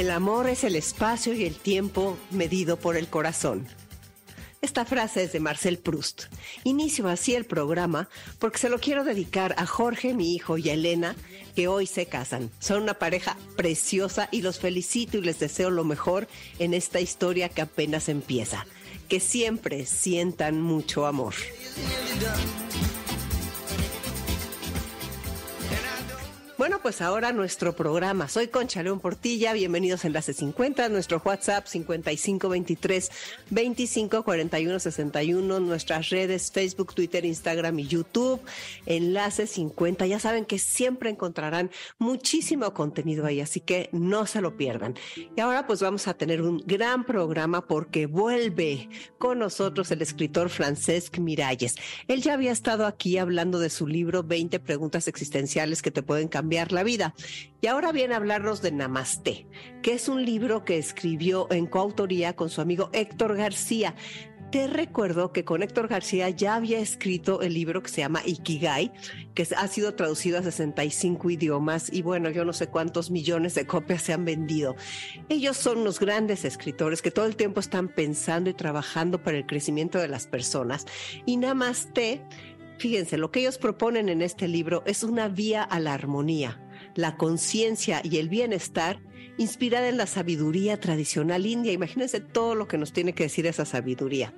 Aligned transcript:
El 0.00 0.10
amor 0.10 0.48
es 0.48 0.64
el 0.64 0.76
espacio 0.76 1.34
y 1.34 1.44
el 1.44 1.56
tiempo 1.56 2.16
medido 2.30 2.78
por 2.78 2.96
el 2.96 3.08
corazón. 3.08 3.66
Esta 4.62 4.86
frase 4.86 5.24
es 5.24 5.32
de 5.32 5.40
Marcel 5.40 5.76
Proust. 5.76 6.22
Inicio 6.64 7.06
así 7.06 7.34
el 7.34 7.44
programa 7.44 8.08
porque 8.38 8.56
se 8.56 8.70
lo 8.70 8.78
quiero 8.78 9.04
dedicar 9.04 9.54
a 9.58 9.66
Jorge, 9.66 10.14
mi 10.14 10.34
hijo, 10.34 10.56
y 10.56 10.70
a 10.70 10.72
Elena, 10.72 11.16
que 11.54 11.68
hoy 11.68 11.86
se 11.86 12.06
casan. 12.06 12.50
Son 12.60 12.82
una 12.82 12.94
pareja 12.94 13.36
preciosa 13.58 14.30
y 14.32 14.40
los 14.40 14.58
felicito 14.58 15.18
y 15.18 15.20
les 15.20 15.38
deseo 15.38 15.68
lo 15.68 15.84
mejor 15.84 16.28
en 16.58 16.72
esta 16.72 17.02
historia 17.02 17.50
que 17.50 17.60
apenas 17.60 18.08
empieza. 18.08 18.64
Que 19.06 19.20
siempre 19.20 19.84
sientan 19.84 20.62
mucho 20.62 21.04
amor. 21.04 21.34
Bueno, 26.60 26.78
pues 26.82 27.00
ahora 27.00 27.32
nuestro 27.32 27.74
programa. 27.74 28.28
Soy 28.28 28.48
Concha 28.48 28.82
León 28.82 29.00
Portilla. 29.00 29.54
Bienvenidos 29.54 30.04
a 30.04 30.08
Enlace 30.08 30.34
50, 30.34 30.90
nuestro 30.90 31.22
WhatsApp 31.24 31.66
5523 31.66 33.10
254161, 33.48 35.60
nuestras 35.60 36.10
redes 36.10 36.52
Facebook, 36.52 36.94
Twitter, 36.94 37.24
Instagram 37.24 37.78
y 37.78 37.86
YouTube. 37.86 38.42
Enlace 38.84 39.46
50. 39.46 40.06
Ya 40.06 40.18
saben 40.18 40.44
que 40.44 40.58
siempre 40.58 41.08
encontrarán 41.08 41.70
muchísimo 41.98 42.74
contenido 42.74 43.24
ahí, 43.24 43.40
así 43.40 43.60
que 43.60 43.88
no 43.92 44.26
se 44.26 44.42
lo 44.42 44.58
pierdan. 44.58 44.96
Y 45.34 45.40
ahora 45.40 45.66
pues 45.66 45.80
vamos 45.80 46.08
a 46.08 46.12
tener 46.12 46.42
un 46.42 46.62
gran 46.66 47.04
programa 47.04 47.66
porque 47.66 48.04
vuelve 48.04 48.90
con 49.16 49.38
nosotros 49.38 49.90
el 49.92 50.02
escritor 50.02 50.50
Francesc 50.50 51.20
Miralles. 51.20 51.76
Él 52.06 52.20
ya 52.20 52.34
había 52.34 52.52
estado 52.52 52.84
aquí 52.84 53.16
hablando 53.16 53.60
de 53.60 53.70
su 53.70 53.86
libro 53.86 54.22
20 54.22 54.60
preguntas 54.60 55.08
existenciales 55.08 55.80
que 55.80 55.90
te 55.90 56.02
pueden 56.02 56.28
cambiar 56.28 56.49
la 56.70 56.82
vida. 56.82 57.14
Y 57.60 57.66
ahora 57.66 57.92
viene 57.92 58.14
a 58.14 58.16
hablarnos 58.16 58.62
de 58.62 58.72
Namaste, 58.72 59.46
que 59.82 59.92
es 59.92 60.08
un 60.08 60.24
libro 60.24 60.64
que 60.64 60.78
escribió 60.78 61.46
en 61.50 61.66
coautoría 61.66 62.34
con 62.34 62.50
su 62.50 62.60
amigo 62.60 62.90
Héctor 62.92 63.36
García. 63.36 63.94
Te 64.50 64.66
recuerdo 64.66 65.32
que 65.32 65.44
con 65.44 65.62
Héctor 65.62 65.86
García 65.86 66.28
ya 66.28 66.56
había 66.56 66.80
escrito 66.80 67.40
el 67.40 67.54
libro 67.54 67.84
que 67.84 67.88
se 67.88 68.00
llama 68.00 68.22
Ikigai, 68.26 68.92
que 69.32 69.46
ha 69.56 69.68
sido 69.68 69.94
traducido 69.94 70.38
a 70.38 70.42
65 70.42 71.30
idiomas 71.30 71.92
y 71.92 72.02
bueno, 72.02 72.30
yo 72.30 72.44
no 72.44 72.52
sé 72.52 72.66
cuántos 72.66 73.12
millones 73.12 73.54
de 73.54 73.64
copias 73.64 74.02
se 74.02 74.12
han 74.12 74.24
vendido. 74.24 74.74
Ellos 75.28 75.56
son 75.56 75.84
los 75.84 76.00
grandes 76.00 76.44
escritores 76.44 77.00
que 77.00 77.12
todo 77.12 77.26
el 77.26 77.36
tiempo 77.36 77.60
están 77.60 77.86
pensando 77.86 78.50
y 78.50 78.54
trabajando 78.54 79.22
para 79.22 79.38
el 79.38 79.46
crecimiento 79.46 79.98
de 79.98 80.08
las 80.08 80.26
personas. 80.26 80.84
Y 81.26 81.36
Namaste 81.36 82.20
Fíjense, 82.80 83.18
lo 83.18 83.30
que 83.30 83.40
ellos 83.40 83.58
proponen 83.58 84.08
en 84.08 84.22
este 84.22 84.48
libro 84.48 84.82
es 84.86 85.02
una 85.02 85.28
vía 85.28 85.62
a 85.62 85.78
la 85.80 85.92
armonía, 85.92 86.66
la 86.94 87.18
conciencia 87.18 88.00
y 88.02 88.16
el 88.16 88.30
bienestar 88.30 89.02
inspirada 89.36 89.90
en 89.90 89.98
la 89.98 90.06
sabiduría 90.06 90.80
tradicional 90.80 91.44
india. 91.44 91.74
Imagínense 91.74 92.20
todo 92.20 92.54
lo 92.54 92.68
que 92.68 92.78
nos 92.78 92.94
tiene 92.94 93.12
que 93.12 93.24
decir 93.24 93.46
esa 93.46 93.66
sabiduría. 93.66 94.32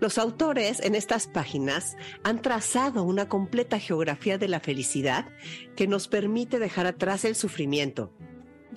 Los 0.00 0.18
autores 0.18 0.80
en 0.80 0.94
estas 0.94 1.28
páginas 1.28 1.96
han 2.24 2.42
trazado 2.42 3.04
una 3.04 3.26
completa 3.26 3.78
geografía 3.78 4.36
de 4.36 4.48
la 4.48 4.60
felicidad 4.60 5.24
que 5.74 5.88
nos 5.88 6.08
permite 6.08 6.58
dejar 6.58 6.86
atrás 6.86 7.24
el 7.24 7.36
sufrimiento, 7.36 8.12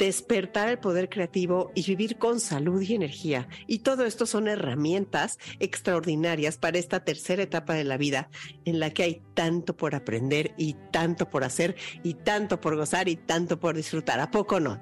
despertar 0.02 0.68
el 0.68 0.80
poder 0.80 1.10
creativo 1.10 1.72
y 1.76 1.84
vivir 1.84 2.18
con 2.18 2.40
salud 2.40 2.82
y 2.82 2.96
energía. 2.96 3.48
Y 3.68 3.80
todo 3.80 4.04
esto 4.04 4.26
son 4.26 4.48
herramientas 4.48 5.38
extraordinarias 5.60 6.58
para 6.58 6.80
esta 6.80 7.04
tercera 7.04 7.44
etapa 7.44 7.76
de 7.76 7.84
la 7.84 7.98
vida 7.98 8.32
en 8.66 8.80
la 8.80 8.90
que 8.90 9.04
hay 9.04 9.22
tanto 9.36 9.78
por 9.78 9.94
aprender 9.94 10.56
y 10.58 10.76
tanto 10.92 11.30
por 11.30 11.44
hacer 11.44 11.76
y 12.02 12.16
tanto 12.16 12.60
por 12.60 12.78
gozar 12.78 13.10
y 13.10 13.16
tanto 13.16 13.60
por 13.60 13.76
disfrutar. 13.76 14.20
¿A 14.20 14.32
poco 14.32 14.60
no? 14.60 14.82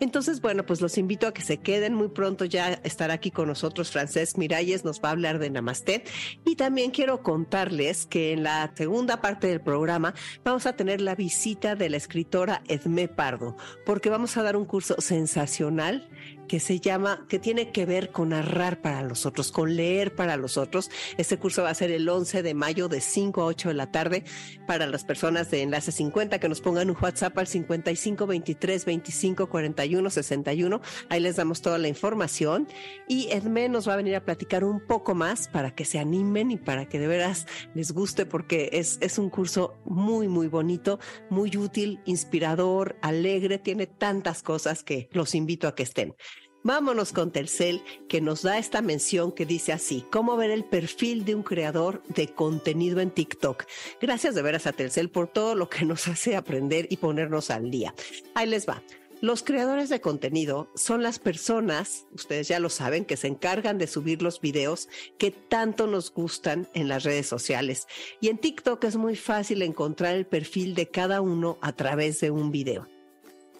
Entonces, 0.00 0.42
bueno, 0.42 0.66
pues 0.66 0.82
los 0.82 0.98
invito 0.98 1.26
a 1.26 1.32
que 1.32 1.40
se 1.40 1.56
queden. 1.56 1.94
Muy 1.94 2.08
pronto 2.08 2.44
ya 2.44 2.74
estará 2.84 3.14
aquí 3.14 3.30
con 3.30 3.48
nosotros 3.48 3.90
Francesc 3.90 4.36
Miralles, 4.36 4.84
nos 4.84 5.02
va 5.02 5.08
a 5.08 5.12
hablar 5.12 5.38
de 5.38 5.48
Namaste. 5.48 6.04
Y 6.44 6.56
también 6.56 6.90
quiero 6.90 7.22
contarles 7.22 8.04
que 8.04 8.32
en 8.32 8.42
la 8.42 8.70
segunda 8.74 9.22
parte 9.22 9.46
del 9.46 9.62
programa 9.62 10.12
vamos 10.44 10.66
a 10.66 10.74
tener 10.74 11.00
la 11.00 11.14
visita 11.14 11.74
de 11.74 11.88
la 11.88 11.96
escritora 11.96 12.62
Edmé 12.68 13.08
Pardo, 13.08 13.56
porque 13.86 14.10
vamos 14.10 14.36
a 14.36 14.42
dar 14.42 14.57
un 14.58 14.64
curso 14.64 14.96
sensacional 14.98 16.08
que 16.48 16.58
se 16.58 16.80
llama, 16.80 17.26
que 17.28 17.38
tiene 17.38 17.70
que 17.70 17.86
ver 17.86 18.10
con 18.10 18.30
narrar 18.30 18.80
para 18.80 19.02
los 19.02 19.26
otros, 19.26 19.52
con 19.52 19.76
leer 19.76 20.14
para 20.14 20.36
los 20.36 20.56
otros. 20.56 20.90
Este 21.16 21.38
curso 21.38 21.62
va 21.62 21.70
a 21.70 21.74
ser 21.74 21.90
el 21.92 22.08
11 22.08 22.42
de 22.42 22.54
mayo 22.54 22.88
de 22.88 23.00
5 23.00 23.42
a 23.42 23.44
8 23.44 23.68
de 23.68 23.74
la 23.74 23.92
tarde 23.92 24.24
para 24.66 24.86
las 24.86 25.04
personas 25.04 25.50
de 25.50 25.62
Enlace 25.62 25.92
50 25.92 26.40
que 26.40 26.48
nos 26.48 26.60
pongan 26.60 26.90
un 26.90 26.96
WhatsApp 27.00 27.38
al 27.38 27.46
55 27.46 28.26
23 28.26 28.84
25 28.84 29.48
41 29.48 30.10
61. 30.10 30.80
Ahí 31.08 31.20
les 31.20 31.36
damos 31.36 31.62
toda 31.62 31.78
la 31.78 31.88
información 31.88 32.66
y 33.06 33.28
Edme 33.30 33.68
nos 33.68 33.88
va 33.88 33.92
a 33.92 33.96
venir 33.96 34.16
a 34.16 34.24
platicar 34.24 34.64
un 34.64 34.80
poco 34.80 35.14
más 35.14 35.48
para 35.48 35.74
que 35.74 35.84
se 35.84 35.98
animen 35.98 36.50
y 36.50 36.56
para 36.56 36.88
que 36.88 36.98
de 36.98 37.06
veras 37.06 37.46
les 37.74 37.92
guste 37.92 38.26
porque 38.26 38.70
es, 38.72 38.98
es 39.00 39.18
un 39.18 39.30
curso 39.30 39.76
muy, 39.84 40.28
muy 40.28 40.48
bonito, 40.48 40.98
muy 41.30 41.56
útil, 41.56 42.00
inspirador, 42.06 42.96
alegre, 43.02 43.58
tiene 43.58 43.86
tantas 43.86 44.42
cosas 44.42 44.82
que 44.82 45.08
los 45.12 45.34
invito 45.34 45.68
a 45.68 45.74
que 45.74 45.82
estén. 45.82 46.14
Vámonos 46.64 47.12
con 47.12 47.30
Telcel, 47.30 47.82
que 48.08 48.20
nos 48.20 48.42
da 48.42 48.58
esta 48.58 48.82
mención 48.82 49.30
que 49.30 49.46
dice 49.46 49.72
así, 49.72 50.04
cómo 50.10 50.36
ver 50.36 50.50
el 50.50 50.64
perfil 50.64 51.24
de 51.24 51.36
un 51.36 51.44
creador 51.44 52.02
de 52.08 52.28
contenido 52.28 53.00
en 53.00 53.12
TikTok. 53.12 53.64
Gracias 54.00 54.34
de 54.34 54.42
veras 54.42 54.66
a 54.66 54.72
Telcel 54.72 55.08
por 55.08 55.28
todo 55.28 55.54
lo 55.54 55.68
que 55.68 55.84
nos 55.84 56.08
hace 56.08 56.34
aprender 56.34 56.88
y 56.90 56.96
ponernos 56.96 57.50
al 57.50 57.70
día. 57.70 57.94
Ahí 58.34 58.48
les 58.48 58.68
va. 58.68 58.82
Los 59.20 59.42
creadores 59.42 59.88
de 59.88 60.00
contenido 60.00 60.68
son 60.74 61.02
las 61.02 61.18
personas, 61.18 62.06
ustedes 62.12 62.46
ya 62.48 62.60
lo 62.60 62.70
saben, 62.70 63.04
que 63.04 63.16
se 63.16 63.26
encargan 63.28 63.78
de 63.78 63.88
subir 63.88 64.22
los 64.22 64.40
videos 64.40 64.88
que 65.16 65.30
tanto 65.30 65.86
nos 65.86 66.12
gustan 66.12 66.68
en 66.74 66.88
las 66.88 67.04
redes 67.04 67.26
sociales. 67.26 67.86
Y 68.20 68.28
en 68.28 68.38
TikTok 68.38 68.82
es 68.84 68.96
muy 68.96 69.16
fácil 69.16 69.62
encontrar 69.62 70.14
el 70.14 70.26
perfil 70.26 70.74
de 70.74 70.88
cada 70.88 71.20
uno 71.20 71.58
a 71.62 71.72
través 71.72 72.20
de 72.20 72.30
un 72.30 72.52
video. 72.52 72.86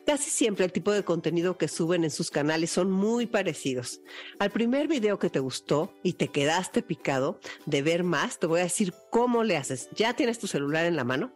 Casi 0.08 0.30
siempre 0.30 0.64
el 0.64 0.72
tipo 0.72 0.90
de 0.90 1.04
contenido 1.04 1.58
que 1.58 1.68
suben 1.68 2.02
en 2.02 2.10
sus 2.10 2.30
canales 2.30 2.70
son 2.70 2.90
muy 2.90 3.26
parecidos. 3.26 4.00
Al 4.38 4.50
primer 4.50 4.88
video 4.88 5.18
que 5.18 5.28
te 5.28 5.38
gustó 5.38 5.92
y 6.02 6.14
te 6.14 6.28
quedaste 6.28 6.80
picado 6.80 7.38
de 7.66 7.82
ver 7.82 8.04
más, 8.04 8.38
te 8.38 8.46
voy 8.46 8.60
a 8.60 8.62
decir 8.62 8.94
cómo 9.10 9.44
le 9.44 9.58
haces. 9.58 9.90
¿Ya 9.94 10.14
tienes 10.14 10.38
tu 10.38 10.46
celular 10.46 10.86
en 10.86 10.96
la 10.96 11.04
mano? 11.04 11.30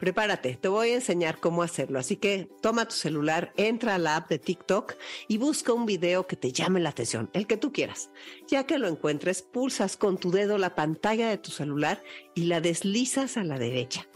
Prepárate, 0.00 0.58
te 0.60 0.66
voy 0.66 0.90
a 0.90 0.94
enseñar 0.96 1.38
cómo 1.38 1.62
hacerlo. 1.62 2.00
Así 2.00 2.16
que 2.16 2.48
toma 2.60 2.88
tu 2.88 2.96
celular, 2.96 3.52
entra 3.56 3.94
a 3.94 3.98
la 3.98 4.16
app 4.16 4.28
de 4.28 4.40
TikTok 4.40 4.94
y 5.28 5.38
busca 5.38 5.72
un 5.72 5.86
video 5.86 6.26
que 6.26 6.34
te 6.34 6.50
llame 6.50 6.80
la 6.80 6.88
atención, 6.88 7.30
el 7.32 7.46
que 7.46 7.58
tú 7.58 7.72
quieras. 7.72 8.10
Ya 8.48 8.66
que 8.66 8.78
lo 8.78 8.88
encuentres, 8.88 9.42
pulsas 9.42 9.96
con 9.96 10.18
tu 10.18 10.32
dedo 10.32 10.58
la 10.58 10.74
pantalla 10.74 11.28
de 11.28 11.38
tu 11.38 11.52
celular 11.52 12.02
y 12.34 12.46
la 12.46 12.60
deslizas 12.60 13.36
a 13.36 13.44
la 13.44 13.56
derecha. 13.56 14.08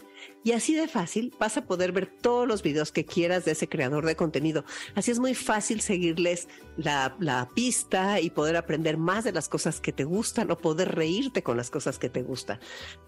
Y 0.45 0.53
así 0.53 0.75
de 0.75 0.89
fácil 0.89 1.35
vas 1.41 1.57
a 1.57 1.65
poder 1.65 1.93
ver 1.93 2.07
todos 2.07 2.47
los 2.47 2.63
videos 2.63 2.93
que 2.93 3.07
quieras 3.07 3.47
de 3.47 3.53
ese 3.53 3.67
creador 3.67 4.05
de 4.05 4.15
contenido. 4.15 4.67
Así 4.95 5.11
es 5.11 5.19
muy 5.19 5.35
fácil 5.35 5.81
seguirles 5.81 6.49
la, 6.77 7.17
pista 7.55 8.21
y 8.21 8.29
poder 8.29 8.57
aprender 8.57 8.99
más 8.99 9.25
de 9.25 9.33
las 9.33 9.49
cosas 9.49 9.81
que 9.81 9.93
te 9.93 10.05
gustan 10.05 10.51
o 10.51 10.59
poder 10.59 10.95
reírte 10.95 11.43
con 11.43 11.57
las 11.57 11.71
cosas 11.71 11.99
que 11.99 12.11
te 12.11 12.23
gustan. 12.23 12.61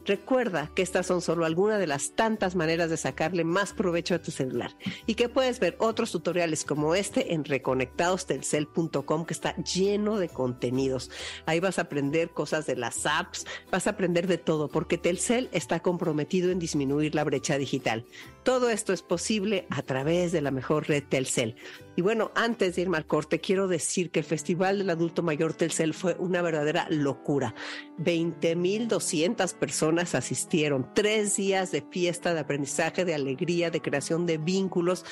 Recuerda 0.07 0.71
que 0.75 0.81
estas 0.83 1.07
son 1.07 1.21
solo 1.21 1.45
algunas 1.45 1.79
de 1.79 1.87
las 1.87 2.13
tantas 2.15 2.55
maneras 2.55 2.89
de 2.89 2.97
sacarle 2.97 3.45
más 3.45 3.75
provecho 3.75 4.15
a 4.15 4.23
tu 4.23 4.31
celular 4.31 4.75
y 5.07 5.15
que 5.15 5.29
puedes 5.29 5.61
ver 5.61 5.77
otros 5.79 6.13
tutoriales 6.13 6.65
como 6.65 6.95
este 6.95 7.35
en 7.35 7.45
reconectadostelcel.com 7.45 9.27
que 9.27 9.35
está 9.35 9.55
lleno 9.57 10.19
de 10.19 10.31
contenidos. 10.31 11.11
Ahí 11.45 11.61
vas 11.61 11.79
a 11.79 11.83
aprender 11.83 12.31
cosas 12.31 12.65
de 12.67 12.77
las 12.77 13.05
apps, 13.05 13.45
vas 13.71 13.87
a 13.87 13.91
aprender 13.91 14.27
de 14.27 14.39
todo 14.39 14.69
porque 14.69 14.97
Telcel 14.97 15.51
está 15.53 15.81
comprometido 15.81 16.51
en 16.51 16.59
disminuir 16.59 17.15
la 17.15 17.26
brecha 17.27 17.59
digital. 17.59 18.07
Todo 18.43 18.71
esto 18.71 18.95
es 18.95 19.03
posible 19.03 19.67
a 19.69 19.83
través 19.83 20.33
de 20.33 20.41
la 20.41 20.51
mejor 20.51 20.89
red 20.89 21.05
Telcel. 21.05 21.57
Y 21.97 22.03
bueno, 22.03 22.31
antes 22.35 22.77
de 22.77 22.83
irme 22.83 22.97
al 22.97 23.07
corte, 23.07 23.41
quiero 23.41 23.69
decir 23.69 24.11
que 24.11 24.21
el 24.21 24.25
Festival 24.25 24.79
del 24.79 24.91
Adulto 24.91 25.23
Mayor 25.23 25.53
Telcel 25.53 25.95
fue 25.95 26.15
una 26.19 26.43
verdadera 26.43 26.87
locura. 26.89 27.55
20.200 27.99 29.55
personas 29.55 30.15
asistieron, 30.15 30.89
tres 30.95 31.37
días 31.37 31.73
de 31.73 31.83
fiesta, 31.91 32.35
de 32.35 32.41
aprendizaje, 32.41 33.05
de 33.05 33.15
alegría, 33.15 33.71
de 33.71 33.83
creación 33.83 34.27
de 34.27 34.39
vínculos, 34.39 35.05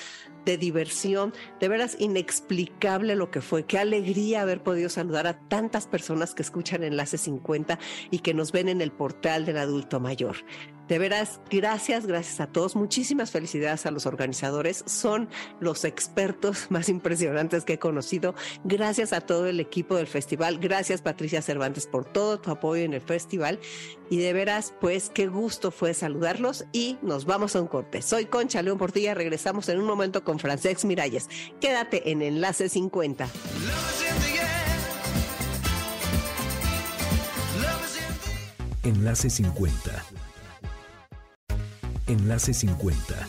de 0.44 0.56
diversión. 0.56 1.32
De 1.60 1.68
veras 1.68 1.96
inexplicable 1.98 3.16
lo 3.16 3.30
que 3.30 3.40
fue. 3.40 3.64
Qué 3.64 3.78
alegría 3.78 4.42
haber 4.42 4.62
podido 4.62 4.88
saludar 4.88 5.26
a 5.26 5.40
tantas 5.48 5.86
personas 5.86 6.34
que 6.34 6.42
escuchan 6.42 6.82
Enlace 6.84 7.18
50 7.18 7.78
y 8.10 8.20
que 8.20 8.34
nos 8.34 8.52
ven 8.52 8.68
en 8.68 8.80
el 8.80 8.92
portal 8.92 9.44
del 9.44 9.58
adulto 9.58 10.00
mayor. 10.00 10.36
De 10.88 10.98
veras, 10.98 11.40
gracias, 11.50 12.06
gracias 12.06 12.40
a 12.40 12.46
todos. 12.46 12.76
Muchísimas 12.76 13.30
felicidades 13.30 13.86
a 13.86 13.90
los 13.90 14.04
organizadores. 14.04 14.84
Son 14.86 15.28
los 15.60 15.84
expertos 15.84 16.66
más 16.70 16.88
impresionantes 16.88 17.64
que 17.64 17.74
he 17.74 17.78
conocido. 17.78 18.34
Gracias 18.64 19.12
a 19.12 19.20
todo 19.20 19.46
el 19.46 19.60
equipo 19.60 19.96
del 19.96 20.06
festival. 20.06 20.58
Gracias, 20.58 21.00
Patricia 21.00 21.40
Cervantes, 21.40 21.86
por 21.86 22.04
todo 22.04 22.38
tu 22.38 22.50
apoyo 22.50 22.82
en 22.82 22.92
el 22.92 23.00
festival. 23.00 23.58
Y 24.10 24.18
de 24.18 24.32
veras, 24.34 24.74
pues 24.80 25.10
qué 25.10 25.26
gusto 25.26 25.70
fue 25.70 25.94
saludarlos 25.94 26.66
y 26.72 26.98
nos 27.00 27.24
vamos 27.24 27.56
a 27.56 27.62
un 27.62 27.68
corte. 27.68 28.02
Soy 28.02 28.26
Concha 28.26 28.60
León 28.60 28.76
Portilla. 28.76 29.14
Regresamos 29.14 29.68
en 29.70 29.80
un 29.80 29.86
momento 29.86 30.22
con 30.22 30.38
Francesc 30.38 30.84
Miralles. 30.84 31.28
Quédate 31.60 32.10
en 32.10 32.20
Enlace 32.20 32.68
50. 32.68 33.28
Enlace 38.82 39.30
50 39.30 40.23
Enlace 42.06 42.52
50. 42.52 43.28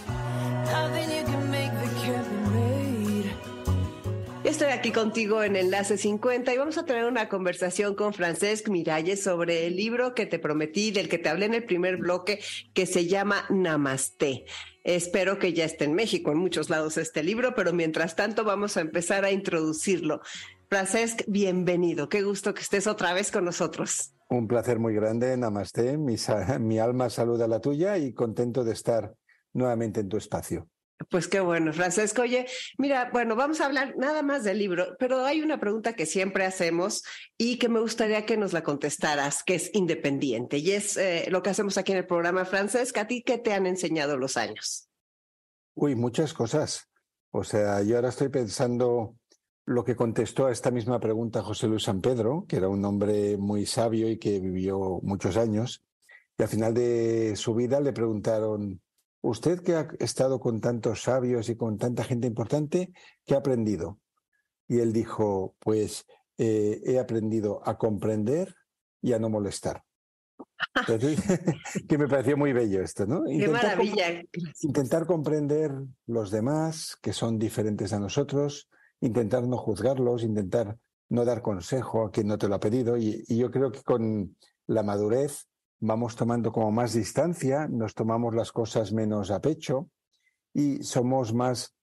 Estoy 4.44 4.68
aquí 4.68 4.92
contigo 4.92 5.44
en 5.44 5.56
Enlace 5.56 5.98
50 5.98 6.54
y 6.54 6.58
vamos 6.58 6.78
a 6.78 6.86
tener 6.86 7.06
una 7.06 7.30
conversación 7.30 7.96
con 7.96 8.14
Francesc 8.14 8.68
Miralles 8.70 9.24
sobre 9.24 9.66
el 9.66 9.76
libro 9.76 10.14
que 10.14 10.26
te 10.26 10.40
prometí, 10.40 10.92
del 10.92 11.10
que 11.10 11.18
te 11.18 11.30
hablé 11.30 11.46
en 11.46 11.54
el 11.54 11.64
primer 11.64 11.98
bloque, 11.98 12.40
que 12.74 12.86
se 12.86 13.08
llama 13.08 13.46
Namaste. 13.50 14.46
Espero 14.84 15.40
que 15.40 15.54
ya 15.54 15.66
esté 15.66 15.86
en 15.86 15.94
México, 15.94 16.32
en 16.32 16.38
muchos 16.38 16.70
lados 16.70 16.98
este 16.98 17.24
libro, 17.24 17.56
pero 17.56 17.74
mientras 17.74 18.16
tanto 18.16 18.44
vamos 18.44 18.78
a 18.78 18.82
empezar 18.82 19.26
a 19.26 19.32
introducirlo. 19.32 20.22
Francesc, 20.70 21.22
bienvenido. 21.28 22.10
Qué 22.10 22.24
gusto 22.24 22.54
que 22.54 22.62
estés 22.62 22.88
otra 22.88 23.14
vez 23.14 23.32
con 23.32 23.46
nosotros. 23.46 24.15
Un 24.30 24.48
placer 24.48 24.80
muy 24.80 24.94
grande, 24.96 25.36
Namaste. 25.38 25.98
Mi, 25.98 26.16
mi 26.60 26.80
alma 26.80 27.10
saluda 27.10 27.48
la 27.48 27.60
tuya 27.60 27.98
y 27.98 28.14
contento 28.14 28.64
de 28.64 28.74
estar 28.74 29.14
nuevamente 29.54 30.00
en 30.02 30.10
tu 30.10 30.18
espacio. 30.18 30.68
Pues 31.10 31.28
qué 31.28 31.42
bueno, 31.42 31.74
Francesco. 31.74 32.22
Oye, 32.22 32.48
mira, 32.78 33.10
bueno, 33.12 33.36
vamos 33.36 33.60
a 33.60 33.66
hablar 33.66 33.96
nada 33.98 34.22
más 34.22 34.44
del 34.44 34.60
libro, 34.60 34.96
pero 34.98 35.26
hay 35.26 35.42
una 35.42 35.60
pregunta 35.60 35.94
que 35.94 36.06
siempre 36.06 36.46
hacemos 36.46 37.04
y 37.38 37.58
que 37.58 37.68
me 37.68 37.82
gustaría 37.82 38.26
que 38.26 38.38
nos 38.38 38.54
la 38.54 38.64
contestaras, 38.64 39.44
que 39.44 39.56
es 39.56 39.70
independiente, 39.74 40.58
y 40.58 40.72
es 40.72 40.96
eh, 40.96 41.28
lo 41.30 41.44
que 41.44 41.50
hacemos 41.50 41.78
aquí 41.78 41.92
en 41.92 42.00
el 42.00 42.08
programa, 42.08 42.46
Francesca. 42.46 43.02
¿A 43.02 43.08
ti 43.08 43.24
qué 43.24 43.38
te 43.38 43.54
han 43.54 43.68
enseñado 43.68 44.18
los 44.18 44.38
años? 44.38 44.90
Uy, 45.76 45.96
muchas 45.96 46.34
cosas. 46.34 46.90
O 47.32 47.44
sea, 47.44 47.82
yo 47.84 47.98
ahora 47.98 48.10
estoy 48.10 48.30
pensando 48.30 49.18
lo 49.66 49.84
que 49.84 49.96
contestó 49.96 50.46
a 50.46 50.52
esta 50.52 50.72
misma 50.72 51.00
pregunta 51.00 51.42
José 51.42 51.68
Luis 51.68 51.84
San 51.84 52.02
Pedro, 52.02 52.46
que 52.48 52.58
era 52.58 52.70
un 52.70 52.86
hombre 52.86 53.38
muy 53.38 53.66
sabio 53.66 54.10
y 54.10 54.18
que 54.18 54.40
vivió 54.40 55.00
muchos 55.02 55.38
años, 55.38 55.84
y 56.38 56.44
al 56.44 56.50
final 56.50 56.74
de 56.74 57.36
su 57.36 57.56
vida 57.56 57.80
le 57.80 57.94
preguntaron, 57.94 58.82
usted 59.22 59.62
que 59.62 59.76
ha 59.76 59.88
estado 60.00 60.40
con 60.40 60.62
tantos 60.62 61.02
sabios 61.04 61.50
y 61.50 61.56
con 61.56 61.78
tanta 61.78 62.04
gente 62.04 62.28
importante, 62.28 62.94
¿qué 63.26 63.34
ha 63.34 63.38
aprendido? 63.38 64.00
Y 64.68 64.80
él 64.80 64.94
dijo, 64.94 65.56
pues 65.60 66.06
eh, 66.38 66.82
he 66.86 67.00
aprendido 67.00 67.62
a 67.68 67.78
comprender 67.78 68.56
y 69.02 69.14
a 69.14 69.20
no 69.20 69.30
molestar. 69.30 69.84
que 71.88 71.98
me 71.98 72.08
pareció 72.08 72.38
muy 72.38 72.54
bello 72.54 72.82
esto, 72.82 73.06
¿no? 73.06 73.24
Qué 73.24 73.48
maravilla. 73.48 74.22
intentar 74.62 75.06
comprender 75.06 75.72
los 76.06 76.30
demás, 76.30 76.98
que 77.02 77.14
son 77.14 77.40
diferentes 77.40 77.94
a 77.94 78.00
nosotros, 78.00 78.70
intentar 79.06 79.44
no 79.44 79.58
juzgarlos, 79.58 80.24
intentar 80.24 80.78
no 81.10 81.26
dar 81.26 81.42
consejo 81.42 82.06
a 82.06 82.12
quien 82.12 82.28
no 82.28 82.38
te 82.38 82.48
lo 82.48 82.56
ha 82.56 82.60
pedido. 82.60 82.98
Y, 82.98 83.24
yo 83.28 83.52
creo 83.52 83.72
que 83.72 83.84
con 83.84 84.36
la 84.68 84.84
madurez 84.84 85.48
vamos 85.80 86.16
tomando 86.16 86.52
como 86.52 86.72
más 86.72 86.94
distancia, 86.94 87.68
nos 87.68 87.94
tomamos 87.94 88.34
las 88.34 88.52
cosas 88.52 88.92
menos 88.92 89.30
a 89.32 89.42
pecho 89.42 89.90
y 90.54 90.84
somos 90.84 91.34
más, 91.34 91.76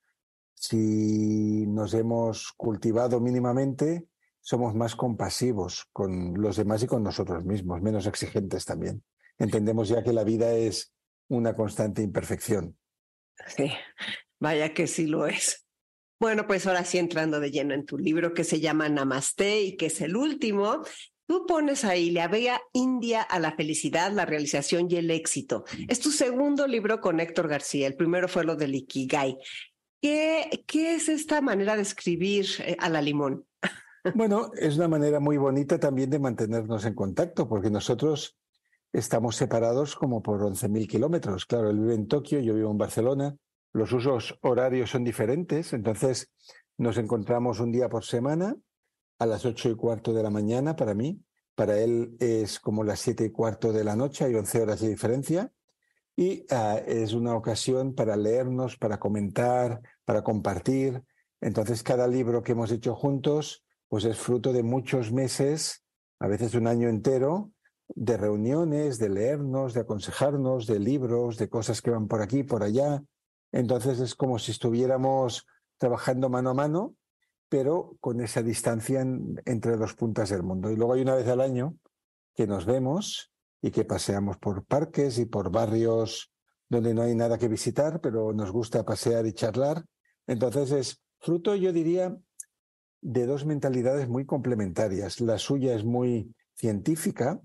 si 0.55 1.67
nos 1.67 1.95
hemos 1.95 2.53
cultivado 2.57 3.21
mínimamente, 3.21 4.07
somos 4.41 4.75
más 4.75 4.97
compasivos 4.97 5.87
con 5.93 6.35
los 6.41 6.57
demás 6.57 6.83
y 6.83 6.87
con 6.87 7.03
nosotros 7.03 7.45
mismos, 7.45 7.81
menos 7.81 8.07
exigentes 8.07 8.65
también. 8.65 9.05
Entendemos 9.39 9.89
ya 9.89 10.03
que 10.03 10.13
la 10.13 10.25
vida 10.25 10.53
es 10.53 10.93
una 11.29 11.55
constante 11.55 12.03
imperfección. 12.03 12.77
Sí, 13.47 13.71
vaya 14.41 14.75
que 14.75 14.87
sí 14.87 15.07
lo 15.07 15.27
es. 15.27 15.62
Bueno, 16.23 16.47
pues 16.47 16.69
ahora 16.69 16.85
sí 16.85 16.99
entrando 16.99 17.41
de 17.41 17.51
lleno 17.51 17.75
en 17.75 17.85
tu 17.85 17.99
libro 17.99 18.33
que 18.33 18.45
se 18.45 18.61
llama 18.61 18.89
Namaste 18.89 19.63
y 19.63 19.77
que 19.77 19.87
es 19.87 20.01
el 20.01 20.17
último, 20.17 20.85
tú 21.27 21.47
pones 21.47 21.85
ahí 21.85 22.13
la 22.13 22.29
bella 22.29 22.61
India 22.73 23.23
a 23.23 23.41
la 23.41 23.57
felicidad, 23.57 24.13
la 24.13 24.25
realización 24.25 24.87
y 24.89 24.95
el 24.95 25.11
éxito. 25.11 25.65
Es 25.89 25.99
tu 25.99 26.13
segundo 26.13 26.69
libro 26.69 27.01
con 27.01 27.19
Héctor 27.19 27.49
García, 27.49 27.89
el 27.89 27.97
primero 27.97 28.29
fue 28.29 28.45
lo 28.45 28.55
del 28.55 28.77
Ikigai. 28.77 29.37
¿Qué, 30.01 30.63
qué 30.69 30.95
es 30.95 31.09
esta 31.09 31.41
manera 31.41 31.75
de 31.75 31.83
escribir 31.83 32.47
eh, 32.61 32.77
a 32.79 32.89
la 32.89 33.03
limón? 33.03 33.45
Bueno, 34.15 34.53
es 34.57 34.77
una 34.77 34.87
manera 34.87 35.19
muy 35.19 35.39
bonita 35.39 35.81
también 35.81 36.09
de 36.09 36.21
mantenernos 36.21 36.85
en 36.85 36.95
contacto, 36.95 37.49
porque 37.49 37.71
nosotros 37.71 38.39
estamos 38.93 39.35
separados 39.35 39.97
como 39.97 40.23
por 40.23 40.41
11.000 40.41 40.87
kilómetros. 40.87 41.47
Claro, 41.47 41.71
él 41.71 41.81
vive 41.81 41.95
en 41.95 42.07
Tokio, 42.07 42.39
yo 42.39 42.55
vivo 42.55 42.71
en 42.71 42.79
Barcelona, 42.79 43.37
los 43.73 43.93
usos 43.93 44.39
horarios 44.43 44.91
son 44.91 45.05
diferentes, 45.05 45.73
entonces 45.73 46.31
nos 46.77 46.99
encontramos 46.99 47.61
un 47.61 47.73
día 47.73 47.89
por 47.89 48.05
semana 48.05 48.57
a 49.19 49.27
las 49.27 49.45
ocho 49.45 49.71
y 49.71 49.77
cuarto 49.77 50.13
de 50.13 50.23
la 50.23 50.31
mañana 50.31 50.77
para 50.77 50.95
mí. 50.95 51.23
Para 51.55 51.79
él 51.79 52.17
es 52.19 52.59
como 52.59 52.83
las 52.83 53.01
siete 53.01 53.27
y 53.27 53.31
cuarto 53.31 53.73
de 53.73 53.85
la 53.85 53.95
noche, 53.95 54.25
hay 54.25 54.35
once 54.35 54.61
horas 54.61 54.81
de 54.81 54.89
diferencia. 54.89 55.53
Y 56.17 56.45
ah, 56.51 56.79
es 56.87 57.13
una 57.15 57.35
ocasión 57.35 57.95
para 57.95 58.17
leernos, 58.17 58.77
para 58.77 58.99
comentar, 58.99 59.81
para 60.05 60.23
compartir. 60.23 61.03
Entonces, 61.41 61.83
cada 61.83 62.07
libro 62.07 62.43
que 62.43 62.53
hemos 62.53 62.71
hecho 62.71 62.95
juntos, 62.95 63.65
pues 63.89 64.05
es 64.05 64.19
fruto 64.19 64.53
de 64.53 64.63
muchos 64.63 65.13
meses, 65.13 65.85
a 66.19 66.27
veces 66.27 66.55
un 66.55 66.67
año 66.67 66.89
entero, 66.89 67.53
de 67.95 68.17
reuniones, 68.17 68.99
de 68.99 69.09
leernos, 69.09 69.75
de 69.75 69.81
aconsejarnos, 69.81 70.67
de 70.67 70.79
libros, 70.79 71.37
de 71.37 71.49
cosas 71.49 71.83
que 71.83 71.91
van 71.91 72.09
por 72.09 72.23
aquí, 72.23 72.43
por 72.43 72.63
allá, 72.63 73.03
entonces 73.53 74.01
es 74.01 74.15
como 74.15 74.39
si 74.39 74.51
estuviéramos 74.51 75.47
trabajando 75.79 76.29
mano 76.31 76.51
a 76.51 76.55
mano, 76.55 76.97
pero 77.49 77.97
con 78.01 78.21
esa 78.23 78.43
distancia 78.43 79.03
entre 79.45 79.77
dos 79.77 79.95
puntas 79.95 80.31
del 80.31 80.43
mundo. 80.43 80.71
Y 80.71 80.77
luego 80.77 80.95
hay 80.95 81.03
una 81.03 81.15
vez 81.15 81.29
al 81.29 81.43
año 81.43 81.77
que 82.35 82.47
nos 82.47 82.65
vemos 82.65 83.31
y 83.61 83.71
que 83.71 83.85
paseamos 83.85 84.39
por 84.39 84.65
parques 84.65 85.19
y 85.19 85.27
por 85.27 85.51
barrios 85.51 86.33
donde 86.69 86.95
no 86.95 87.03
hay 87.03 87.15
nada 87.15 87.37
que 87.37 87.49
visitar, 87.49 88.01
pero 88.01 88.33
nos 88.33 88.51
gusta 88.51 88.85
pasear 88.85 89.27
y 89.27 89.35
charlar. 89.35 89.85
Entonces 90.27 90.71
es 90.71 91.03
fruto, 91.21 91.55
yo 91.55 91.73
diría, 91.73 92.17
de 93.03 93.27
dos 93.27 93.45
mentalidades 93.45 94.09
muy 94.09 94.25
complementarias. 94.25 95.21
La 95.21 95.37
suya 95.37 95.75
es 95.75 95.85
muy 95.85 96.35
científica 96.55 97.39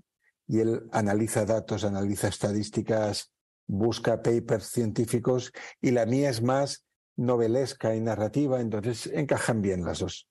y 0.46 0.60
él 0.60 0.88
analiza 0.92 1.44
datos, 1.44 1.84
analiza 1.84 2.28
estadísticas 2.28 3.30
busca 3.68 4.22
papers 4.22 4.66
científicos 4.66 5.52
y 5.80 5.92
la 5.92 6.06
mía 6.06 6.30
es 6.30 6.42
más 6.42 6.84
novelesca 7.16 7.94
y 7.94 8.00
narrativa, 8.00 8.60
entonces 8.60 9.06
encajan 9.12 9.62
bien 9.62 9.84
las 9.84 10.00
dos. 10.00 10.28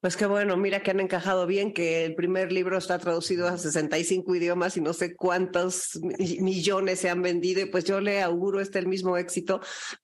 Pues 0.00 0.16
qué 0.16 0.26
bueno, 0.26 0.56
mira 0.56 0.84
que 0.84 0.92
han 0.92 1.00
encajado 1.00 1.46
bien, 1.46 1.72
que 1.72 2.04
el 2.04 2.14
primer 2.14 2.52
libro 2.52 2.78
está 2.78 2.98
traducido 2.98 3.48
a 3.48 3.58
65 3.58 4.36
idiomas 4.36 4.76
y 4.76 4.80
no 4.80 4.92
sé 4.92 5.16
cuántos 5.16 5.98
millones 6.38 7.00
se 7.00 7.10
han 7.10 7.22
vendido, 7.22 7.62
y 7.62 7.64
pues 7.64 7.84
yo 7.84 8.00
le 8.00 8.22
auguro 8.22 8.60
este 8.60 8.78
el 8.78 8.86
mismo 8.86 9.16
éxito 9.16 9.60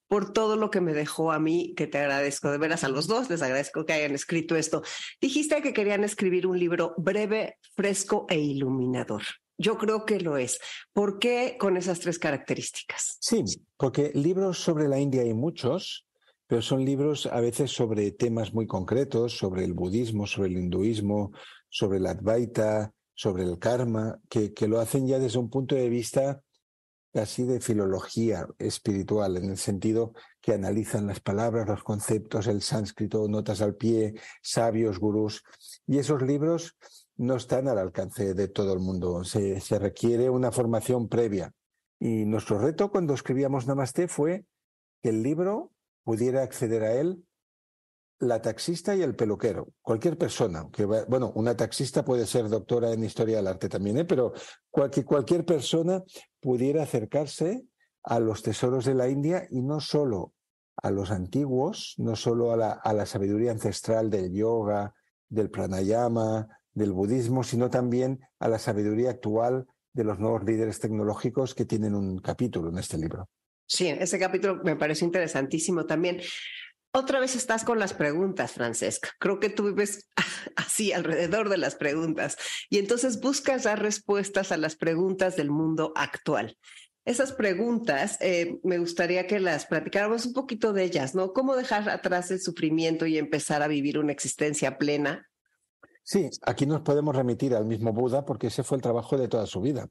por 0.09 0.33
todo 0.33 0.57
lo 0.57 0.71
que 0.71 0.81
me 0.81 0.93
dejó 0.93 1.31
a 1.31 1.39
mí, 1.39 1.75
que 1.77 1.87
te 1.87 1.99
agradezco 1.99 2.51
de 2.51 2.59
veras 2.59 2.85
a 2.85 2.89
los 2.89 3.07
dos, 3.07 3.31
les 3.31 3.43
agradezco 3.43 3.87
que 3.87 3.93
hayan 3.93 4.15
escrito 4.15 4.57
esto. 4.57 4.83
Dijiste 5.21 5.63
que 5.63 5.73
querían 5.73 6.03
escribir 6.03 6.49
un 6.49 6.59
libro 6.59 6.95
breve, 6.97 7.59
fresco 7.77 8.27
e 8.29 8.41
iluminador. 8.41 9.23
Yo 9.63 9.79
creo 9.79 10.05
que 10.05 10.19
lo 10.19 10.37
es. 10.37 10.59
¿Por 10.93 11.21
qué 11.21 11.57
con 11.59 11.77
esas 11.77 12.01
tres 12.01 12.19
características? 12.19 13.17
Sí, 13.21 13.45
porque 13.77 14.11
libros 14.13 14.59
sobre 14.59 14.89
la 14.89 14.99
India 14.99 15.23
hay 15.23 15.35
muchos, 15.35 16.05
pero 16.49 16.63
son 16.63 16.85
libros 16.85 17.27
a 17.27 17.41
veces 17.41 17.71
sobre 17.71 18.11
temas 18.11 18.53
muy 18.53 18.67
concretos, 18.67 19.39
sobre 19.39 19.65
el 19.65 19.73
budismo, 19.73 20.27
sobre 20.27 20.49
el 20.49 20.59
hinduismo, 20.59 21.31
sobre 21.69 21.99
el 21.99 22.07
Advaita, 22.07 22.93
sobre 23.15 23.45
el 23.45 23.61
karma, 23.61 24.19
que, 24.29 24.53
lo 24.67 24.81
hacen 24.81 25.07
ya 25.07 25.21
desde 25.21 25.39
un 25.39 25.49
punto 25.49 25.77
de 25.77 25.89
vista 25.89 26.43
casi 27.13 27.45
de 27.45 27.61
filología 27.61 28.49
espiritual, 28.59 29.37
en 29.37 29.51
el 29.51 29.59
sentido 29.59 30.13
que 30.41 30.55
analizan 30.55 31.07
las 31.07 31.21
palabras, 31.21 31.69
los 31.69 31.85
conceptos, 31.85 32.49
el 32.49 32.63
sánscrito, 32.63 33.29
notas 33.29 33.61
al 33.61 33.77
pie, 33.77 34.15
sabios, 34.43 34.99
gurús. 34.99 35.45
Y 35.87 35.99
esos 35.99 36.21
libros 36.23 36.77
no 37.17 37.37
están 37.37 37.69
al 37.69 37.79
alcance 37.79 38.35
de 38.35 38.49
todo 38.49 38.73
el 38.73 38.81
mundo. 38.81 39.25
Se, 39.25 39.61
requiere 39.79 40.31
una 40.31 40.53
formación 40.53 41.09
previa. 41.09 41.53
Y 41.99 42.25
nuestro 42.25 42.59
reto 42.59 42.91
cuando 42.91 43.15
escribíamos 43.15 43.67
Namaste 43.67 44.09
fue 44.09 44.45
que 45.03 45.11
el 45.11 45.23
libro 45.23 45.73
pudiera 46.05 46.43
acceder 46.43 46.83
a 46.83 46.95
él 46.95 47.25
la 48.19 48.41
taxista 48.41 48.95
y 48.95 49.03
el 49.03 49.17
peluquero, 49.17 49.73
cualquier 49.83 50.17
persona, 50.17 50.69
que 50.73 50.85
bueno, 50.85 51.33
una 51.35 51.57
taxista 51.57 52.05
puede 52.05 52.25
ser 52.25 52.49
doctora 52.49 52.93
en 52.93 53.03
historia 53.03 53.37
del 53.37 53.49
arte 53.49 53.69
también, 53.69 53.99
¿eh? 53.99 54.05
pero 54.05 54.33
que 54.93 55.05
cualquier 55.05 55.45
persona 55.45 56.05
pudiera 56.41 56.85
acercarse 56.85 57.65
a 58.05 58.21
los 58.21 58.43
tesoros 58.43 58.85
de 58.85 58.95
la 58.95 59.09
India 59.09 59.49
y 59.51 59.61
no 59.61 59.81
solo 59.81 60.35
a 60.77 60.93
los 60.93 61.11
antiguos, 61.11 61.95
no 61.99 62.15
solo 62.15 62.53
a 62.53 62.57
la, 62.57 62.73
a 62.73 62.93
la 62.93 63.07
sabiduría 63.07 63.51
ancestral 63.51 64.09
del 64.09 64.33
yoga, 64.33 64.95
del 65.29 65.51
pranayama, 65.51 66.47
del 66.75 66.93
budismo, 66.93 67.43
sino 67.45 67.71
también 67.71 68.21
a 68.39 68.49
la 68.49 68.59
sabiduría 68.59 69.11
actual 69.11 69.67
de 69.93 70.05
los 70.05 70.19
nuevos 70.19 70.45
líderes 70.45 70.81
tecnológicos 70.81 71.55
que 71.55 71.65
tienen 71.65 71.95
un 71.95 72.19
capítulo 72.19 72.71
en 72.71 72.79
este 72.79 72.99
libro. 72.99 73.29
Sí, 73.67 73.89
ese 73.89 74.19
capítulo 74.19 74.61
me 74.65 74.77
parece 74.77 75.05
interesantísimo 75.05 75.87
también. 75.87 76.21
Otra 76.95 77.21
vez 77.21 77.37
estás 77.37 77.65
con 77.65 77.79
las 77.79 77.95
preguntas, 77.95 78.53
Francesca. 78.53 79.11
Creo 79.19 79.41
que 79.41 79.49
tú 79.49 79.65
vives 79.65 80.09
así 80.57 80.93
alrededor 80.93 81.49
de 81.49 81.57
las 81.57 81.75
preguntas 81.75 82.37
y 82.69 82.79
entonces 82.79 83.21
buscas 83.21 83.63
dar 83.63 83.81
respuestas 83.81 84.53
a 84.53 84.59
las 84.59 84.77
preguntas 84.77 85.37
del 85.37 85.51
mundo 85.51 85.93
actual. 85.97 86.59
Esas 87.05 87.33
preguntas, 87.33 88.17
eh, 88.21 88.59
me 88.63 88.79
gustaría 88.79 89.27
que 89.27 89.41
las 89.41 89.67
platicáramos 89.67 90.27
un 90.27 90.35
poquito 90.35 90.73
de 90.73 90.85
ellas, 90.85 91.17
¿no? 91.17 91.33
¿Cómo 91.33 91.57
dejar 91.57 91.89
atrás 91.91 92.31
el 92.31 92.41
sufrimiento 92.41 93.07
y 93.07 93.19
empezar 93.19 93.63
a 93.63 93.69
vivir 93.69 93.99
una 93.99 94.13
existencia 94.13 94.79
plena? 94.79 95.29
Sí, 96.03 96.29
aquí 96.43 96.67
nos 96.67 96.81
podemos 96.81 97.15
remitir 97.15 97.55
al 97.55 97.65
mismo 97.65 97.93
Buda 97.93 98.25
porque 98.25 98.49
ese 98.49 98.63
fue 98.63 98.77
el 98.77 98.83
trabajo 98.83 99.17
de 99.17 99.29
toda 99.29 99.47
su 99.47 99.61
vida. 99.61 99.89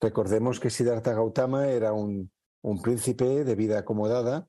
Recordemos 0.00 0.58
que 0.58 0.70
Siddhartha 0.70 1.12
Gautama 1.12 1.68
era 1.68 1.92
un, 1.92 2.30
un 2.62 2.80
príncipe 2.80 3.44
de 3.44 3.54
vida 3.54 3.78
acomodada 3.78 4.48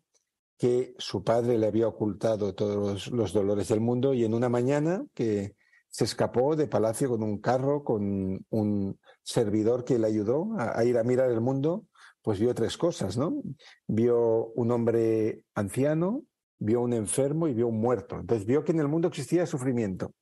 que 0.57 0.95
su 0.98 1.24
padre 1.24 1.57
le 1.57 1.67
había 1.67 1.88
ocultado 1.88 2.53
todos 2.53 3.12
los, 3.12 3.33
dolores 3.33 3.67
del 3.67 3.81
mundo 3.81 4.13
y 4.13 4.24
en 4.24 4.33
una 4.33 4.50
mañana 4.50 5.05
que 5.13 5.55
se 5.89 6.05
escapó 6.05 6.55
de 6.55 6.67
palacio 6.67 7.10
con 7.10 7.24
un 7.24 7.39
carro, 7.39 7.83
con 7.83 8.45
un 8.50 9.00
servidor 9.24 9.83
que 9.83 10.00
le 10.00 10.07
ayudó 10.07 10.55
a, 10.57 10.83
ir 10.86 10.98
a 10.98 11.03
mirar 11.03 11.29
el 11.31 11.41
mundo, 11.41 11.86
pues 12.22 12.39
vio 12.39 12.53
tres 12.55 12.77
cosas, 12.77 13.17
¿no? 13.17 13.43
Vio 13.88 14.48
un 14.55 14.72
hombre 14.72 15.43
anciano, 15.53 16.24
vio 16.57 16.81
un 16.81 16.93
enfermo 16.93 17.48
y 17.48 17.53
vio 17.53 17.67
un 17.67 17.79
muerto. 17.79 18.19
Entonces 18.19 18.48
vio 18.48 18.63
que 18.63 18.72
en 18.72 18.79
el 18.79 18.88
mundo 18.88 19.07
existía 19.07 19.45
sufrimiento, 19.45 20.13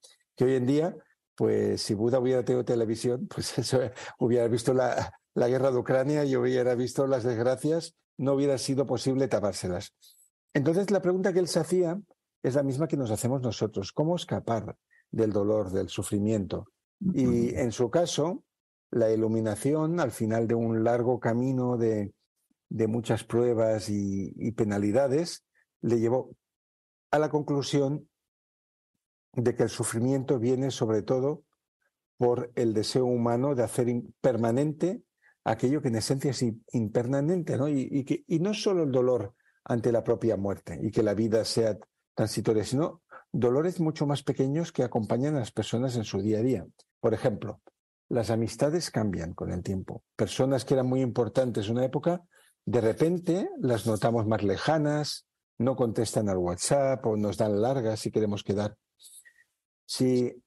que 0.41 0.45
hoy 0.45 0.55
en 0.55 0.65
día, 0.65 0.97
pues 1.35 1.83
si 1.83 1.93
Buda 1.93 2.17
hubiera 2.17 2.43
tenido 2.43 2.65
televisión, 2.65 3.27
pues 3.27 3.55
eso 3.59 3.79
hubiera 4.17 4.47
visto 4.47 4.73
la, 4.73 5.13
la 5.35 5.47
guerra 5.47 5.69
de 5.69 5.77
Ucrania 5.77 6.25
y 6.25 6.35
hubiera 6.35 6.73
visto 6.73 7.05
las 7.05 7.23
desgracias, 7.23 7.95
no 8.17 8.33
hubiera 8.33 8.57
sido 8.57 8.87
posible 8.87 9.27
tapárselas. 9.27 9.93
Entonces 10.51 10.89
la 10.89 10.99
pregunta 10.99 11.31
que 11.31 11.37
él 11.37 11.47
se 11.47 11.59
hacía 11.59 12.01
es 12.41 12.55
la 12.55 12.63
misma 12.63 12.87
que 12.87 12.97
nos 12.97 13.11
hacemos 13.11 13.43
nosotros, 13.43 13.91
¿cómo 13.91 14.15
escapar 14.15 14.75
del 15.11 15.31
dolor, 15.31 15.69
del 15.69 15.89
sufrimiento? 15.89 16.65
Y 17.13 17.53
en 17.55 17.71
su 17.71 17.91
caso, 17.91 18.43
la 18.89 19.11
iluminación 19.11 19.99
al 19.99 20.11
final 20.11 20.47
de 20.47 20.55
un 20.55 20.83
largo 20.83 21.19
camino 21.19 21.77
de, 21.77 22.13
muchas 22.87 23.23
pruebas 23.23 23.89
y, 23.89 24.51
penalidades 24.53 25.43
le 25.81 25.99
llevó 25.99 26.35
a 27.11 27.19
la 27.19 27.29
conclusión 27.29 28.09
de 29.33 29.55
que 29.55 29.63
el 29.63 29.69
sufrimiento 29.69 30.39
viene 30.39 30.71
sobre 30.71 31.01
todo 31.01 31.43
por 32.17 32.51
el 32.55 32.73
deseo 32.73 33.05
humano 33.05 33.55
de 33.55 33.63
hacer 33.63 33.87
permanente 34.21 35.03
aquello 35.43 35.81
que 35.81 35.87
en 35.87 35.95
esencia 35.95 36.31
es 36.31 36.45
impermanente, 36.71 37.57
¿no? 37.57 37.67
Y, 37.67 38.03
que, 38.03 38.23
y 38.27 38.39
no 38.39 38.53
solo 38.53 38.83
el 38.83 38.91
dolor 38.91 39.33
ante 39.63 39.91
la 39.91 40.03
propia 40.03 40.37
muerte 40.37 40.79
y 40.81 40.91
que 40.91 41.03
la 41.03 41.13
vida 41.13 41.43
sea 41.45 41.77
transitoria, 42.13 42.63
sino 42.63 43.01
dolores 43.31 43.79
mucho 43.79 44.05
más 44.05 44.23
pequeños 44.23 44.71
que 44.71 44.83
acompañan 44.83 45.35
a 45.35 45.39
las 45.39 45.51
personas 45.51 45.95
en 45.95 46.03
su 46.03 46.21
día 46.21 46.39
a 46.39 46.43
día. 46.43 46.65
Por 46.99 47.13
ejemplo, 47.13 47.61
las 48.09 48.29
amistades 48.29 48.91
cambian 48.91 49.33
con 49.33 49.51
el 49.51 49.63
tiempo. 49.63 50.03
Personas 50.15 50.65
que 50.65 50.73
eran 50.73 50.87
muy 50.87 51.01
importantes 51.01 51.67
en 51.67 51.73
una 51.73 51.85
época, 51.85 52.23
de 52.65 52.81
repente 52.81 53.49
las 53.59 53.87
notamos 53.87 54.27
más 54.27 54.43
lejanas, 54.43 55.25
no 55.57 55.75
contestan 55.75 56.27
al 56.29 56.37
WhatsApp 56.37 57.05
o 57.05 57.15
nos 57.15 57.37
dan 57.37 57.61
largas 57.61 58.01
si 58.01 58.11
queremos 58.11 58.43
quedar. 58.43 58.75
Si 59.93 60.41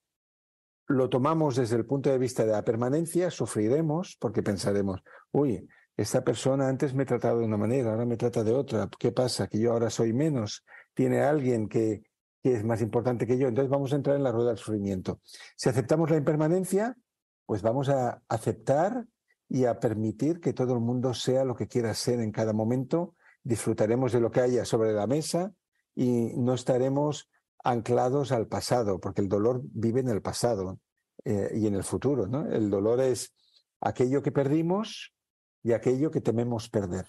lo 0.86 1.10
tomamos 1.10 1.56
desde 1.56 1.76
el 1.76 1.84
punto 1.84 2.08
de 2.08 2.16
vista 2.16 2.46
de 2.46 2.52
la 2.52 2.64
permanencia, 2.64 3.30
sufriremos 3.30 4.16
porque 4.18 4.42
pensaremos, 4.42 5.02
uy, 5.32 5.68
esta 5.98 6.24
persona 6.24 6.66
antes 6.66 6.94
me 6.94 7.04
tratado 7.04 7.40
de 7.40 7.44
una 7.44 7.58
manera, 7.58 7.90
ahora 7.90 8.06
me 8.06 8.16
trata 8.16 8.42
de 8.42 8.54
otra. 8.54 8.88
¿Qué 8.98 9.12
pasa? 9.12 9.46
Que 9.46 9.58
yo 9.58 9.72
ahora 9.72 9.90
soy 9.90 10.14
menos. 10.14 10.64
Tiene 10.94 11.20
alguien 11.20 11.68
que, 11.68 12.04
que 12.42 12.54
es 12.54 12.64
más 12.64 12.80
importante 12.80 13.26
que 13.26 13.36
yo. 13.36 13.46
Entonces 13.46 13.70
vamos 13.70 13.92
a 13.92 13.96
entrar 13.96 14.16
en 14.16 14.22
la 14.22 14.32
rueda 14.32 14.48
del 14.48 14.56
sufrimiento. 14.56 15.20
Si 15.56 15.68
aceptamos 15.68 16.08
la 16.08 16.16
impermanencia, 16.16 16.96
pues 17.44 17.60
vamos 17.60 17.90
a 17.90 18.22
aceptar 18.28 19.04
y 19.46 19.66
a 19.66 19.78
permitir 19.78 20.40
que 20.40 20.54
todo 20.54 20.72
el 20.72 20.80
mundo 20.80 21.12
sea 21.12 21.44
lo 21.44 21.54
que 21.54 21.68
quiera 21.68 21.92
ser 21.92 22.18
en 22.20 22.32
cada 22.32 22.54
momento. 22.54 23.14
Disfrutaremos 23.42 24.10
de 24.10 24.20
lo 24.20 24.30
que 24.30 24.40
haya 24.40 24.64
sobre 24.64 24.94
la 24.94 25.06
mesa 25.06 25.52
y 25.94 26.32
no 26.34 26.54
estaremos 26.54 27.28
anclados 27.64 28.30
al 28.30 28.46
pasado, 28.46 29.00
porque 29.00 29.22
el 29.22 29.28
dolor 29.28 29.62
vive 29.64 30.00
en 30.00 30.08
el 30.08 30.22
pasado 30.22 30.78
eh, 31.24 31.50
y 31.54 31.66
en 31.66 31.74
el 31.74 31.82
futuro. 31.82 32.26
El 32.46 32.70
dolor 32.70 33.00
es 33.00 33.34
aquello 33.80 34.22
que 34.22 34.30
perdimos 34.30 35.14
y 35.62 35.72
aquello 35.72 36.10
que 36.10 36.20
tememos 36.20 36.68
perder. 36.68 37.06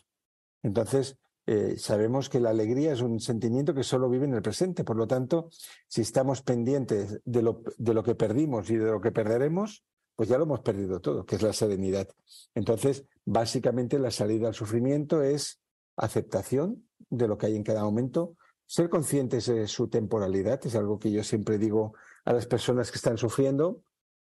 Entonces, 0.63 1.17
eh, 1.45 1.75
sabemos 1.77 2.29
que 2.29 2.39
la 2.39 2.49
alegría 2.49 2.93
es 2.93 3.01
un 3.01 3.19
sentimiento 3.19 3.75
que 3.75 3.83
solo 3.83 4.09
vive 4.09 4.25
en 4.25 4.33
el 4.33 4.41
presente. 4.41 4.83
Por 4.83 4.95
lo 4.95 5.05
tanto, 5.05 5.49
si 5.87 6.01
estamos 6.01 6.41
pendientes 6.41 7.19
de 7.23 7.41
lo, 7.43 7.61
de 7.77 7.93
lo 7.93 8.03
que 8.03 8.15
perdimos 8.15 8.69
y 8.69 8.77
de 8.77 8.91
lo 8.91 9.01
que 9.01 9.11
perderemos, 9.11 9.83
pues 10.15 10.29
ya 10.29 10.37
lo 10.37 10.45
hemos 10.45 10.61
perdido 10.61 11.01
todo, 11.01 11.25
que 11.25 11.35
es 11.35 11.41
la 11.41 11.53
serenidad. 11.53 12.07
Entonces, 12.55 13.05
básicamente 13.25 13.99
la 13.99 14.11
salida 14.11 14.47
al 14.47 14.53
sufrimiento 14.53 15.21
es 15.21 15.59
aceptación 15.97 16.87
de 17.09 17.27
lo 17.27 17.37
que 17.37 17.47
hay 17.47 17.55
en 17.55 17.63
cada 17.63 17.83
momento, 17.83 18.35
ser 18.65 18.89
conscientes 18.89 19.45
de 19.45 19.67
su 19.67 19.87
temporalidad, 19.87 20.59
es 20.65 20.75
algo 20.75 20.99
que 20.99 21.11
yo 21.11 21.23
siempre 21.23 21.57
digo 21.57 21.93
a 22.23 22.33
las 22.33 22.47
personas 22.47 22.91
que 22.91 22.97
están 22.97 23.17
sufriendo, 23.17 23.83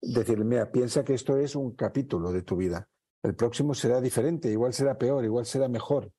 decirle, 0.01 0.45
mira, 0.45 0.71
piensa 0.71 1.05
que 1.05 1.15
esto 1.15 1.37
es 1.37 1.55
un 1.57 1.73
capítulo 1.73 2.33
de 2.33 2.43
tu 2.43 2.57
vida. 2.57 2.89
El 3.23 3.35
próximo 3.35 3.75
será 3.75 4.01
diferente, 4.01 4.51
igual 4.51 4.73
será 4.73 4.97
peor, 4.97 5.25
igual 5.25 5.45
será 5.45 5.69
mejor. 5.69 6.13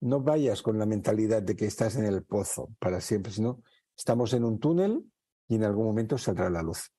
No 0.00 0.20
vayas 0.20 0.60
con 0.60 0.78
la 0.78 0.84
mentalidad 0.84 1.42
de 1.42 1.56
que 1.56 1.66
estás 1.66 1.96
en 1.96 2.04
el 2.04 2.24
pozo 2.24 2.70
para 2.78 3.00
siempre, 3.00 3.32
sino 3.32 3.62
estamos 3.96 4.34
en 4.34 4.44
un 4.44 4.58
túnel 4.58 5.04
y 5.48 5.54
en 5.54 5.64
algún 5.64 5.86
momento 5.86 6.18
saldrá 6.18 6.50
la 6.50 6.62
luz. 6.62 6.92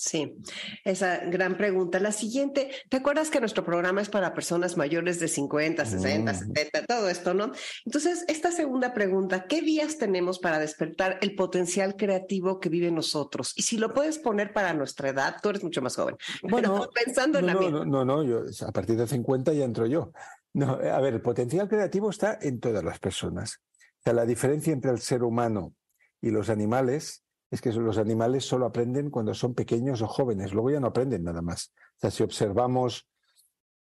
Sí, 0.00 0.34
esa 0.82 1.18
gran 1.26 1.58
pregunta. 1.58 2.00
La 2.00 2.10
siguiente, 2.10 2.70
¿te 2.88 2.96
acuerdas 2.96 3.28
que 3.28 3.38
nuestro 3.38 3.66
programa 3.66 4.00
es 4.00 4.08
para 4.08 4.32
personas 4.32 4.78
mayores 4.78 5.20
de 5.20 5.28
50, 5.28 5.84
60, 5.84 6.32
70, 6.32 6.86
todo 6.86 7.10
esto, 7.10 7.34
¿no? 7.34 7.52
Entonces, 7.84 8.24
esta 8.26 8.50
segunda 8.50 8.94
pregunta, 8.94 9.44
¿qué 9.46 9.60
vías 9.60 9.98
tenemos 9.98 10.38
para 10.38 10.58
despertar 10.58 11.18
el 11.20 11.34
potencial 11.34 11.96
creativo 11.96 12.60
que 12.60 12.70
vive 12.70 12.86
en 12.86 12.94
nosotros? 12.94 13.52
Y 13.56 13.62
si 13.64 13.76
lo 13.76 13.92
puedes 13.92 14.18
poner 14.18 14.54
para 14.54 14.72
nuestra 14.72 15.10
edad, 15.10 15.36
tú 15.42 15.50
eres 15.50 15.62
mucho 15.62 15.82
más 15.82 15.94
joven. 15.96 16.16
Bueno, 16.50 16.88
pensando 16.94 17.38
en 17.38 17.46
la 17.46 17.52
no, 17.52 17.70
No, 17.70 17.84
no, 17.84 18.04
no, 18.06 18.24
yo 18.24 18.44
a 18.66 18.72
partir 18.72 18.96
de 18.96 19.06
50 19.06 19.52
ya 19.52 19.66
entro 19.66 19.84
yo. 19.84 20.12
No, 20.54 20.78
a 20.80 21.00
ver, 21.00 21.12
el 21.12 21.20
potencial 21.20 21.68
creativo 21.68 22.08
está 22.08 22.38
en 22.40 22.58
todas 22.58 22.82
las 22.82 22.98
personas. 22.98 23.60
O 23.98 24.02
sea, 24.02 24.14
la 24.14 24.24
diferencia 24.24 24.72
entre 24.72 24.92
el 24.92 25.00
ser 25.00 25.22
humano 25.24 25.74
y 26.22 26.30
los 26.30 26.48
animales 26.48 27.22
es 27.50 27.60
que 27.60 27.72
los 27.72 27.98
animales 27.98 28.44
solo 28.44 28.66
aprenden 28.66 29.10
cuando 29.10 29.34
son 29.34 29.54
pequeños 29.54 30.02
o 30.02 30.06
jóvenes, 30.06 30.52
luego 30.52 30.70
ya 30.70 30.80
no 30.80 30.88
aprenden 30.88 31.24
nada 31.24 31.42
más. 31.42 31.72
O 31.96 32.00
sea, 32.00 32.10
si 32.10 32.22
observamos 32.22 33.08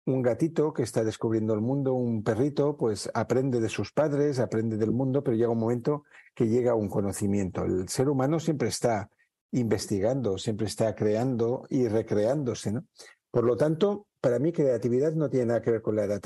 un 0.05 0.21
gatito 0.21 0.73
que 0.73 0.83
está 0.83 1.03
descubriendo 1.03 1.53
el 1.53 1.61
mundo, 1.61 1.93
un 1.93 2.23
perrito, 2.23 2.75
pues 2.75 3.09
aprende 3.13 3.61
de 3.61 3.69
sus 3.69 3.93
padres, 3.93 4.39
aprende 4.39 4.75
del 4.77 4.91
mundo, 4.91 5.23
pero 5.23 5.37
llega 5.37 5.49
un 5.49 5.59
momento 5.59 6.03
que 6.35 6.47
llega 6.47 6.75
un 6.75 6.89
conocimiento. 6.89 7.63
El 7.63 7.87
ser 7.87 8.09
humano 8.09 8.39
siempre 8.39 8.67
está 8.67 9.09
investigando, 9.51 10.37
siempre 10.37 10.67
está 10.67 10.93
creando 10.93 11.65
y 11.69 11.87
recreándose, 11.87 12.73
¿no? 12.73 12.85
Por 13.31 13.45
lo 13.45 13.55
tanto, 13.55 14.07
para 14.19 14.39
mí 14.39 14.51
creatividad 14.51 15.13
no 15.13 15.29
tiene 15.29 15.47
nada 15.47 15.61
que 15.61 15.71
ver 15.71 15.81
con 15.81 15.95
la 15.95 16.03
edad. 16.03 16.21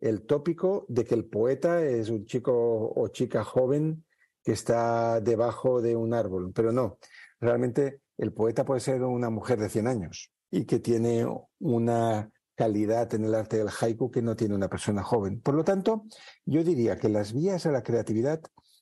El 0.00 0.22
tópico 0.26 0.86
de 0.88 1.04
que 1.04 1.14
el 1.14 1.24
poeta 1.24 1.82
es 1.82 2.08
un 2.08 2.24
chico 2.24 2.92
o 2.94 3.08
chica 3.08 3.42
joven 3.42 4.04
que 4.48 4.54
está 4.54 5.20
debajo 5.20 5.82
de 5.82 5.94
un 5.94 6.14
árbol, 6.14 6.52
pero 6.54 6.72
no, 6.72 6.96
realmente 7.38 8.00
el 8.16 8.32
poeta 8.32 8.64
puede 8.64 8.80
ser 8.80 9.02
una 9.02 9.28
mujer 9.28 9.58
de 9.58 9.68
100 9.68 9.86
años 9.86 10.32
y 10.50 10.64
que 10.64 10.78
tiene 10.78 11.26
una 11.58 12.30
calidad 12.54 13.12
en 13.12 13.26
el 13.26 13.34
arte 13.34 13.58
del 13.58 13.68
haiku 13.68 14.10
que 14.10 14.22
no 14.22 14.36
tiene 14.36 14.54
una 14.54 14.70
persona 14.70 15.02
joven. 15.02 15.42
Por 15.42 15.54
lo 15.54 15.64
tanto, 15.64 16.06
yo 16.46 16.64
diría 16.64 16.96
que 16.96 17.10
las 17.10 17.34
vías 17.34 17.66
a 17.66 17.72
la 17.72 17.82
creatividad, 17.82 18.40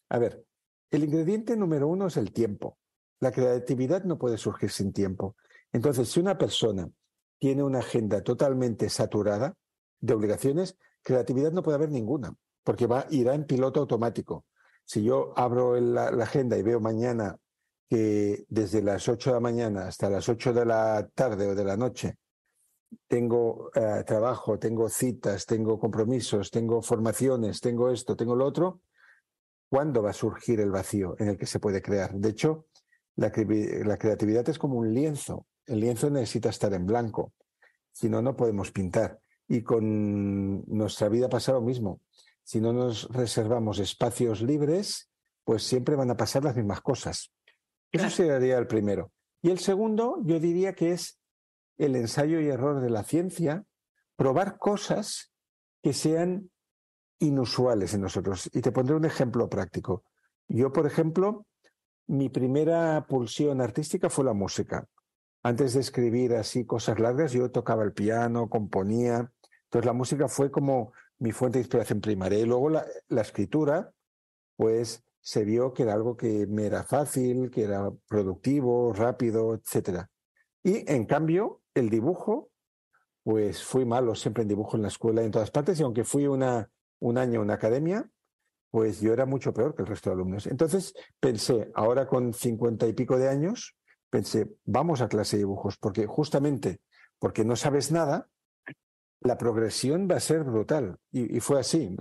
a 0.09 0.21
ver, 0.21 0.45
el 0.93 1.03
ingrediente 1.03 1.57
número 1.57 1.89
uno 1.89 2.07
es 2.07 2.17
el 2.17 2.33
tiempo. 2.33 2.79
La 3.19 3.33
creatividad 3.33 4.05
no 4.05 4.19
puede 4.19 4.39
surgir 4.39 4.71
sin 4.71 4.93
tiempo. 4.93 5.35
Entonces, 5.73 6.09
si 6.09 6.21
una 6.21 6.39
persona 6.39 6.89
tiene 7.41 7.65
una 7.65 7.81
agenda 7.81 8.23
totalmente 8.23 8.89
saturada 8.89 9.57
de 9.99 10.15
obligaciones, 10.15 10.79
creatividad 11.03 11.51
no 11.51 11.65
puede 11.65 11.75
haber 11.75 11.91
ninguna, 11.91 12.33
porque 12.63 12.87
va, 12.87 13.09
irá 13.11 13.35
en 13.35 13.47
piloto 13.47 13.81
automático. 13.81 14.45
Si 14.87 15.03
yo 15.03 15.33
abro 15.37 15.79
la, 15.81 16.07
agenda 16.23 16.57
y 16.57 16.63
veo 16.63 16.79
mañana 16.79 17.37
que 17.91 18.45
desde 18.49 18.83
las 18.83 19.09
8 19.09 19.31
de 19.31 19.35
la 19.35 19.41
mañana 19.41 19.89
hasta 19.89 20.09
las 20.09 20.29
8 20.29 20.53
de 20.53 20.65
la 20.65 21.09
tarde 21.13 21.49
o 21.49 21.55
de 21.57 21.65
la 21.65 21.77
noche 21.77 22.17
tengo 23.09 23.71
eh, 23.75 24.05
trabajo, 24.07 24.61
tengo 24.61 24.89
citas, 24.89 25.45
tengo 25.45 25.81
compromisos, 25.81 26.53
tengo 26.53 26.83
formaciones, 26.83 27.61
tengo 27.61 27.91
esto, 27.91 28.15
tengo 28.15 28.37
lo 28.37 28.47
otro, 28.47 28.83
¿cuándo 29.69 30.03
va 30.03 30.11
a 30.11 30.15
surgir 30.15 30.61
el 30.61 30.71
vacío 30.71 31.17
en 31.19 31.31
el 31.31 31.37
que 31.37 31.47
se 31.47 31.59
puede 31.59 31.83
crear? 31.83 32.15
De 32.15 32.29
hecho, 32.29 32.67
la, 33.17 33.33
la 33.85 33.97
creatividad 33.97 34.49
es 34.49 34.59
como 34.59 34.77
un 34.77 34.95
lienzo. 34.95 35.47
El 35.67 35.81
lienzo 35.81 36.11
necesita 36.11 36.51
estar 36.51 36.73
en 36.75 36.87
blanco, 36.87 37.33
si 37.91 38.09
no, 38.09 38.23
no 38.23 38.37
podemos 38.37 38.71
pintar. 38.71 39.19
Y 39.49 39.63
con 39.63 40.65
nuestra 40.67 41.09
vida 41.09 41.29
pasa 41.29 41.53
lo 41.53 41.61
mismo. 41.61 42.01
Si 42.47 42.61
no 42.61 42.73
nos 42.73 43.09
reservamos 43.11 43.81
espacios 43.81 44.41
libres, 44.41 45.11
pues 45.43 45.65
siempre 45.65 45.97
van 45.97 46.13
a 46.13 46.17
pasar 46.17 46.45
las 46.45 46.55
mismas 46.55 46.81
cosas. 46.81 47.33
Eso 47.91 48.09
sería 48.09 48.57
el 48.57 48.69
primero. 48.69 49.11
Y 49.43 49.51
el 49.51 49.59
segundo, 49.59 50.19
yo 50.23 50.39
diría 50.39 50.73
que 50.73 50.93
es 50.93 51.19
el 51.77 51.97
ensayo 51.97 52.39
y 52.39 52.47
error 52.47 52.81
de 52.81 52.89
la 52.89 53.03
ciencia, 53.03 53.65
probar 54.15 54.59
cosas 54.59 55.33
que 55.83 55.93
sean 55.93 56.53
inusuales 57.19 57.95
en 57.95 58.03
nosotros. 58.03 58.49
Y 58.53 58.61
te 58.61 58.71
pondré 58.71 58.95
un 58.95 59.07
ejemplo 59.07 59.49
práctico. 59.49 60.05
Yo, 60.47 60.73
por 60.73 60.87
ejemplo, 60.87 61.47
mi 62.07 62.29
primera 62.29 63.07
pulsión 63.09 63.61
artística 63.61 64.09
fue 64.09 64.25
la 64.25 64.35
música. 64.35 64.87
Antes 65.43 65.75
de 65.75 65.81
escribir 65.81 66.35
así 66.35 66.65
cosas 66.65 67.01
largas, 67.01 67.33
yo 67.33 67.51
tocaba 67.51 67.83
el 67.83 67.93
piano, 67.93 68.49
componía. 68.49 69.33
Entonces 69.65 69.85
la 69.85 69.93
música 69.93 70.29
fue 70.29 70.53
como 70.53 70.93
mi 71.19 71.33
fuente 71.33 71.59
de 71.59 71.63
inspiración 71.63 72.01
primaria. 72.01 72.39
Y 72.39 72.45
luego 72.45 72.71
la, 72.71 72.87
escritura, 73.21 73.93
pues 74.57 75.05
se 75.21 75.45
vio 75.45 75.73
que 75.73 75.83
era 75.83 75.95
algo 75.95 76.17
que 76.17 76.47
me 76.47 76.67
era 76.67 76.85
fácil, 76.85 77.51
que 77.51 77.65
era 77.65 77.91
productivo, 78.09 78.93
rápido, 78.93 79.55
etcétera. 79.55 80.11
Y 80.63 80.91
en 80.91 81.05
cambio, 81.05 81.63
el 81.75 81.91
dibujo, 81.91 82.51
pues 83.23 83.65
fui 83.65 83.85
malo 83.85 84.15
siempre 84.15 84.43
en 84.43 84.49
dibujo 84.49 84.77
en 84.77 84.83
la 84.83 84.89
escuela 84.89 85.23
y 85.23 85.27
en 85.27 85.33
todas 85.33 85.51
partes, 85.51 85.81
y 85.81 85.83
aunque 85.83 86.05
fui 86.05 86.27
una, 86.27 86.71
un 87.01 87.19
año 87.19 87.35
en 87.35 87.41
una 87.41 87.55
academia, 87.55 88.09
pues 88.71 89.01
yo 89.01 89.13
era 89.13 89.27
mucho 89.27 89.53
peor 89.53 89.75
que 89.75 89.83
el 89.83 89.89
resto 89.89 90.11
de 90.11 90.15
alumnos. 90.15 90.47
Entonces 90.47 90.95
pensé, 91.19 91.71
ahora 91.75 92.07
con 92.07 92.33
cincuenta 92.33 92.87
y 92.87 92.93
pico 92.93 93.19
de 93.19 93.29
años, 93.29 93.77
pensé, 94.11 94.55
vamos 94.65 95.01
a 95.01 95.09
clase 95.09 95.37
de 95.37 95.43
dibujos, 95.43 95.77
porque 95.77 96.07
justamente 96.07 96.81
porque 97.19 97.45
no 97.45 97.57
sabes 97.57 97.91
nada, 97.93 98.29
la 99.27 99.39
progresión 99.39 100.09
va 100.11 100.17
a 100.17 100.21
ser 100.21 100.45
brutal. 100.45 100.97
Y, 101.11 101.41
fue 101.41 101.61
así. 101.61 101.95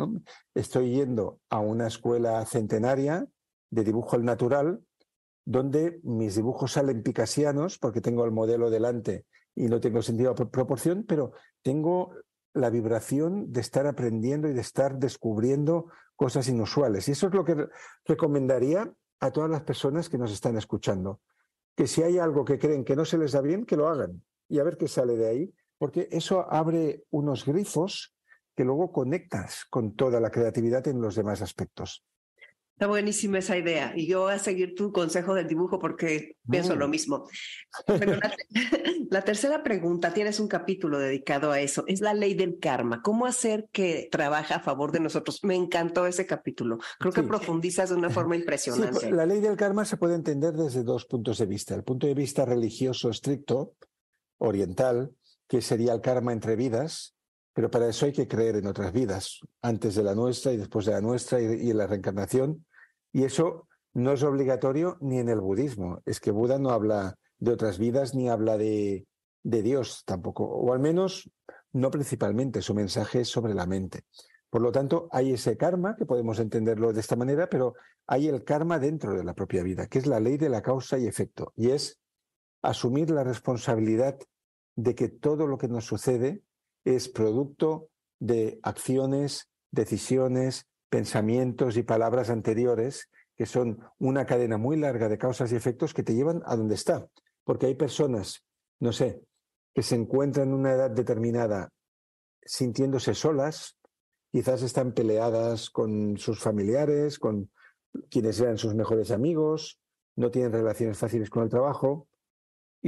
Estoy 0.54 0.96
yendo 0.96 1.40
a 1.50 1.60
una 1.60 1.88
escuela 1.88 2.46
centenaria 2.46 3.28
de 3.70 3.84
dibujo 3.84 4.16
al 4.16 4.26
natural, 4.26 4.82
donde 5.46 6.00
mis 6.04 6.36
dibujos 6.36 6.74
salen 6.74 7.04
picasianos, 7.04 7.78
porque 7.78 8.02
tengo 8.02 8.26
el 8.26 8.32
modelo 8.32 8.70
delante 8.70 9.26
y 9.56 9.68
no 9.68 9.80
tengo 9.80 10.02
sentido 10.02 10.34
de 10.34 10.46
proporción, 10.48 11.06
pero 11.08 11.34
tengo 11.62 12.12
la 12.54 12.70
vibración 12.70 13.52
de 13.52 13.62
estar 13.62 13.86
aprendiendo 13.86 14.48
y 14.48 14.54
de 14.54 14.62
estar 14.62 14.98
descubriendo 14.98 15.88
cosas 16.16 16.48
inusuales. 16.48 17.08
Y 17.08 17.12
eso 17.12 17.28
es 17.28 17.34
lo 17.34 17.44
que 17.44 17.68
recomendaría 18.06 18.92
a 19.20 19.32
todas 19.32 19.50
las 19.50 19.64
personas 19.64 20.10
que 20.10 20.18
nos 20.18 20.32
están 20.32 20.58
escuchando. 20.58 21.22
Que 21.76 21.88
si 21.88 22.04
hay 22.04 22.18
algo 22.18 22.46
que 22.46 22.58
creen 22.58 22.86
que 22.86 22.96
no 22.96 23.06
se 23.06 23.18
les 23.18 23.34
da 23.34 23.42
bien, 23.42 23.66
que 23.66 23.76
lo 23.76 23.88
hagan 23.88 24.24
y 24.48 24.60
a 24.60 24.64
ver 24.64 24.78
qué 24.78 24.88
sale 24.88 25.18
de 25.18 25.28
ahí, 25.28 25.54
porque 25.78 26.08
eso 26.12 26.52
abre 26.52 27.04
unos 27.10 27.46
grifos 27.46 28.16
que 28.56 28.64
luego 28.64 28.92
conectas 28.92 29.66
con 29.70 29.96
toda 29.96 30.20
la 30.20 30.32
creatividad 30.32 30.88
en 30.88 31.02
los 31.02 31.16
demás 31.16 31.42
aspectos. 31.42 32.06
Está 32.76 32.88
buenísima 32.88 33.38
esa 33.38 33.58
idea. 33.58 33.94
Y 33.96 34.06
yo 34.06 34.24
voy 34.24 34.34
a 34.34 34.40
seguir 34.40 34.76
tu 34.76 34.92
consejo 34.92 35.34
del 35.34 35.48
dibujo 35.48 35.80
porque 35.80 36.36
pienso 36.50 36.76
lo 36.76 36.90
mm. 36.90 36.92
mismo. 36.92 37.26
Pero 37.88 38.20
la, 39.12 39.22
tercera 39.22 39.64
pregunta, 39.64 40.14
tienes 40.14 40.42
un 40.42 40.50
capítulo 40.50 41.00
dedicado 41.00 41.54
a 41.54 41.62
eso, 41.62 41.86
es 41.88 42.02
la 42.02 42.14
ley 42.14 42.34
del 42.34 42.60
karma. 42.60 43.02
¿Cómo 43.02 43.28
hacer 43.28 43.70
que 43.72 44.10
trabaje 44.12 44.54
a 44.54 44.60
favor 44.60 44.92
de 44.92 45.00
nosotros? 45.00 45.42
Me 45.44 45.56
encantó 45.56 46.06
ese 46.06 46.26
capítulo. 46.26 46.80
Creo 47.00 47.14
que 47.14 47.24
profundizas 47.24 47.92
de 47.92 47.96
una 47.96 48.10
forma 48.10 48.36
impresionante. 48.36 49.00
Sí, 49.00 49.12
la 49.12 49.26
ley 49.26 49.40
del 49.40 49.56
karma 49.56 49.86
se 49.86 49.96
puede 49.96 50.16
entender 50.16 50.54
desde 50.54 50.84
dos 50.84 51.06
puntos 51.06 51.38
de 51.38 51.46
vista. 51.46 51.76
El 51.76 51.86
punto 51.86 52.08
de 52.08 52.14
vista 52.14 52.44
religioso 52.44 53.10
estricto, 53.10 53.76
oriental, 54.38 55.14
que 55.48 55.62
sería 55.62 55.94
el 55.94 56.02
karma 56.02 56.34
entre 56.34 56.56
vidas, 56.56 57.16
pero 57.54 57.72
para 57.72 57.88
eso 57.88 58.06
hay 58.06 58.12
que 58.12 58.28
creer 58.28 58.58
en 58.58 58.68
otras 58.68 58.92
vidas, 58.92 59.40
antes 59.62 59.96
de 59.96 60.04
la 60.04 60.16
nuestra 60.16 60.52
y 60.52 60.58
después 60.58 60.86
de 60.86 60.92
la 60.92 61.02
nuestra 61.02 61.40
y, 61.40 61.70
en 61.70 61.78
la 61.78 61.88
reencarnación. 61.88 62.66
Y 63.14 63.24
eso 63.24 63.68
no 63.94 64.12
es 64.12 64.24
obligatorio 64.24 64.98
ni 65.00 65.20
en 65.20 65.30
el 65.30 65.40
budismo. 65.40 66.02
Es 66.06 66.20
que 66.20 66.32
Buda 66.32 66.60
no 66.60 66.72
habla 66.72 67.16
de 67.40 67.52
otras 67.52 67.78
vidas 67.78 68.14
ni 68.14 68.30
habla 68.30 68.58
de, 68.58 69.08
de 69.44 69.64
Dios 69.64 70.04
tampoco, 70.06 70.44
o 70.44 70.74
al 70.74 70.80
menos 70.80 71.30
no 71.72 71.92
principalmente, 71.92 72.62
su 72.62 72.74
mensaje 72.74 73.22
es 73.22 73.28
sobre 73.28 73.54
la 73.54 73.66
mente. 73.66 74.04
Por 74.50 74.62
lo 74.62 74.72
tanto, 74.72 75.10
hay 75.12 75.34
ese 75.34 75.58
karma, 75.58 75.96
que 75.98 76.06
podemos 76.06 76.40
entenderlo 76.40 76.94
de 76.94 77.02
esta 77.02 77.18
manera, 77.18 77.50
pero 77.50 77.74
hay 78.08 78.28
el 78.28 78.44
karma 78.46 78.80
dentro 78.80 79.14
de 79.14 79.24
la 79.24 79.34
propia 79.34 79.64
vida, 79.64 79.88
que 79.88 80.00
es 80.00 80.08
la 80.08 80.22
ley 80.22 80.38
de 80.38 80.48
la 80.48 80.62
causa 80.62 80.98
y 80.98 81.06
efecto, 81.06 81.52
y 81.56 81.72
es 81.72 82.00
asumir 82.62 83.10
la 83.10 83.24
responsabilidad 83.24 84.18
de 84.76 84.96
que 84.96 85.10
todo 85.10 85.48
lo 85.48 85.58
que 85.58 85.68
nos 85.68 85.86
sucede 85.86 86.44
es 86.84 87.10
producto 87.10 87.90
de 88.20 88.60
acciones, 88.64 89.50
decisiones, 89.72 90.68
pensamientos 90.90 91.78
y 91.78 91.84
palabras 91.84 92.30
anteriores 92.30 93.10
que 93.36 93.46
son 93.46 93.80
una 94.00 94.26
cadena 94.26 94.58
muy 94.58 94.78
larga 94.78 95.10
de 95.10 95.18
causas 95.18 95.52
y 95.52 95.56
efectos 95.56 95.94
que 95.94 96.04
te 96.04 96.16
llevan 96.16 96.42
a 96.46 96.56
donde 96.56 96.76
está. 96.76 97.08
Porque 97.44 97.66
hay 97.66 97.76
personas, 97.76 98.46
no 98.80 98.94
sé, 98.94 99.22
que 99.74 99.84
se 99.84 99.96
encuentran 99.96 100.50
en 100.50 100.54
una 100.54 100.72
edad 100.72 100.90
determinada 100.90 101.70
sintiéndose 102.42 103.14
solas, 103.14 103.78
quizás 104.32 104.62
están 104.62 104.94
peleadas 104.94 105.70
con 105.70 106.18
sus 106.18 106.40
familiares, 106.40 107.20
con 107.20 107.52
quienes 108.10 108.40
eran 108.40 108.58
sus 108.58 108.74
mejores 108.74 109.12
amigos, 109.12 109.80
no 110.16 110.32
tienen 110.32 110.52
relaciones 110.52 110.98
fáciles 110.98 111.30
con 111.30 111.44
el 111.44 111.50
trabajo, 111.50 112.08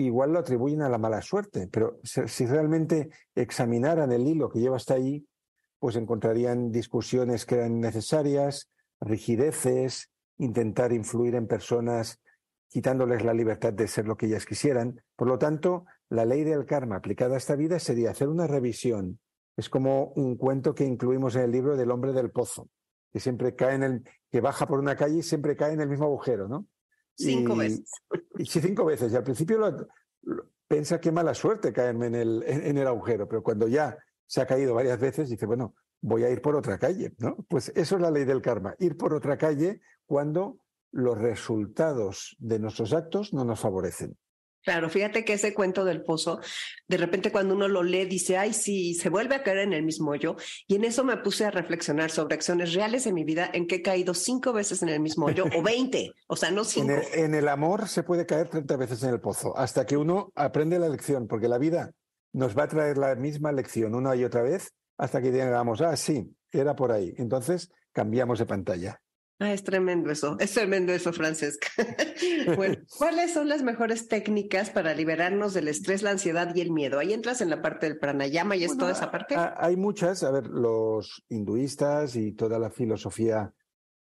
igual 0.05 0.31
lo 0.31 0.39
atribuyen 0.39 0.81
a 0.81 0.89
la 0.89 0.97
mala 0.97 1.21
suerte, 1.21 1.67
pero 1.71 1.99
si 2.03 2.45
realmente 2.45 3.09
examinaran 3.35 4.11
el 4.11 4.27
hilo 4.27 4.49
que 4.49 4.59
lleva 4.59 4.75
hasta 4.75 4.93
ahí, 4.93 5.25
pues 5.79 5.95
encontrarían 5.95 6.71
discusiones 6.71 7.45
que 7.45 7.55
eran 7.55 7.79
necesarias, 7.79 8.69
rigideces, 9.01 10.09
intentar 10.37 10.91
influir 10.93 11.35
en 11.35 11.47
personas 11.47 12.19
quitándoles 12.69 13.23
la 13.23 13.33
libertad 13.33 13.73
de 13.73 13.87
ser 13.87 14.07
lo 14.07 14.17
que 14.17 14.27
ellas 14.27 14.45
quisieran. 14.45 15.01
Por 15.15 15.27
lo 15.27 15.37
tanto, 15.37 15.85
la 16.09 16.25
ley 16.25 16.43
del 16.43 16.65
karma 16.65 16.97
aplicada 16.97 17.35
a 17.35 17.37
esta 17.37 17.55
vida 17.55 17.79
sería 17.79 18.11
hacer 18.11 18.27
una 18.27 18.45
revisión. 18.45 19.19
Es 19.55 19.69
como 19.69 20.11
un 20.15 20.35
cuento 20.35 20.75
que 20.75 20.83
incluimos 20.83 21.35
en 21.35 21.43
el 21.43 21.51
libro 21.51 21.75
del 21.75 21.91
hombre 21.91 22.13
del 22.13 22.29
pozo, 22.29 22.69
que 23.11 23.19
siempre 23.19 23.55
cae 23.55 23.75
en 23.75 23.83
el, 23.83 24.03
que 24.29 24.41
baja 24.41 24.67
por 24.67 24.79
una 24.79 24.95
calle 24.95 25.19
y 25.19 25.23
siempre 25.23 25.55
cae 25.55 25.73
en 25.73 25.81
el 25.81 25.89
mismo 25.89 26.05
agujero, 26.05 26.47
¿no? 26.47 26.67
Cinco 27.17 27.55
veces. 27.55 27.91
Y, 28.37 28.45
sí, 28.45 28.61
cinco 28.61 28.85
veces. 28.85 29.11
Y 29.11 29.15
al 29.15 29.23
principio 29.23 29.57
lo, 29.57 29.87
piensa 30.67 30.99
qué 30.99 31.11
mala 31.11 31.33
suerte 31.33 31.73
caerme 31.73 32.07
en 32.07 32.15
el, 32.15 32.43
en, 32.45 32.77
el 32.77 32.87
agujero, 32.87 33.27
pero 33.27 33.41
cuando 33.41 33.67
ya 33.67 33.97
se 34.25 34.41
ha 34.41 34.45
caído 34.45 34.75
varias 34.75 34.99
veces, 34.99 35.29
dice, 35.29 35.45
bueno, 35.45 35.73
voy 36.01 36.23
a 36.23 36.29
ir 36.29 36.41
por 36.41 36.55
otra 36.55 36.77
calle, 36.77 37.13
¿no? 37.17 37.37
Pues 37.47 37.71
eso 37.75 37.95
es 37.95 38.01
la 38.01 38.11
ley 38.11 38.25
del 38.25 38.41
karma, 38.41 38.75
ir 38.79 38.97
por 38.97 39.13
otra 39.13 39.37
calle 39.37 39.81
cuando 40.05 40.59
los 40.91 41.17
resultados 41.17 42.35
de 42.39 42.59
nuestros 42.59 42.93
actos 42.93 43.33
no 43.33 43.43
nos 43.43 43.59
favorecen. 43.59 44.17
Claro, 44.63 44.89
fíjate 44.89 45.23
que 45.23 45.33
ese 45.33 45.53
cuento 45.53 45.85
del 45.85 46.03
pozo, 46.03 46.41
de 46.87 46.97
repente 46.97 47.31
cuando 47.31 47.55
uno 47.55 47.67
lo 47.67 47.83
lee, 47.83 48.05
dice, 48.05 48.37
ay, 48.37 48.53
sí, 48.53 48.93
se 48.95 49.09
vuelve 49.09 49.35
a 49.35 49.43
caer 49.43 49.59
en 49.59 49.73
el 49.73 49.83
mismo 49.83 50.11
hoyo. 50.11 50.35
Y 50.67 50.75
en 50.75 50.83
eso 50.83 51.03
me 51.03 51.17
puse 51.17 51.45
a 51.45 51.51
reflexionar 51.51 52.11
sobre 52.11 52.35
acciones 52.35 52.73
reales 52.73 53.07
en 53.07 53.13
mi 53.13 53.23
vida 53.23 53.49
en 53.53 53.67
que 53.67 53.75
he 53.75 53.81
caído 53.81 54.13
cinco 54.13 54.51
veces 54.53 54.81
en 54.83 54.89
el 54.89 54.99
mismo 54.99 55.27
hoyo 55.27 55.45
o 55.55 55.61
veinte, 55.61 56.11
o 56.27 56.35
sea, 56.35 56.51
no 56.51 56.63
cinco. 56.63 56.93
En 57.13 57.33
el, 57.33 57.47
amor 57.47 57.87
se 57.87 58.03
puede 58.03 58.25
caer 58.25 58.49
30 58.49 58.75
veces 58.75 59.03
en 59.03 59.09
el 59.11 59.21
pozo, 59.21 59.57
hasta 59.57 59.85
que 59.85 59.95
uno 59.95 60.31
aprende 60.35 60.79
la 60.79 60.89
lección, 60.89 61.27
porque 61.27 61.47
la 61.47 61.57
vida 61.57 61.91
nos 62.33 62.57
va 62.57 62.63
a 62.63 62.67
traer 62.67 62.97
la 62.97 63.15
misma 63.15 63.51
lección 63.51 63.95
una 63.95 64.15
y 64.15 64.25
otra 64.25 64.41
vez 64.41 64.73
hasta 64.97 65.21
que 65.21 65.31
digamos, 65.31 65.81
ah, 65.81 65.95
sí, 65.95 66.35
era 66.51 66.75
por 66.75 66.91
ahí. 66.91 67.13
Entonces 67.17 67.71
cambiamos 67.93 68.39
de 68.39 68.45
pantalla. 68.45 69.01
Ah, 69.39 69.53
es 69.53 69.63
tremendo 69.63 70.09
eso, 70.09 70.35
es 70.39 70.53
tremendo 70.53 70.91
eso, 70.91 71.13
Francesca. 71.13 71.67
bueno, 72.55 72.75
¿cuáles 72.97 73.33
son 73.33 73.47
las 73.47 73.61
mejores 73.61 74.07
técnicas 74.07 74.71
para 74.71 74.95
liberarnos 74.95 75.53
del 75.53 75.67
estrés, 75.67 76.01
la 76.01 76.09
ansiedad 76.09 76.55
y 76.55 76.61
el 76.61 76.71
miedo? 76.71 76.97
Ahí 76.97 77.13
entras 77.13 77.41
en 77.41 77.51
la 77.51 77.61
parte 77.61 77.87
del 77.87 77.99
pranayama 77.99 78.55
y 78.55 78.63
es 78.63 78.75
toda 78.77 78.93
esa 78.93 79.11
parte. 79.11 79.35
Hay 79.37 79.75
muchas, 79.75 80.23
a 80.23 80.31
ver, 80.31 80.47
los 80.47 81.23
hinduistas 81.29 82.15
y 82.15 82.31
toda 82.31 82.57
la 82.57 82.71
filosofía, 82.71 83.53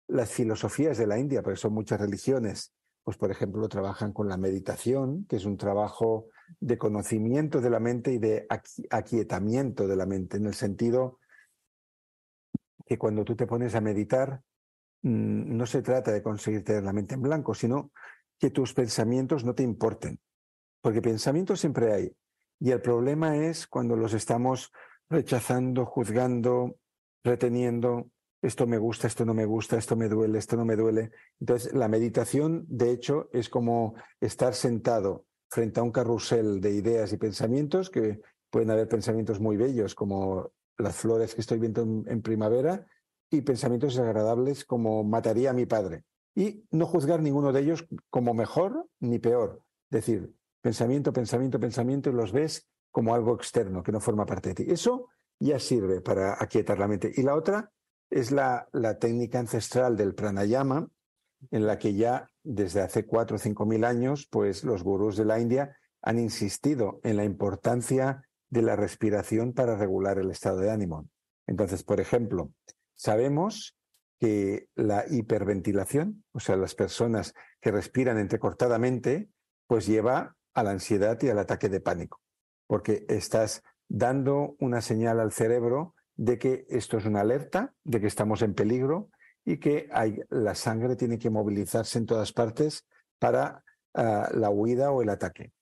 las 0.07 0.31
filosofías 0.31 0.97
de 0.97 1.07
la 1.07 1.19
India, 1.19 1.43
porque 1.43 1.59
son 1.59 1.75
muchas 1.75 2.01
religiones, 2.01 2.73
pues 3.05 3.19
por 3.19 3.31
ejemplo 3.31 3.69
trabajan 3.69 4.15
con 4.15 4.29
la 4.29 4.39
meditación, 4.39 5.27
que 5.27 5.37
es 5.37 5.45
un 5.45 5.59
trabajo 5.59 6.29
de 6.59 6.79
conocimiento 6.79 7.61
de 7.61 7.69
la 7.69 7.81
mente 7.81 8.13
y 8.13 8.19
de 8.19 8.47
aquietamiento 8.89 9.87
de 9.87 9.97
la 9.97 10.07
mente, 10.07 10.39
en 10.39 10.47
el 10.47 10.55
sentido 10.55 11.19
que 12.87 12.97
cuando 12.97 13.23
tú 13.23 13.37
te 13.37 13.47
pones 13.47 13.75
a 13.75 13.83
meditar, 13.83 14.43
no 15.03 15.67
se 15.67 15.83
trata 15.83 16.13
de 16.13 16.23
conseguir 16.23 16.65
tener 16.65 16.83
la 16.83 16.93
mente 16.93 17.15
en 17.15 17.23
blanco, 17.23 17.55
sino 17.55 17.93
que 18.39 18.51
tus 18.51 18.75
pensamientos 18.75 19.45
no 19.45 19.55
te 19.55 19.63
importen, 19.63 20.21
porque 20.81 21.03
pensamientos 21.03 21.61
siempre 21.61 21.93
hay. 21.93 22.13
Y 22.61 22.71
el 22.71 22.81
problema 22.81 23.37
es 23.37 23.67
cuando 23.67 23.97
los 23.97 24.15
estamos 24.15 24.73
rechazando, 25.09 25.87
juzgando, 25.87 26.77
reteniendo, 27.25 28.11
esto 28.43 28.67
me 28.67 28.79
gusta, 28.79 29.07
esto 29.07 29.25
no 29.25 29.35
me 29.35 29.45
gusta, 29.45 29.77
esto 29.77 29.97
me 29.97 30.09
duele, 30.09 30.39
esto 30.39 30.57
no 30.57 30.65
me 30.65 30.77
duele. 30.77 31.11
Entonces, 31.41 31.73
la 31.73 31.89
meditación, 31.89 32.65
de 32.69 32.91
hecho, 32.91 33.29
es 33.33 33.49
como 33.49 33.95
estar 34.21 34.55
sentado 34.55 35.27
frente 35.51 35.81
a 35.81 35.83
un 35.83 35.91
carrusel 35.91 36.61
de 36.61 36.73
ideas 36.73 37.13
y 37.13 37.17
pensamientos, 37.17 37.91
que 37.91 38.21
pueden 38.51 38.71
haber 38.71 38.89
pensamientos 38.89 39.41
muy 39.41 39.57
bellos, 39.57 39.95
como 39.95 40.53
las 40.77 40.97
flores 40.97 41.35
que 41.35 41.41
estoy 41.41 41.59
viendo 41.59 41.83
en 41.83 42.23
primavera, 42.23 42.87
y 43.31 43.43
pensamientos 43.43 43.95
desagradables 43.95 44.65
como 44.65 45.05
mataría 45.05 45.51
a 45.51 45.55
mi 45.55 45.67
padre. 45.67 46.05
Y 46.35 46.65
no 46.71 46.87
juzgar 46.87 47.21
ninguno 47.21 47.53
de 47.53 47.61
ellos 47.61 47.87
como 48.11 48.35
mejor 48.35 48.87
ni 49.01 49.19
peor. 49.19 49.63
Decir, 49.91 50.33
pensamiento, 50.61 51.13
pensamiento, 51.13 51.59
pensamiento, 51.59 52.11
y 52.11 52.13
los 52.13 52.33
ves 52.33 52.69
como 52.91 53.15
algo 53.15 53.35
externo 53.35 53.83
que 53.83 53.93
no 53.93 54.01
forma 54.01 54.25
parte 54.25 54.51
de 54.51 54.55
ti. 54.55 54.67
Eso 54.69 55.09
ya 55.41 55.59
sirve 55.59 56.01
para 56.01 56.37
aquietar 56.43 56.79
la 56.79 56.89
mente. 56.89 57.13
Y 57.15 57.23
la 57.23 57.35
otra 57.35 57.71
es 58.11 58.31
la, 58.31 58.69
la 58.73 58.99
técnica 58.99 59.39
ancestral 59.39 59.97
del 59.97 60.15
pranayama, 60.15 60.89
en 61.51 61.67
la 61.67 61.79
que 61.79 61.95
ya 61.95 62.29
desde 62.43 62.81
hace 62.81 63.07
cuatro 63.07 63.37
o 63.37 63.39
cinco 63.39 63.67
mil 63.67 63.85
años, 63.85 64.27
pues 64.31 64.65
los 64.65 64.83
gurús 64.83 65.17
de 65.17 65.25
la 65.25 65.39
India 65.39 65.77
han 66.03 66.19
insistido 66.19 67.01
en 67.03 67.17
la 67.17 67.25
importancia 67.25 68.23
de 68.49 68.63
la 68.63 68.77
respiración 68.77 69.53
para 69.53 69.77
regular 69.77 70.19
el 70.19 70.31
estado 70.31 70.59
de 70.59 70.71
ánimo. 70.71 71.09
Entonces, 71.47 71.83
por 71.83 72.01
ejemplo, 72.01 72.51
Sabemos 72.99 73.77
que 74.19 74.69
la 74.75 75.05
hiperventilación, 75.09 76.25
o 76.33 76.41
sea, 76.41 76.57
las 76.57 76.75
personas 76.75 77.33
que 77.61 77.71
respiran 77.71 78.19
entrecortadamente, 78.19 79.31
pues 79.69 79.87
lleva 79.87 80.37
a 80.53 80.63
la 80.65 80.73
ansiedad 80.73 81.17
y 81.23 81.29
al 81.29 81.39
ataque 81.39 81.69
de 81.69 81.81
pánico, 81.81 82.21
porque 82.67 83.07
estás 83.09 83.63
dando 83.89 84.57
una 84.59 84.81
señal 84.81 85.21
al 85.21 85.31
cerebro 85.31 85.95
de 86.17 86.41
que 86.41 86.67
esto 86.69 86.99
es 86.99 87.07
una 87.07 87.21
alerta, 87.21 87.73
de 87.85 88.01
que 88.01 88.09
estamos 88.09 88.43
en 88.43 88.55
peligro 88.55 89.11
y 89.45 89.59
que 89.59 89.89
la 90.31 90.57
sangre 90.57 90.97
tiene 90.97 91.21
que 91.21 91.31
movilizarse 91.31 91.99
en 91.99 92.07
todas 92.07 92.33
partes 92.33 92.85
para 93.21 93.63
ah, 93.95 94.29
la 94.35 94.51
huida 94.51 94.91
o 94.91 95.03
el 95.03 95.11
ataque. 95.11 95.53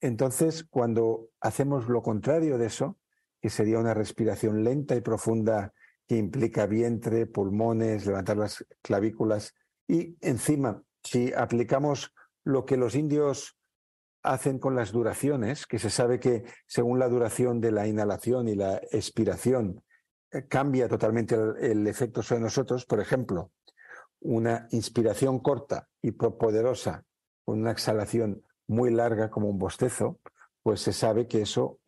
Entonces, 0.00 0.64
cuando 0.64 1.28
hacemos 1.40 1.88
lo 1.88 2.02
contrario 2.02 2.58
de 2.58 2.66
eso, 2.66 2.98
que 3.40 3.48
sería 3.48 3.78
una 3.78 3.94
respiración 3.94 4.64
lenta 4.64 4.96
y 4.96 5.00
profunda 5.00 5.72
que 6.06 6.16
implica 6.16 6.66
vientre, 6.66 7.26
pulmones, 7.26 8.06
levantar 8.06 8.36
las 8.36 8.64
clavículas. 8.82 9.54
Y 9.88 10.16
encima, 10.20 10.82
si 11.02 11.32
aplicamos 11.32 12.12
lo 12.44 12.64
que 12.64 12.76
los 12.76 12.94
indios 12.94 13.58
hacen 14.22 14.58
con 14.58 14.74
las 14.74 14.92
duraciones, 14.92 15.66
que 15.66 15.78
se 15.78 15.90
sabe 15.90 16.18
que 16.18 16.44
según 16.66 16.98
la 16.98 17.08
duración 17.08 17.60
de 17.60 17.72
la 17.72 17.86
inhalación 17.86 18.48
y 18.48 18.54
la 18.54 18.76
expiración 18.90 19.82
eh, 20.30 20.46
cambia 20.48 20.88
totalmente 20.88 21.36
el, 21.60 21.86
efecto 21.86 22.22
sobre 22.22 22.40
nosotros, 22.40 22.86
por 22.86 23.00
ejemplo, 23.00 23.52
una 24.20 24.66
inspiración 24.70 25.40
corta 25.40 25.88
y 26.00 26.12
poderosa 26.12 27.04
con 27.44 27.60
una 27.60 27.72
exhalación 27.72 28.42
muy 28.66 28.90
larga 28.90 29.30
como 29.30 29.50
un 29.50 29.58
bostezo, 29.58 30.18
pues 30.62 30.80
se 30.80 30.94
sabe 30.94 31.28
que 31.28 31.42
eso 31.42 31.78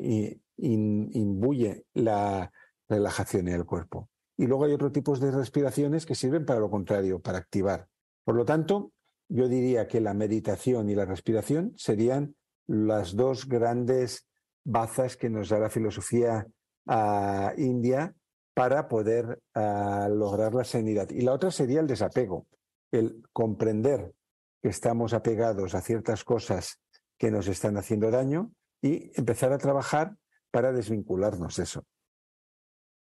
imbuye 0.58 1.86
la, 1.94 2.52
relajación 2.88 3.48
en 3.48 3.54
el 3.54 3.66
cuerpo. 3.66 4.08
Y 4.36 4.46
luego 4.46 4.64
hay 4.64 4.72
otros 4.72 4.92
tipos 4.92 5.20
de 5.20 5.30
respiraciones 5.30 6.04
que 6.04 6.14
sirven 6.14 6.44
para 6.44 6.60
lo 6.60 6.70
contrario, 6.70 7.20
para 7.20 7.38
activar. 7.38 7.88
Por 8.24 8.34
lo 8.34 8.44
tanto, 8.44 8.92
yo 9.28 9.48
diría 9.48 9.88
que 9.88 10.00
la 10.00 10.14
meditación 10.14 10.88
y 10.88 10.94
la 10.94 11.04
respiración 11.04 11.72
serían 11.76 12.36
las 12.66 13.16
dos 13.16 13.48
grandes 13.48 14.26
bazas 14.64 15.16
que 15.16 15.30
nos 15.30 15.48
da 15.48 15.58
la 15.58 15.70
filosofía 15.70 16.46
ah, 16.86 17.52
india 17.56 18.14
para 18.54 18.88
poder 18.88 19.40
ah, 19.54 20.08
lograr 20.10 20.54
la 20.54 20.64
sanidad. 20.64 21.08
Y 21.10 21.22
la 21.22 21.32
otra 21.32 21.50
sería 21.50 21.80
el 21.80 21.86
desapego, 21.86 22.46
el 22.90 23.22
comprender 23.32 24.12
que 24.62 24.68
estamos 24.68 25.12
apegados 25.12 25.74
a 25.74 25.80
ciertas 25.80 26.24
cosas 26.24 26.80
que 27.18 27.30
nos 27.30 27.48
están 27.48 27.76
haciendo 27.76 28.10
daño 28.10 28.52
y 28.82 29.10
empezar 29.18 29.52
a 29.52 29.58
trabajar 29.58 30.16
para 30.50 30.72
desvincularnos 30.72 31.56
de 31.56 31.62
eso. 31.62 31.84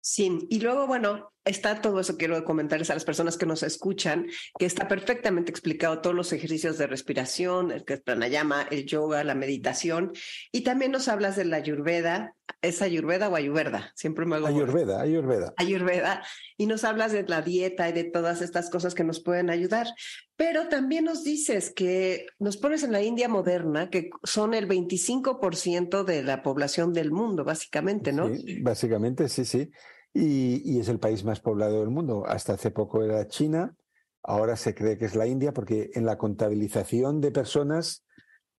Sí, 0.02 0.46
y 0.48 0.60
luego, 0.60 0.86
bueno, 0.86 1.32
está 1.44 1.82
todo 1.82 2.00
eso, 2.00 2.16
quiero 2.16 2.42
comentarles 2.44 2.88
a 2.90 2.94
las 2.94 3.04
personas 3.04 3.36
que 3.36 3.44
nos 3.44 3.62
escuchan, 3.62 4.26
que 4.58 4.64
está 4.64 4.88
perfectamente 4.88 5.50
explicado 5.50 6.00
todos 6.00 6.16
los 6.16 6.32
ejercicios 6.32 6.78
de 6.78 6.86
respiración, 6.86 7.70
el 7.70 7.84
que 7.84 7.94
es 7.94 8.00
pranayama, 8.00 8.66
el 8.70 8.86
yoga, 8.86 9.24
la 9.24 9.34
meditación, 9.34 10.12
y 10.52 10.62
también 10.62 10.92
nos 10.92 11.08
hablas 11.08 11.36
de 11.36 11.44
la 11.44 11.58
ayurveda, 11.58 12.34
¿es 12.62 12.82
ayurveda 12.82 13.28
o 13.28 13.36
ayurveda? 13.36 13.92
Siempre 13.94 14.26
me 14.26 14.36
hago... 14.36 14.46
Ayurveda, 14.46 15.00
ayurveda. 15.00 15.54
Ayurveda, 15.56 16.22
y 16.56 16.66
nos 16.66 16.84
hablas 16.84 17.12
de 17.12 17.22
la 17.24 17.42
dieta 17.42 17.88
y 17.88 17.92
de 17.92 18.04
todas 18.04 18.42
estas 18.42 18.70
cosas 18.70 18.94
que 18.94 19.04
nos 19.04 19.20
pueden 19.20 19.50
ayudar, 19.50 19.86
pero 20.36 20.68
también 20.68 21.04
nos 21.04 21.24
dices 21.24 21.72
que 21.74 22.26
nos 22.38 22.56
pones 22.56 22.82
en 22.82 22.92
la 22.92 23.02
India 23.02 23.28
moderna, 23.28 23.90
que 23.90 24.10
son 24.22 24.54
el 24.54 24.68
25% 24.68 26.04
de 26.04 26.22
la 26.22 26.42
población 26.42 26.92
del 26.92 27.12
mundo, 27.12 27.44
básicamente, 27.44 28.12
¿no? 28.12 28.34
Sí, 28.34 28.60
básicamente, 28.62 29.28
sí, 29.28 29.44
sí 29.44 29.70
y, 30.12 30.78
es 30.78 30.88
el 30.88 30.98
país 30.98 31.24
más 31.24 31.40
poblado 31.40 31.80
del 31.80 31.90
mundo. 31.90 32.24
Hasta 32.26 32.54
hace 32.54 32.70
poco 32.70 33.02
era 33.02 33.26
China, 33.28 33.74
ahora 34.22 34.56
se 34.56 34.74
cree 34.74 34.98
que 34.98 35.04
es 35.04 35.14
la 35.14 35.26
India, 35.26 35.52
porque 35.52 35.90
en 35.94 36.06
la 36.06 36.18
contabilización 36.18 37.20
de 37.20 37.30
personas 37.30 38.04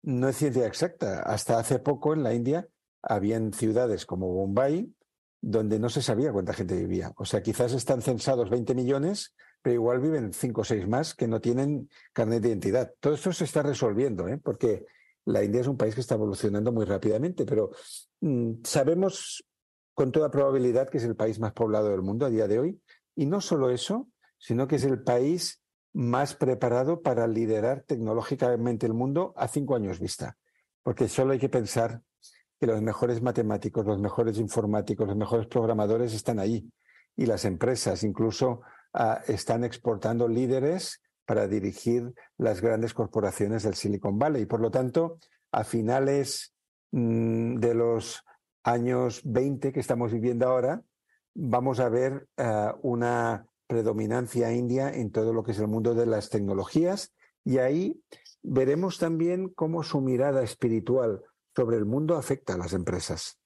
no 0.01 0.29
es 0.29 0.37
ciencia 0.37 0.65
exacta. 0.65 1.21
Hasta 1.21 1.59
hace 1.59 1.79
poco 1.79 2.13
en 2.13 2.23
la 2.23 2.33
India 2.33 2.67
habían 3.01 3.53
ciudades 3.53 4.05
como 4.05 4.33
Bombay 4.33 4.93
donde 5.41 5.79
no 5.79 5.89
se 5.89 6.03
sabía 6.03 6.31
cuánta 6.31 6.53
gente 6.53 6.75
vivía. 6.75 7.11
O 7.17 7.25
sea, 7.25 7.41
quizás 7.41 7.73
están 7.73 8.01
censados 8.01 8.49
20 8.49 8.75
millones, 8.75 9.33
pero 9.61 9.73
igual 9.73 9.99
viven 9.99 10.33
5 10.33 10.61
o 10.61 10.63
6 10.63 10.87
más 10.87 11.15
que 11.15 11.27
no 11.27 11.41
tienen 11.41 11.89
carnet 12.13 12.43
de 12.43 12.49
identidad. 12.49 12.93
Todo 12.99 13.15
esto 13.15 13.33
se 13.33 13.45
está 13.45 13.63
resolviendo, 13.63 14.27
¿eh? 14.27 14.37
porque 14.37 14.85
la 15.25 15.43
India 15.43 15.61
es 15.61 15.67
un 15.67 15.77
país 15.77 15.95
que 15.95 16.01
está 16.01 16.15
evolucionando 16.15 16.71
muy 16.71 16.85
rápidamente, 16.85 17.45
pero 17.45 17.71
mm, 18.21 18.61
sabemos 18.63 19.43
con 19.95 20.11
toda 20.11 20.31
probabilidad 20.31 20.89
que 20.89 20.99
es 20.99 21.03
el 21.03 21.15
país 21.15 21.39
más 21.39 21.53
poblado 21.53 21.89
del 21.89 22.01
mundo 22.01 22.25
a 22.25 22.29
día 22.29 22.47
de 22.47 22.59
hoy. 22.59 22.81
Y 23.15 23.25
no 23.25 23.41
solo 23.41 23.71
eso, 23.71 24.07
sino 24.37 24.67
que 24.67 24.75
es 24.75 24.83
el 24.83 25.01
país 25.01 25.61
más 25.93 26.35
preparado 26.35 27.01
para 27.01 27.27
liderar 27.27 27.81
tecnológicamente 27.81 28.85
el 28.85 28.93
mundo 28.93 29.33
a 29.35 29.47
cinco 29.47 29.75
años 29.75 29.99
vista. 29.99 30.37
Porque 30.83 31.07
solo 31.07 31.33
hay 31.33 31.39
que 31.39 31.49
pensar 31.49 32.01
que 32.61 32.67
los 32.67 32.81
mejores 32.83 33.23
matemáticos, 33.23 33.87
los 33.87 33.99
mejores 33.99 34.37
informáticos, 34.37 35.07
los 35.07 35.17
mejores 35.17 35.47
programadores 35.47 36.13
están 36.13 36.37
ahí. 36.37 36.71
Y 37.17 37.25
las 37.25 37.43
empresas 37.43 38.03
incluso 38.03 38.61
ah, 38.93 39.19
están 39.27 39.63
exportando 39.63 40.27
líderes 40.27 41.01
para 41.25 41.47
dirigir 41.47 42.13
las 42.37 42.61
grandes 42.61 42.93
corporaciones 42.93 43.63
del 43.63 43.73
Silicon 43.73 44.19
Valley. 44.19 44.45
Por 44.45 44.61
lo 44.61 44.69
tanto, 44.69 45.17
a 45.51 45.63
finales 45.63 46.53
mm, 46.91 47.55
de 47.55 47.73
los 47.73 48.23
años 48.63 49.21
20 49.23 49.73
que 49.73 49.79
estamos 49.79 50.11
viviendo 50.11 50.47
ahora, 50.47 50.83
vamos 51.33 51.79
a 51.79 51.89
ver 51.89 52.27
eh, 52.37 52.67
una 52.83 53.43
predominancia 53.65 54.53
india 54.53 54.91
en 54.91 55.09
todo 55.09 55.33
lo 55.33 55.41
que 55.41 55.53
es 55.53 55.59
el 55.59 55.67
mundo 55.67 55.95
de 55.95 56.05
las 56.05 56.29
tecnologías 56.29 57.11
y 57.43 57.57
ahí 57.57 57.99
veremos 58.43 58.99
también 58.99 59.49
cómo 59.49 59.81
su 59.81 59.99
mirada 59.99 60.43
espiritual 60.43 61.23
sobre 61.55 61.77
el 61.77 61.85
mundo 61.85 62.15
afecta 62.15 62.53
a 62.53 62.57
las 62.57 62.73
empresas. 62.73 63.37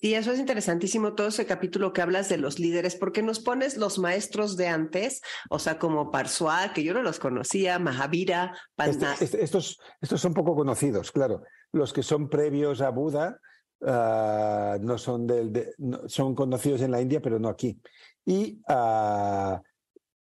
Y 0.00 0.14
eso 0.14 0.32
es 0.32 0.38
interesantísimo, 0.38 1.14
todo 1.14 1.28
ese 1.28 1.46
capítulo 1.46 1.92
que 1.94 2.02
hablas 2.02 2.28
de 2.28 2.36
los 2.36 2.58
líderes, 2.58 2.94
porque 2.94 3.22
nos 3.22 3.40
pones 3.40 3.78
los 3.78 3.98
maestros 3.98 4.56
de 4.56 4.68
antes, 4.68 5.22
o 5.48 5.58
sea, 5.58 5.78
como 5.78 6.10
Parsua, 6.10 6.72
que 6.74 6.84
yo 6.84 6.92
no 6.92 7.02
los 7.02 7.18
conocía, 7.18 7.78
Mahavira, 7.78 8.58
este, 8.76 9.06
este, 9.20 9.42
estos, 9.42 9.78
estos 10.02 10.20
son 10.20 10.34
poco 10.34 10.54
conocidos, 10.54 11.10
claro. 11.10 11.42
Los 11.72 11.92
que 11.92 12.02
son 12.02 12.28
previos 12.28 12.82
a 12.82 12.90
Buda, 12.90 13.40
Ah, 13.86 14.78
no 14.80 14.96
son, 14.96 15.26
del, 15.26 15.74
son 16.06 16.34
conocidos 16.34 16.80
en 16.80 16.90
la 16.90 17.00
India, 17.00 17.20
pero 17.20 17.38
no 17.38 17.48
aquí. 17.48 17.78
Y 18.24 18.60
uh, 18.68 19.60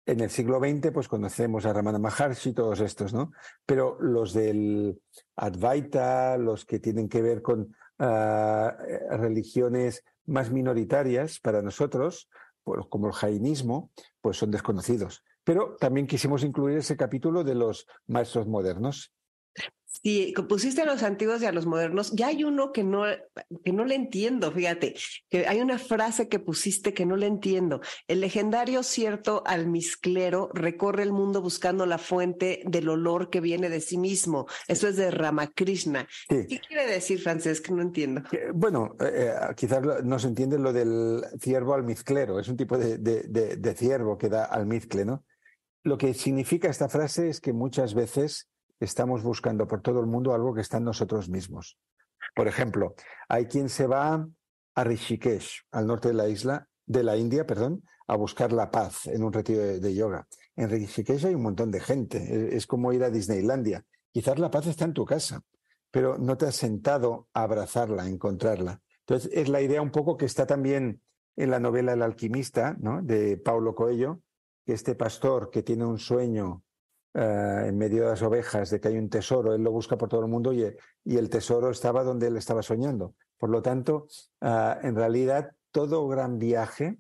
en 0.06 0.20
el 0.20 0.30
siglo 0.30 0.60
XX, 0.60 0.92
pues 0.92 1.08
conocemos 1.08 1.66
a 1.66 1.74
Ramana 1.74 2.00
Maharshi 2.00 2.50
y 2.50 2.54
todos 2.54 2.80
estos, 2.82 3.14
¿no? 3.14 3.32
Pero 3.66 3.98
los 4.02 4.34
del 4.34 5.00
Advaita, 5.36 6.38
los 6.38 6.66
que 6.66 6.80
tienen 6.80 7.08
que 7.08 7.22
ver 7.22 7.42
con 7.42 7.76
ah, 8.00 8.76
religiones 9.12 10.04
más 10.26 10.52
minoritarias 10.52 11.40
para 11.40 11.62
nosotros, 11.62 12.30
pues, 12.64 12.86
como 12.90 13.08
el 13.08 13.14
jainismo, 13.14 13.92
pues 14.22 14.38
son 14.38 14.52
desconocidos. 14.52 15.24
Pero 15.44 15.76
también 15.80 16.08
quisimos 16.08 16.44
incluir 16.44 16.78
ese 16.78 16.96
capítulo 16.96 17.44
de 17.44 17.56
los 17.56 17.88
maestros 18.08 18.48
modernos. 18.48 19.14
Sí, 20.02 20.34
pusiste 20.50 20.82
a 20.82 20.86
los 20.86 21.04
antiguos 21.04 21.42
y 21.42 21.46
a 21.46 21.52
los 21.52 21.66
modernos. 21.66 22.12
Ya 22.14 22.28
hay 22.28 22.44
uno 22.44 22.72
que 22.72 22.84
no, 22.84 23.04
que 23.64 23.72
no 23.72 23.86
le 23.86 23.96
entiendo, 23.96 24.52
fíjate, 24.52 24.96
que 25.30 25.48
hay 25.48 25.62
una 25.62 25.78
frase 25.78 26.28
que 26.28 26.40
pusiste 26.40 26.94
que 26.94 27.06
no 27.06 27.16
le 27.16 27.28
entiendo. 27.28 27.80
El 28.08 28.22
legendario 28.22 28.84
cierto 28.84 29.44
almizclero 29.46 30.50
recorre 30.54 31.04
el 31.04 31.14
mundo 31.14 31.42
buscando 31.42 31.86
la 31.86 32.00
fuente 32.00 32.64
del 32.66 32.90
olor 32.90 33.30
que 33.30 33.40
viene 33.40 33.70
de 33.70 33.82
sí 33.82 33.98
mismo. 33.98 34.48
Eso 34.68 34.88
es 34.88 34.98
de 34.98 35.12
Ramakrishna. 35.12 36.08
¿Qué 36.28 36.60
quiere 36.68 36.88
decir, 36.88 37.22
Francés? 37.22 37.62
Que 37.62 37.72
no 37.72 37.82
entiendo. 37.82 38.24
Bueno, 38.54 38.96
eh, 39.00 39.12
eh, 39.14 39.54
quizás 39.56 39.82
no 40.04 40.18
se 40.20 40.28
entiende 40.28 40.58
lo 40.58 40.74
del 40.74 41.24
ciervo 41.40 41.76
almizclero. 41.76 42.40
Es 42.40 42.48
un 42.48 42.58
tipo 42.58 42.78
de, 42.78 42.98
de, 42.98 43.24
de 43.58 43.76
ciervo 43.76 44.18
que 44.18 44.30
da 44.30 44.46
almizcle, 44.46 45.06
¿no? 45.06 45.24
Lo 45.84 45.98
que 45.98 46.14
significa 46.14 46.70
esta 46.70 46.88
frase 46.88 47.30
es 47.30 47.42
que 47.42 47.52
muchas 47.52 47.94
veces 47.94 48.50
estamos 48.80 49.24
buscando 49.24 49.68
por 49.68 49.82
todo 49.82 50.00
el 50.00 50.08
mundo 50.08 50.34
algo 50.34 50.54
que 50.54 50.62
está 50.62 50.78
en 50.78 50.86
nosotros 50.86 51.30
mismos. 51.30 51.78
Por 52.36 52.48
ejemplo, 52.48 52.96
hay 53.28 53.46
quien 53.46 53.70
se 53.70 53.88
va 53.88 54.28
a 54.76 54.84
Rishikesh, 54.84 55.66
al 55.72 55.88
norte 55.88 56.10
de 56.10 56.14
la 56.14 56.28
isla, 56.28 56.68
de 56.86 57.04
la 57.04 57.18
India, 57.18 57.46
perdón, 57.46 57.84
a 58.08 58.16
buscar 58.16 58.52
la 58.52 58.72
paz 58.72 59.06
en 59.08 59.24
un 59.24 59.32
retiro 59.32 59.62
de, 59.62 59.96
yoga. 59.96 60.28
En 60.56 60.70
Rishikesh 60.70 61.26
hay 61.26 61.36
un 61.36 61.44
montón 61.44 61.72
de 61.72 61.80
gente, 61.80 62.56
es, 62.56 62.68
como 62.68 62.92
ir 62.92 63.04
a 63.04 63.10
Disneylandia. 63.10 63.86
Quizás 64.12 64.40
la 64.40 64.52
paz 64.52 64.68
está 64.68 64.86
en 64.86 64.94
tu 64.94 65.06
casa, 65.06 65.42
pero 65.92 66.18
no 66.18 66.38
te 66.38 66.46
has 66.46 66.56
sentado 66.56 67.28
a 67.34 67.44
abrazarla, 67.44 68.04
a 68.04 68.10
encontrarla. 68.10 68.82
Entonces, 69.00 69.32
es 69.34 69.50
la 69.50 69.62
idea 69.62 69.82
un 69.82 69.92
poco 69.92 70.18
que 70.18 70.26
está 70.26 70.46
también 70.46 71.02
en 71.36 71.50
la 71.50 71.60
novela 71.60 71.94
El 71.94 72.02
alquimista, 72.02 72.76
¿no? 72.80 73.02
de 73.02 73.38
Paulo 73.38 73.76
Coelho, 73.76 74.22
que 74.66 74.74
este 74.74 74.96
pastor 74.96 75.50
que 75.50 75.64
tiene 75.64 75.86
un 75.86 76.00
sueño 76.00 76.63
eh, 77.14 77.66
en 77.68 77.78
medio 77.78 78.04
de 78.04 78.10
las 78.10 78.22
ovejas 78.22 78.70
de 78.70 78.80
que 78.80 78.88
hay 78.88 78.98
un 78.98 79.10
tesoro, 79.10 79.54
él 79.54 79.62
lo 79.62 79.72
busca 79.72 79.98
por 79.98 80.10
todo 80.10 80.22
el 80.22 80.28
mundo 80.28 80.54
y, 80.54 80.66
y 81.04 81.18
el 81.18 81.30
tesoro 81.30 81.70
estaba 81.70 82.04
donde 82.04 82.28
él 82.28 82.38
estaba 82.38 82.62
soñando. 82.62 83.16
Por 83.38 83.50
lo 83.50 83.62
tanto, 83.62 84.08
eh, 84.42 84.76
en 84.84 84.96
realidad, 84.96 85.52
todo 85.72 86.08
gran 86.08 86.40
viaje 86.40 86.98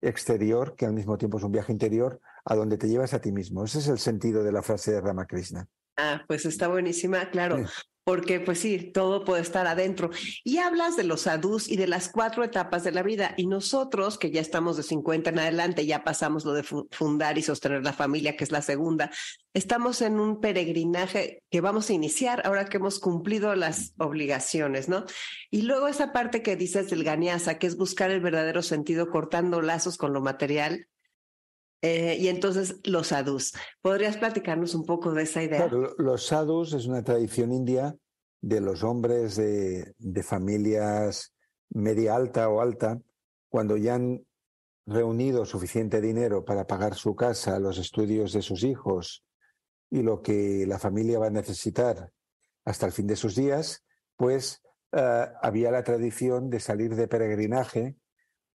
exterior, 0.00 0.76
que 0.76 0.86
al 0.86 0.92
mismo 0.92 1.18
tiempo 1.18 1.38
es 1.38 1.44
un 1.44 1.52
viaje 1.52 1.72
interior, 1.72 2.20
a 2.44 2.54
donde 2.54 2.78
te 2.78 2.88
llevas 2.88 3.14
a 3.14 3.20
ti 3.20 3.32
mismo. 3.32 3.64
Ese 3.64 3.78
es 3.78 3.88
el 3.88 3.98
sentido 3.98 4.42
de 4.42 4.52
la 4.52 4.62
frase 4.62 4.92
de 4.92 5.00
Ramakrishna. 5.00 5.66
Ah, 5.96 6.22
pues 6.26 6.46
está 6.46 6.68
buenísima, 6.68 7.30
claro 7.30 7.64
porque 8.08 8.40
pues 8.40 8.60
sí, 8.60 8.78
todo 8.78 9.22
puede 9.22 9.42
estar 9.42 9.66
adentro. 9.66 10.08
Y 10.42 10.56
hablas 10.56 10.96
de 10.96 11.04
los 11.04 11.20
sadhus 11.20 11.68
y 11.68 11.76
de 11.76 11.86
las 11.86 12.08
cuatro 12.08 12.42
etapas 12.42 12.82
de 12.82 12.90
la 12.90 13.02
vida. 13.02 13.34
Y 13.36 13.46
nosotros, 13.46 14.16
que 14.16 14.30
ya 14.30 14.40
estamos 14.40 14.78
de 14.78 14.82
50 14.82 15.28
en 15.28 15.38
adelante, 15.38 15.84
ya 15.84 16.04
pasamos 16.04 16.46
lo 16.46 16.54
de 16.54 16.62
fundar 16.62 17.36
y 17.36 17.42
sostener 17.42 17.84
la 17.84 17.92
familia, 17.92 18.34
que 18.34 18.44
es 18.44 18.50
la 18.50 18.62
segunda, 18.62 19.10
estamos 19.52 20.00
en 20.00 20.20
un 20.20 20.40
peregrinaje 20.40 21.42
que 21.50 21.60
vamos 21.60 21.90
a 21.90 21.92
iniciar 21.92 22.40
ahora 22.46 22.64
que 22.64 22.78
hemos 22.78 22.98
cumplido 22.98 23.54
las 23.54 23.92
obligaciones, 23.98 24.88
¿no? 24.88 25.04
Y 25.50 25.62
luego 25.62 25.86
esa 25.86 26.10
parte 26.10 26.40
que 26.40 26.56
dices 26.56 26.88
del 26.88 27.04
Ganyasa, 27.04 27.58
que 27.58 27.66
es 27.66 27.76
buscar 27.76 28.10
el 28.10 28.22
verdadero 28.22 28.62
sentido 28.62 29.10
cortando 29.10 29.60
lazos 29.60 29.98
con 29.98 30.14
lo 30.14 30.22
material, 30.22 30.86
eh, 31.82 32.16
y 32.18 32.28
entonces 32.28 32.80
los 32.84 33.08
sadhus. 33.08 33.54
¿Podrías 33.80 34.16
platicarnos 34.16 34.74
un 34.74 34.84
poco 34.84 35.12
de 35.12 35.22
esa 35.22 35.42
idea? 35.42 35.68
los 35.98 36.26
sadhus 36.26 36.72
es 36.72 36.86
una 36.86 37.04
tradición 37.04 37.52
india 37.52 37.96
de 38.40 38.60
los 38.60 38.82
hombres 38.82 39.36
de, 39.36 39.94
familias 40.22 41.34
media 41.70 42.14
alta 42.14 42.48
o 42.48 42.60
alta, 42.60 43.00
cuando 43.48 43.76
ya 43.76 43.94
han 43.94 44.24
reunido 44.86 45.44
suficiente 45.44 46.00
dinero 46.00 46.44
para 46.44 46.66
pagar 46.66 46.94
su 46.94 47.14
casa, 47.14 47.58
los 47.58 47.78
estudios 47.78 48.32
de 48.32 48.42
sus 48.42 48.64
hijos 48.64 49.22
y 49.90 50.02
lo 50.02 50.22
que 50.22 50.64
la 50.66 50.78
familia 50.78 51.18
va 51.18 51.26
a 51.26 51.30
necesitar 51.30 52.10
hasta 52.64 52.86
el 52.86 52.92
fin 52.92 53.06
de 53.06 53.16
sus 53.16 53.34
días, 53.34 53.84
pues 54.16 54.62
eh, 54.92 55.26
había 55.42 55.70
la 55.70 55.84
tradición 55.84 56.48
de 56.48 56.60
salir 56.60 56.96
de 56.96 57.06
peregrinaje 57.06 57.96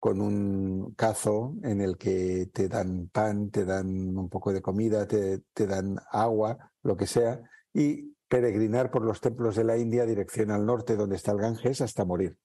con 0.03 0.19
un 0.19 0.95
cazo 0.95 1.55
en 1.63 1.79
el 1.79 1.97
que 1.97 2.49
te 2.51 2.67
dan 2.67 3.07
pan, 3.07 3.49
te 3.51 3.63
dan 3.63 4.17
un 4.17 4.27
poco 4.27 4.51
de 4.51 4.61
comida, 4.61 5.07
te, 5.07 5.41
dan 5.55 5.97
agua, 6.11 6.73
lo 6.81 6.97
que 6.97 7.07
sea, 7.07 7.39
y 7.73 8.13
peregrinar 8.27 8.91
por 8.91 9.05
los 9.05 9.21
templos 9.21 9.55
de 9.55 9.63
la 9.63 9.77
India 9.77 10.05
dirección 10.05 10.51
al 10.51 10.65
norte, 10.65 10.97
donde 10.97 11.15
está 11.15 11.31
el 11.31 11.37
Ganges, 11.37 11.79
hasta 11.79 12.03
morir. 12.03 12.37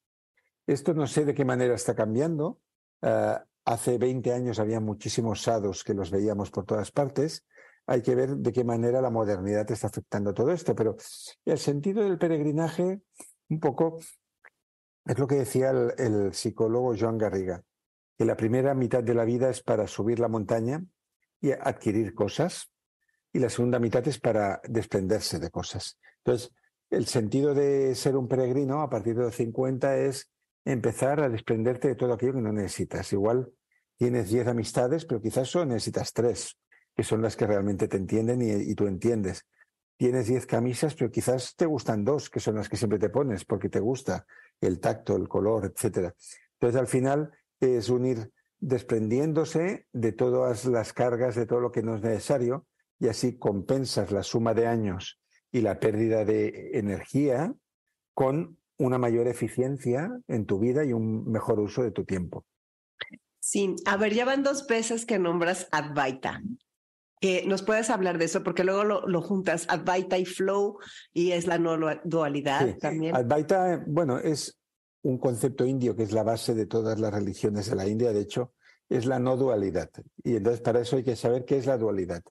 Esto 0.69 0.95
no 0.95 1.09
sé 1.09 1.25
de 1.25 1.35
qué 1.35 1.45
manera 1.45 1.75
está 1.75 1.97
cambiando. 1.97 2.61
Eh, 3.03 3.37
hace 3.65 3.99
20 3.99 4.33
años 4.33 4.61
había 4.61 4.79
muchísimos 4.79 5.43
sadhus 5.43 5.83
que 5.83 5.95
los 5.95 6.13
veíamos 6.13 6.53
por 6.53 6.65
todas 6.65 6.93
partes. 6.93 7.45
Hay 7.89 8.03
que 8.03 8.15
ver 8.15 8.37
de 8.37 8.53
qué 8.53 8.63
manera 8.63 9.03
la 9.03 9.11
modernidad 9.11 9.69
está 9.69 9.89
afectando 9.89 10.33
todo 10.33 10.53
esto, 10.53 10.77
pero 10.77 10.97
el 11.45 11.59
sentido 11.59 12.05
del 12.05 12.19
peregrinaje, 12.19 13.01
un 13.49 13.59
poco 13.59 13.99
es 15.09 15.19
lo 15.19 15.27
que 15.27 15.37
decía 15.37 15.71
el, 15.71 16.35
psicólogo 16.35 16.95
Joan 16.97 17.17
Garriga, 17.17 17.65
que 18.17 18.27
la 18.27 18.37
primera 18.37 18.75
mitad 18.75 19.03
de 19.03 19.15
la 19.15 19.25
vida 19.25 19.49
es 19.49 19.63
para 19.63 19.87
subir 19.87 20.21
la 20.21 20.29
montaña 20.29 20.85
y 21.41 21.53
adquirir 21.53 22.15
cosas, 22.15 22.71
y 23.33 23.39
la 23.39 23.49
segunda 23.49 23.79
mitad 23.79 24.07
es 24.07 24.21
para 24.21 24.61
desprenderse 24.69 25.39
de 25.39 25.51
cosas. 25.51 25.99
Entonces, 26.19 26.53
el 26.91 27.07
sentido 27.07 27.55
de 27.55 27.95
ser 27.95 28.17
un 28.17 28.29
peregrino 28.29 28.83
a 28.83 28.91
partir 28.91 29.17
de 29.17 29.23
los 29.23 29.35
50 29.35 29.97
es 29.97 30.31
empezar 30.67 31.23
a 31.23 31.31
desprenderte 31.31 31.89
de 31.89 31.95
todo 31.95 32.13
aquello 32.13 32.35
que 32.35 32.43
no 32.43 32.53
necesitas. 32.53 33.11
Igual 33.15 33.51
tienes 33.97 34.29
10 34.29 34.49
amistades, 34.49 35.07
pero 35.07 35.23
quizás 35.23 35.49
solo 35.49 35.67
necesitas 35.67 36.13
tres, 36.13 36.59
que 36.95 37.03
son 37.03 37.23
las 37.23 37.35
que 37.35 37.47
realmente 37.47 37.89
te 37.89 37.97
entienden 37.97 38.43
y, 38.43 38.51
y 38.51 38.75
tú 38.75 38.87
entiendes. 38.87 39.47
Tienes 39.99 40.29
10 40.29 40.47
camisas, 40.47 40.95
pero 40.95 41.11
quizás 41.11 41.57
te 41.57 41.67
gustan 41.67 42.05
dos, 42.05 42.31
que 42.31 42.39
son 42.39 42.55
las 42.55 42.69
que 42.69 42.77
siempre 42.77 43.01
te 43.01 43.11
pones 43.11 43.45
porque 43.45 43.69
te 43.69 43.81
gusta 43.81 44.25
el 44.61 44.79
tacto, 44.79 45.17
el 45.17 45.29
color, 45.29 45.67
etcétera. 45.67 46.15
Entonces, 46.53 46.81
al 46.81 46.87
final 46.87 47.33
es 47.61 47.91
unir 47.91 48.33
desprendiéndose 48.61 49.87
de 49.93 50.13
todas 50.13 50.65
las 50.67 50.93
cargas, 50.93 51.35
de 51.35 51.47
todo 51.47 51.61
lo 51.61 51.73
que 51.73 51.83
no 51.83 51.97
es 51.97 52.03
necesario, 52.03 52.67
y 53.01 53.09
así 53.09 53.39
compensas 53.39 54.13
la 54.13 54.23
suma 54.23 54.55
de 54.55 54.69
años 54.69 55.21
y 55.51 55.63
la 55.63 55.81
pérdida 55.81 56.25
de 56.25 56.71
energía 56.75 57.53
con 58.15 58.57
una 58.77 58.99
mayor 58.99 59.27
eficiencia 59.27 60.11
en 60.29 60.47
tu 60.47 60.61
vida 60.61 60.85
y 60.85 60.93
un 60.93 61.29
mejor 61.29 61.59
uso 61.59 61.83
de 61.83 61.91
tu 61.91 62.05
tiempo. 62.05 62.47
Sí, 63.41 63.75
a 63.87 63.97
ver, 63.97 64.15
ya 64.15 64.25
van 64.25 64.43
dos 64.43 64.67
veces 64.67 65.07
que 65.07 65.19
nombras 65.19 65.69
Advaita. 65.73 66.43
Eh, 67.21 67.45
¿Nos 67.47 67.63
puedes 67.63 67.91
hablar 67.91 68.19
de 68.19 68.27
eso? 68.27 68.43
Porque 68.43 68.65
luego 68.65 68.85
lo, 68.85 69.23
juntas 69.23 69.67
Advaita 69.69 70.19
y 70.19 70.25
Flow 70.25 70.79
y 71.13 71.33
es 71.33 71.47
la 71.47 71.59
no 71.59 71.77
dualidad 72.05 72.77
también. 72.79 73.17
Advaita, 73.17 73.85
bueno, 73.87 74.19
es 74.19 74.59
un 75.03 75.19
concepto 75.19 75.65
indio 75.65 75.97
que 75.97 76.03
es 76.03 76.13
la 76.13 76.23
base 76.23 76.55
de 76.55 76.67
todas 76.67 76.99
las 76.99 77.13
religiones 77.13 77.69
de 77.71 77.77
la 77.77 77.87
India, 77.87 78.13
de 78.13 78.21
hecho, 78.21 78.53
es 78.89 79.07
la 79.07 79.19
no 79.19 79.37
dualidad. 79.37 79.91
Y 80.23 80.37
entonces 80.37 80.61
para 80.61 80.81
eso 80.81 80.97
hay 80.97 81.05
que 81.05 81.17
saber 81.17 81.45
qué 81.45 81.59
es 81.59 81.67
la 81.67 81.77
dualidad. 81.77 82.23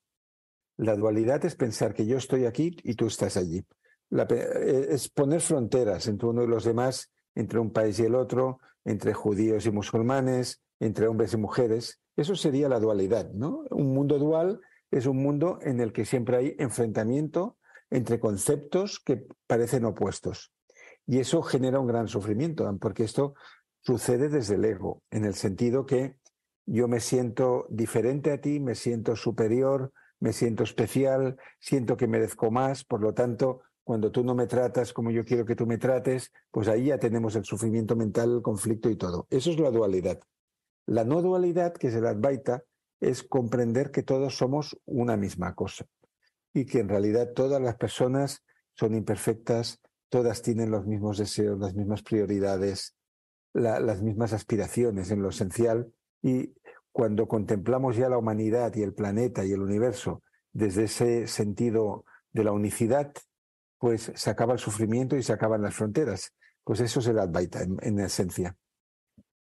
La 0.78 0.95
dualidad 0.95 1.43
es 1.45 1.56
pensar 1.56 1.93
que 1.93 2.06
yo 2.06 2.17
estoy 2.17 2.45
aquí 2.45 2.76
y 2.84 2.93
tú 2.93 3.08
estás 3.08 3.36
allí. 3.38 3.65
Eh, 4.12 4.88
es 4.89 5.10
poner 5.10 5.41
fronteras 5.41 6.08
entre 6.08 6.28
uno 6.28 6.43
y 6.43 6.47
los 6.47 6.63
demás, 6.63 7.12
entre 7.36 7.60
un 7.60 7.71
país 7.71 8.00
y 8.00 8.04
el 8.04 8.15
otro, 8.15 8.60
entre 8.86 9.13
judíos 9.13 9.65
y 9.65 9.71
musulmanes, 9.71 10.62
entre 10.80 11.08
hombres 11.08 11.34
y 11.34 11.38
mujeres. 11.38 12.00
Eso 12.15 12.36
sería 12.36 12.69
la 12.69 12.80
dualidad, 12.80 13.32
¿no? 13.32 13.63
Un 13.71 13.93
mundo 13.93 14.17
dual 14.17 14.60
es 14.91 15.06
un 15.06 15.17
mundo 15.17 15.60
en 15.62 15.80
el 15.80 15.91
que 15.93 16.06
siempre 16.06 16.38
hay 16.38 16.56
enfrentamiento 16.60 17.58
entre 17.89 18.19
conceptos 18.19 19.00
que 19.00 19.26
parecen 19.47 19.86
opuestos. 19.86 20.54
Y 21.06 21.19
eso 21.19 21.41
genera 21.41 21.80
un 21.80 21.88
gran 21.88 22.08
sufrimiento, 22.08 22.69
porque 22.80 23.04
esto 23.04 23.34
sucede 23.82 24.28
desde 24.28 24.56
el 24.56 24.65
ego, 24.65 25.04
en 25.12 25.23
el 25.23 25.36
sentido 25.36 25.86
que 25.86 26.17
yo 26.65 26.89
me 26.89 27.00
siento 27.00 27.65
diferente 27.69 28.32
a 28.32 28.41
ti, 28.41 28.60
me 28.60 28.76
siento 28.76 29.15
superior, 29.15 29.93
me 30.19 30.34
siento 30.34 30.63
especial, 30.63 31.38
siento 31.60 31.95
que 31.95 32.08
merezco 32.08 32.52
más, 32.52 32.84
por 32.84 33.02
lo 33.02 33.13
tanto, 33.13 33.62
cuando 33.86 34.12
tú 34.12 34.21
no 34.21 34.36
me 34.36 34.47
tratas 34.47 34.91
como 34.91 35.12
yo 35.12 35.23
quiero 35.23 35.45
que 35.45 35.56
tú 35.56 35.65
me 35.65 35.78
trates, 35.78 36.34
pues 36.52 36.67
ahí 36.67 36.88
ya 36.88 36.97
tenemos 36.97 37.38
el 37.38 37.45
sufrimiento 37.45 37.95
mental, 37.95 38.36
el 38.36 38.41
conflicto 38.41 38.89
y 38.89 38.97
todo. 38.97 39.28
Eso 39.30 39.50
es 39.50 39.60
la 39.60 39.71
dualidad. 39.71 40.19
La 40.86 41.06
no 41.06 41.21
dualidad, 41.21 41.73
que 41.73 41.88
es 41.88 41.95
el 41.95 42.06
Advaita, 42.06 42.63
es 42.99 43.23
comprender 43.23 43.91
que 43.91 44.03
todos 44.03 44.38
somos 44.38 44.77
una 44.86 45.17
misma 45.17 45.53
cosa 45.55 45.86
y 46.53 46.65
que 46.65 46.79
en 46.79 46.89
realidad 46.89 47.33
todas 47.33 47.62
las 47.62 47.75
personas 47.75 48.43
son 48.73 48.95
imperfectas, 48.95 49.79
todas 50.10 50.41
tienen 50.41 50.71
los 50.71 50.86
mismos 50.86 51.17
deseos, 51.17 51.60
las 51.60 51.75
mismas 51.75 52.01
prioridades, 52.01 52.95
las 53.53 54.01
mismas 54.01 54.33
aspiraciones 54.33 55.12
en 55.12 55.21
lo 55.21 55.29
esencial 55.29 55.91
y 56.21 56.53
cuando 56.91 57.27
contemplamos 57.27 57.95
ya 57.95 58.10
la 58.10 58.17
humanidad 58.17 58.73
y 58.75 58.81
el 58.81 58.93
planeta 58.93 59.45
y 59.45 59.51
el 59.51 59.62
universo 59.62 60.23
desde 60.51 60.86
ese 60.86 61.27
sentido 61.27 62.05
de 62.31 62.43
la 62.43 62.51
unicidad, 62.51 63.13
pues 63.77 64.12
se 64.15 64.29
acaba 64.29 64.53
el 64.53 64.60
sufrimiento 64.60 65.15
y 65.15 65.21
se 65.21 65.33
acaban 65.33 65.62
las 65.62 65.75
fronteras. 65.75 66.33
Pues 66.63 66.79
eso 66.79 66.99
es 66.99 67.07
el 67.07 67.19
Advaita 67.19 67.62
en, 67.62 67.99
esencia. 67.99 68.55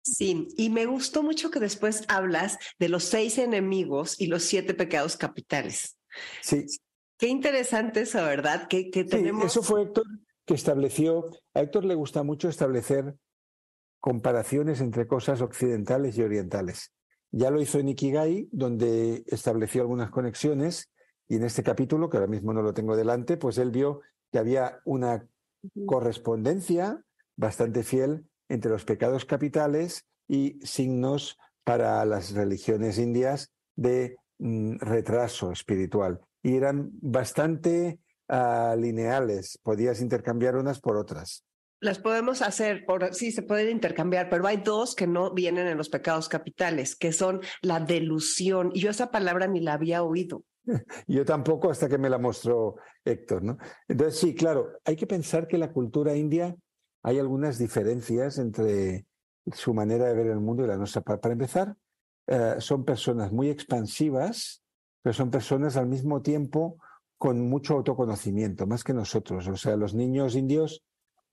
Sí, 0.04 0.48
y 0.56 0.68
me 0.68 0.84
gustó 0.84 1.22
mucho 1.22 1.50
que 1.50 1.60
después 1.60 2.04
hablas 2.08 2.58
de 2.78 2.90
los 2.90 3.04
seis 3.04 3.38
enemigos 3.38 4.20
y 4.20 4.26
los 4.26 4.42
siete 4.42 4.74
pecados 4.74 5.16
capitales. 5.16 5.98
Sí. 6.42 6.66
Qué 7.18 7.28
interesante 7.28 8.02
eso, 8.02 8.22
¿verdad? 8.22 8.68
Que, 8.68 8.90
tenemos... 9.08 9.46
eso 9.46 9.62
fue 9.62 9.82
Héctor 9.82 10.04
que 10.44 10.54
estableció, 10.54 11.30
a 11.54 11.60
Héctor 11.60 11.84
le 11.84 11.94
gusta 11.94 12.22
mucho 12.22 12.48
establecer 12.48 13.14
comparaciones 14.00 14.82
entre 14.82 15.06
cosas 15.06 15.40
occidentales 15.40 16.18
y 16.18 16.22
orientales. 16.22 16.92
Ya 17.30 17.50
lo 17.50 17.62
hizo 17.62 17.78
en 17.78 17.88
Ikigai, 17.88 18.48
donde 18.52 19.24
estableció 19.26 19.80
algunas 19.80 20.10
conexiones, 20.10 20.90
y 21.26 21.36
en 21.36 21.44
este 21.44 21.62
capítulo, 21.62 22.10
que 22.10 22.18
ahora 22.18 22.28
mismo 22.28 22.52
no 22.52 22.60
lo 22.60 22.74
tengo 22.74 22.96
delante, 22.96 23.38
pues 23.38 23.56
él 23.56 23.70
vio 23.70 24.02
que 24.30 24.38
había 24.38 24.80
una 24.84 25.26
correspondencia 25.86 27.02
bastante 27.36 27.82
fiel 27.82 28.26
entre 28.54 28.70
los 28.70 28.84
pecados 28.84 29.24
capitales 29.24 30.06
y 30.28 30.58
signos 30.62 31.38
para 31.64 32.04
las 32.04 32.32
religiones 32.32 32.98
indias 32.98 33.50
de 33.76 34.16
mm, 34.38 34.78
retraso 34.78 35.50
espiritual. 35.50 36.20
Y 36.42 36.56
eran 36.56 36.90
bastante 37.00 37.98
uh, 38.28 38.78
lineales, 38.78 39.58
podías 39.62 40.00
intercambiar 40.00 40.56
unas 40.56 40.80
por 40.80 40.96
otras. 40.96 41.44
Las 41.80 41.98
podemos 41.98 42.40
hacer, 42.40 42.84
por, 42.86 43.14
sí, 43.14 43.30
se 43.30 43.42
pueden 43.42 43.70
intercambiar, 43.70 44.30
pero 44.30 44.46
hay 44.46 44.58
dos 44.58 44.94
que 44.94 45.06
no 45.06 45.34
vienen 45.34 45.66
en 45.66 45.76
los 45.76 45.90
pecados 45.90 46.28
capitales, 46.28 46.96
que 46.96 47.12
son 47.12 47.40
la 47.60 47.80
delusión. 47.80 48.70
Y 48.72 48.80
yo 48.80 48.90
esa 48.90 49.10
palabra 49.10 49.46
ni 49.48 49.60
la 49.60 49.74
había 49.74 50.02
oído. 50.02 50.44
Yo 51.06 51.26
tampoco 51.26 51.70
hasta 51.70 51.90
que 51.90 51.98
me 51.98 52.08
la 52.08 52.16
mostró 52.16 52.76
Héctor, 53.04 53.42
¿no? 53.42 53.58
Entonces, 53.86 54.18
sí, 54.18 54.34
claro, 54.34 54.78
hay 54.86 54.96
que 54.96 55.06
pensar 55.06 55.46
que 55.46 55.58
la 55.58 55.70
cultura 55.70 56.16
india 56.16 56.56
hay 57.04 57.18
algunas 57.18 57.58
diferencias 57.58 58.38
entre 58.38 59.06
su 59.52 59.74
manera 59.74 60.06
de 60.06 60.14
ver 60.14 60.26
el 60.28 60.40
mundo 60.40 60.64
y 60.64 60.66
la 60.66 60.78
nuestra. 60.78 61.02
Para, 61.02 61.32
empezar, 61.32 61.76
eh, 62.26 62.56
son 62.58 62.82
personas 62.84 63.30
muy 63.30 63.50
expansivas, 63.50 64.62
pero 65.02 65.12
son 65.12 65.30
personas 65.30 65.76
al 65.76 65.86
mismo 65.86 66.22
tiempo 66.22 66.78
con 67.18 67.46
mucho 67.46 67.74
autoconocimiento, 67.74 68.66
más 68.66 68.82
que 68.82 68.94
nosotros. 68.94 69.46
O 69.48 69.56
sea, 69.56 69.76
los 69.76 69.94
niños 69.94 70.34
indios 70.34 70.82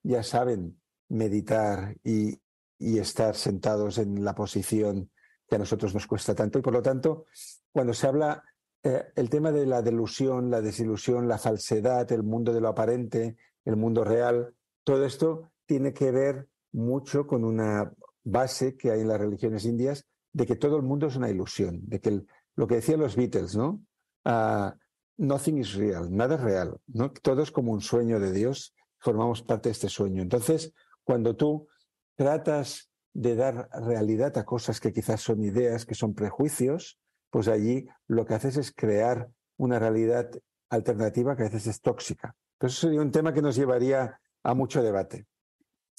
ya 0.03 0.23
saben 0.23 0.79
meditar 1.07 1.95
y, 2.03 2.39
estar 2.79 3.35
sentados 3.35 3.99
en 3.99 4.25
la 4.25 4.33
posición 4.33 5.11
que 5.47 5.55
a 5.55 5.59
nosotros 5.59 5.93
nos 5.93 6.07
cuesta 6.07 6.33
tanto. 6.33 6.57
Y 6.57 6.63
por 6.63 6.73
lo 6.73 6.81
tanto, 6.81 7.25
cuando 7.71 7.93
se 7.93 8.07
habla 8.07 8.43
eh, 8.81 9.03
el 9.15 9.29
tema 9.29 9.51
de 9.51 9.67
la 9.67 9.83
delusión, 9.83 10.49
la 10.49 10.61
desilusión, 10.61 11.27
la 11.27 11.37
falsedad, 11.37 12.11
el 12.11 12.23
mundo 12.23 12.51
de 12.51 12.59
lo 12.59 12.69
aparente, 12.69 13.37
el 13.65 13.75
mundo 13.77 14.03
real, 14.03 14.55
todo 14.83 15.05
esto 15.05 15.51
tiene 15.65 15.93
que 15.93 16.11
ver 16.11 16.47
mucho 16.71 17.27
con 17.27 17.43
una 17.43 17.91
base 18.23 18.75
que 18.75 18.91
hay 18.91 19.01
en 19.01 19.07
las 19.07 19.19
religiones 19.19 19.65
indias 19.65 20.05
de 20.33 20.45
que 20.45 20.55
todo 20.55 20.77
el 20.77 20.83
mundo 20.83 21.07
es 21.07 21.15
una 21.15 21.29
ilusión, 21.29 21.81
de 21.83 21.99
que 21.99 22.21
lo 22.55 22.67
que 22.67 22.75
decían 22.75 22.99
los 22.99 23.15
Beatles, 23.15 23.55
¿no? 23.55 23.81
Uh, 24.25 24.71
nothing 25.17 25.57
is 25.57 25.73
real, 25.73 26.15
nada 26.15 26.35
es 26.35 26.41
real, 26.41 26.77
¿no? 26.87 27.11
Todo 27.11 27.43
es 27.43 27.51
como 27.51 27.71
un 27.71 27.81
sueño 27.81 28.19
de 28.19 28.31
Dios, 28.31 28.73
formamos 28.99 29.41
parte 29.41 29.69
de 29.69 29.73
este 29.73 29.89
sueño. 29.89 30.21
Entonces, 30.21 30.73
cuando 31.03 31.35
tú 31.35 31.67
tratas 32.15 32.89
de 33.13 33.35
dar 33.35 33.69
realidad 33.71 34.37
a 34.37 34.45
cosas 34.45 34.79
que 34.79 34.93
quizás 34.93 35.21
son 35.21 35.43
ideas, 35.43 35.85
que 35.85 35.95
son 35.95 36.13
prejuicios, 36.13 36.99
pues 37.29 37.47
allí 37.47 37.87
lo 38.07 38.25
que 38.25 38.35
haces 38.35 38.57
es 38.57 38.71
crear 38.71 39.29
una 39.57 39.79
realidad 39.79 40.29
alternativa 40.69 41.35
que 41.35 41.43
a 41.43 41.45
veces 41.45 41.67
es 41.67 41.81
tóxica. 41.81 42.35
Entonces 42.53 42.77
eso 42.77 42.87
sería 42.87 43.01
un 43.01 43.11
tema 43.11 43.33
que 43.33 43.41
nos 43.41 43.55
llevaría 43.55 44.19
a 44.43 44.53
mucho 44.53 44.81
debate. 44.81 45.27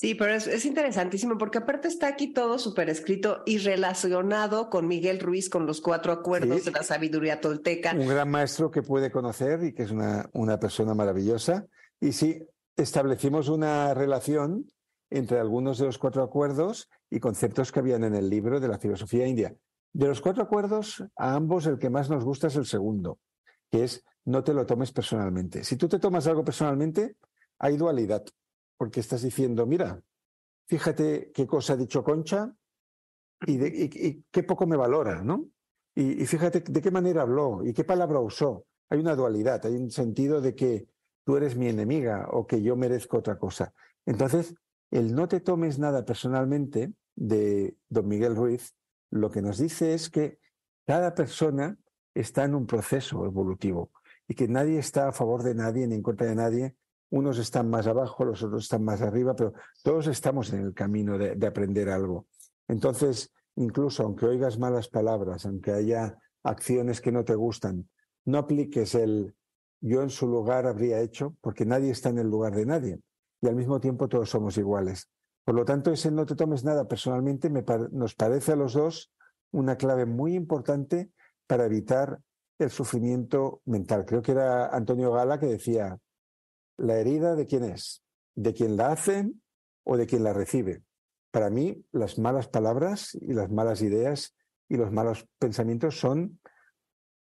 Sí, 0.03 0.17
pero 0.17 0.35
es, 0.35 0.65
interesantísimo 0.65 1.39
porque 1.39 1.59
aparte 1.59 1.87
está 1.87 2.09
aquí 2.09 2.33
todo 2.33 2.59
súper 2.59 2.91
escrito 2.91 3.45
y 3.47 3.59
relacionado 3.59 4.69
con 4.69 4.89
Miguel 4.89 5.21
Ruiz, 5.21 5.49
con 5.49 5.65
los 5.65 5.81
cuatro 5.81 6.11
acuerdos 6.11 6.65
de 6.65 6.73
la 6.73 6.83
sabiduría 6.83 7.41
tolteca. 7.41 7.95
Un 7.97 8.09
gran 8.09 8.29
maestro 8.29 8.69
que 8.73 8.83
puede 8.83 9.13
conocer 9.13 9.63
y 9.63 9.73
que 9.73 9.85
es 9.85 9.93
una, 9.93 10.29
una 10.33 10.59
persona 10.59 10.93
maravillosa. 10.93 11.69
Y 12.01 12.11
sí, 12.15 12.45
establecimos 12.77 13.49
una 13.49 13.95
relación 13.95 14.67
entre 15.09 15.39
algunos 15.39 15.79
de 15.79 15.87
los 15.87 15.99
cuatro 15.99 16.25
acuerdos 16.25 16.91
y 17.09 17.21
conceptos 17.21 17.71
que 17.71 17.79
habían 17.79 18.03
en 18.03 18.17
el 18.17 18.29
libro 18.29 18.59
de 18.59 18.67
la 18.67 18.81
filosofía 18.81 19.29
india. 19.29 19.55
De 19.93 20.09
los 20.09 20.21
cuatro 20.21 20.43
acuerdos, 20.43 21.05
a 21.15 21.35
ambos 21.35 21.67
el 21.67 21.79
que 21.79 21.91
más 21.91 22.11
nos 22.11 22.25
gusta 22.25 22.49
es 22.49 22.57
el 22.57 22.67
segundo, 22.67 23.21
que 23.71 23.85
es 23.85 24.05
no 24.25 24.43
te 24.43 24.53
lo 24.53 24.67
tomes 24.67 24.91
personalmente. 24.91 25.63
Si 25.63 25.77
tú 25.77 25.89
te 25.89 26.01
tomas 26.01 26.27
algo 26.27 26.45
personalmente, 26.45 27.15
hay 27.61 27.77
dualidad, 27.77 28.25
porque 28.83 28.99
estás 28.99 29.23
diciendo, 29.23 29.65
mira, 29.65 30.03
fíjate 30.67 31.31
qué 31.33 31.47
cosa 31.47 31.75
ha 31.75 31.77
dicho 31.77 32.03
Concha 32.03 32.53
y, 33.47 34.25
qué 34.29 34.43
poco 34.43 34.67
me 34.67 34.77
valora, 34.77 35.23
¿no? 35.23 35.51
Y, 35.95 36.21
y, 36.21 36.27
fíjate 36.27 36.65
de 36.67 36.83
qué 36.83 36.91
manera 36.91 37.23
habló 37.23 37.65
y 37.65 37.73
qué 37.73 37.85
palabra 37.85 38.19
usó. 38.19 38.67
Hay 38.91 38.99
una 38.99 39.15
dualidad, 39.15 39.65
hay 39.67 39.77
un 39.77 39.93
sentido 39.93 40.41
de 40.41 40.57
que 40.57 40.89
tú 41.23 41.37
eres 41.37 41.57
mi 41.57 41.69
enemiga 41.69 42.27
o 42.33 42.45
que 42.45 42.61
yo 42.61 42.75
merezco 42.75 43.19
otra 43.19 43.39
cosa. 43.39 43.73
Entonces, 44.05 44.53
el 44.91 45.15
no 45.15 45.29
te 45.29 45.39
tomes 45.39 45.79
nada 45.79 46.05
personalmente 46.05 46.93
de 47.15 47.77
don 47.89 48.09
Miguel 48.09 48.35
Ruiz 48.35 48.75
lo 49.13 49.31
que 49.31 49.43
nos 49.43 49.59
dice 49.59 49.95
es 49.95 50.11
que 50.11 50.41
cada 50.89 51.15
persona 51.15 51.79
está 52.15 52.47
en 52.47 52.57
un 52.57 52.67
proceso 52.67 53.25
evolutivo 53.27 53.93
y 54.27 54.35
que 54.35 54.49
nadie 54.49 54.81
está 54.81 55.07
a 55.07 55.13
favor 55.13 55.45
de 55.45 55.55
nadie 55.55 55.87
ni 55.87 55.95
en 55.95 56.03
contra 56.03 56.27
de 56.27 56.35
nadie. 56.35 56.75
Unos 57.13 57.39
están 57.39 57.69
más 57.69 57.87
abajo, 57.87 58.25
los 58.25 58.43
otros 58.43 58.63
están 58.63 58.85
más 58.85 59.03
arriba, 59.03 59.37
pero 59.37 59.53
todos 59.83 60.07
estamos 60.07 60.51
en 60.55 60.61
el 60.61 60.73
camino 60.73 61.19
de, 61.19 61.47
aprender 61.47 61.91
algo. 61.91 62.27
Entonces, 62.69 63.31
incluso 63.57 64.03
aunque 64.03 64.25
oigas 64.25 64.59
malas 64.59 64.89
palabras, 64.89 65.45
aunque 65.45 65.73
haya 65.73 66.19
acciones 66.43 67.03
que 67.03 67.13
no 67.13 67.23
te 67.23 67.35
gustan, 67.35 67.87
no 68.25 68.39
apliques 68.39 68.95
el 68.95 69.35
yo 69.83 70.03
en 70.03 70.09
su 70.09 70.27
lugar 70.27 70.67
habría 70.67 71.01
hecho, 71.01 71.37
porque 71.43 71.67
nadie 71.67 71.91
está 71.91 72.09
en 72.09 72.19
el 72.19 72.31
lugar 72.31 72.55
de 72.55 72.65
nadie. 72.65 73.01
Y 73.43 73.49
al 73.49 73.57
mismo 73.57 73.79
tiempo 73.79 74.09
todos 74.09 74.31
somos 74.31 74.57
iguales. 74.57 75.11
Por 75.45 75.55
lo 75.55 75.67
tanto, 75.67 75.93
ese 75.93 76.11
no 76.11 76.25
te 76.25 76.35
tomes 76.35 76.65
nada 76.65 76.89
personalmente 76.89 77.51
nos 77.51 78.15
parece 78.15 78.53
a 78.53 78.57
los 78.57 78.73
dos 78.73 79.13
una 79.51 79.77
clave 79.77 80.07
muy 80.07 80.35
importante 80.35 81.11
para 81.47 81.67
evitar 81.67 82.21
el 82.59 82.71
sufrimiento 82.71 83.61
mental. 83.67 84.07
Creo 84.07 84.23
que 84.23 84.33
era 84.33 84.69
Antonio 84.69 85.13
Gala 85.13 85.39
que 85.39 85.47
decía, 85.47 85.99
la 86.77 86.99
herida 86.99 87.35
de 87.35 87.47
quién 87.47 87.65
es, 87.65 88.03
de 88.35 88.55
quien 88.55 88.77
la 88.77 88.93
hace 88.93 89.31
o 89.85 89.97
de 89.97 90.07
quien 90.07 90.25
la 90.25 90.33
recibe. 90.33 90.83
Para 91.31 91.51
mí, 91.51 91.85
las 91.93 92.19
malas 92.19 92.49
palabras 92.49 93.15
y 93.15 93.33
las 93.33 93.51
malas 93.51 93.83
ideas 93.83 94.35
y 94.69 94.77
los 94.77 94.93
malos 94.93 95.27
pensamientos 95.39 95.99
son 95.99 96.41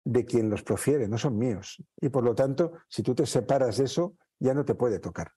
de 0.04 0.24
quien 0.24 0.50
los 0.50 0.62
profiere, 0.62 1.08
no 1.08 1.18
son 1.18 1.38
míos. 1.38 1.82
Y 2.00 2.08
por 2.08 2.24
lo 2.24 2.34
tanto, 2.34 2.72
si 2.88 3.02
tú 3.02 3.14
te 3.14 3.26
separas 3.26 3.78
de 3.78 3.84
eso, 3.84 4.16
ya 4.38 4.54
no 4.54 4.64
te 4.64 4.74
puede 4.74 4.98
tocar. 4.98 5.32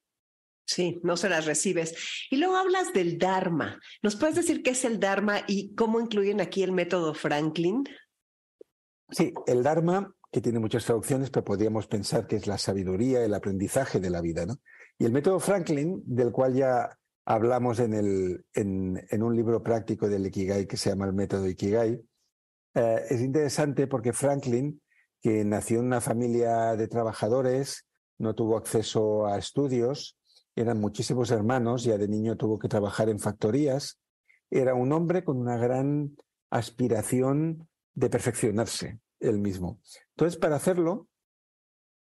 Sí, 0.67 0.99
no 1.03 1.15
se 1.15 1.29
las 1.29 1.45
recibes. 1.45 2.27
Y 2.31 2.37
luego 2.37 2.57
hablas 2.57 2.91
del 2.91 3.19
Dharma. 3.19 3.79
¿Nos 4.01 4.15
puedes 4.15 4.35
decir 4.35 4.63
qué 4.63 4.71
es 4.71 4.83
el 4.83 4.99
Dharma 4.99 5.41
y 5.47 5.75
cómo 5.75 5.99
incluyen 5.99 6.41
aquí 6.41 6.63
el 6.63 6.71
método 6.71 7.13
Franklin? 7.13 7.83
Sí, 9.11 9.31
el 9.45 9.61
Dharma, 9.61 10.14
que 10.35 10.41
tiene 10.41 10.59
muchas 10.59 10.83
traducciones, 10.83 11.29
pero 11.29 11.45
podríamos 11.45 11.87
pensar 11.87 12.27
que 12.27 12.35
es 12.35 12.45
la 12.45 12.57
sabiduría, 12.57 13.23
el 13.23 13.33
aprendizaje 13.33 14.01
de 14.01 14.09
la 14.09 14.19
vida, 14.19 14.45
¿no? 14.45 14.57
Y 14.99 15.05
el 15.05 15.13
método 15.13 15.39
Franklin, 15.39 16.03
del 16.05 16.33
cual 16.33 16.53
ya 16.53 16.89
hablamos 17.23 17.79
en, 17.79 17.93
el, 17.93 18.45
en, 18.53 19.23
un 19.23 19.33
libro 19.33 19.63
práctico 19.63 20.09
del 20.09 20.25
Ikigai 20.25 20.67
que 20.67 20.75
se 20.75 20.89
llama 20.89 21.05
el 21.05 21.13
método 21.13 21.47
Ikigai, 21.47 22.01
eh, 22.73 23.01
es 23.09 23.21
interesante 23.21 23.87
porque 23.87 24.11
Franklin, 24.11 24.81
que 25.21 25.45
nació 25.45 25.79
en 25.79 25.85
una 25.85 26.01
familia 26.01 26.75
de 26.75 26.89
trabajadores, 26.89 27.87
no 28.17 28.35
tuvo 28.35 28.57
acceso 28.57 29.27
a 29.27 29.37
estudios, 29.37 30.17
eran 30.53 30.81
muchísimos 30.81 31.31
hermanos, 31.31 31.85
ya 31.85 31.97
de 31.97 32.09
niño 32.09 32.35
tuvo 32.35 32.59
que 32.59 32.67
trabajar 32.67 33.07
en 33.07 33.19
factorías, 33.19 34.01
era 34.51 34.73
un 34.73 34.91
hombre 34.91 35.23
con 35.23 35.37
una 35.37 35.55
gran 35.55 36.17
aspiración 36.49 37.69
de 37.93 38.09
perfeccionarse 38.09 38.99
él 39.19 39.39
mismo. 39.39 39.79
Entonces, 40.11 40.37
para 40.39 40.55
hacerlo, 40.55 41.07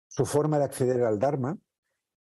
su 0.08 0.26
forma 0.26 0.58
de 0.58 0.64
acceder 0.64 1.02
al 1.04 1.18
Dharma, 1.18 1.58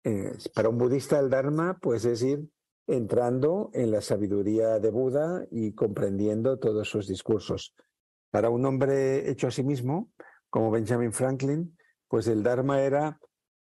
eh, 0.03 0.37
para 0.53 0.69
un 0.69 0.77
budista 0.77 1.19
el 1.19 1.29
Dharma, 1.29 1.77
pues 1.81 2.05
es 2.05 2.21
ir 2.21 2.47
entrando 2.87 3.69
en 3.73 3.91
la 3.91 4.01
sabiduría 4.01 4.79
de 4.79 4.89
Buda 4.89 5.45
y 5.51 5.73
comprendiendo 5.73 6.57
todos 6.57 6.89
sus 6.89 7.07
discursos. 7.07 7.75
Para 8.31 8.49
un 8.49 8.65
hombre 8.65 9.29
hecho 9.29 9.47
a 9.47 9.51
sí 9.51 9.63
mismo, 9.63 10.11
como 10.49 10.71
Benjamin 10.71 11.13
Franklin, 11.13 11.77
pues 12.07 12.27
el 12.27 12.43
Dharma 12.43 12.81
era 12.81 13.19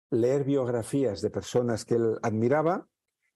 leer 0.09 0.45
biografías 0.45 1.21
de 1.21 1.29
personas 1.29 1.83
que 1.83 1.95
él 1.95 2.17
admiraba 2.21 2.87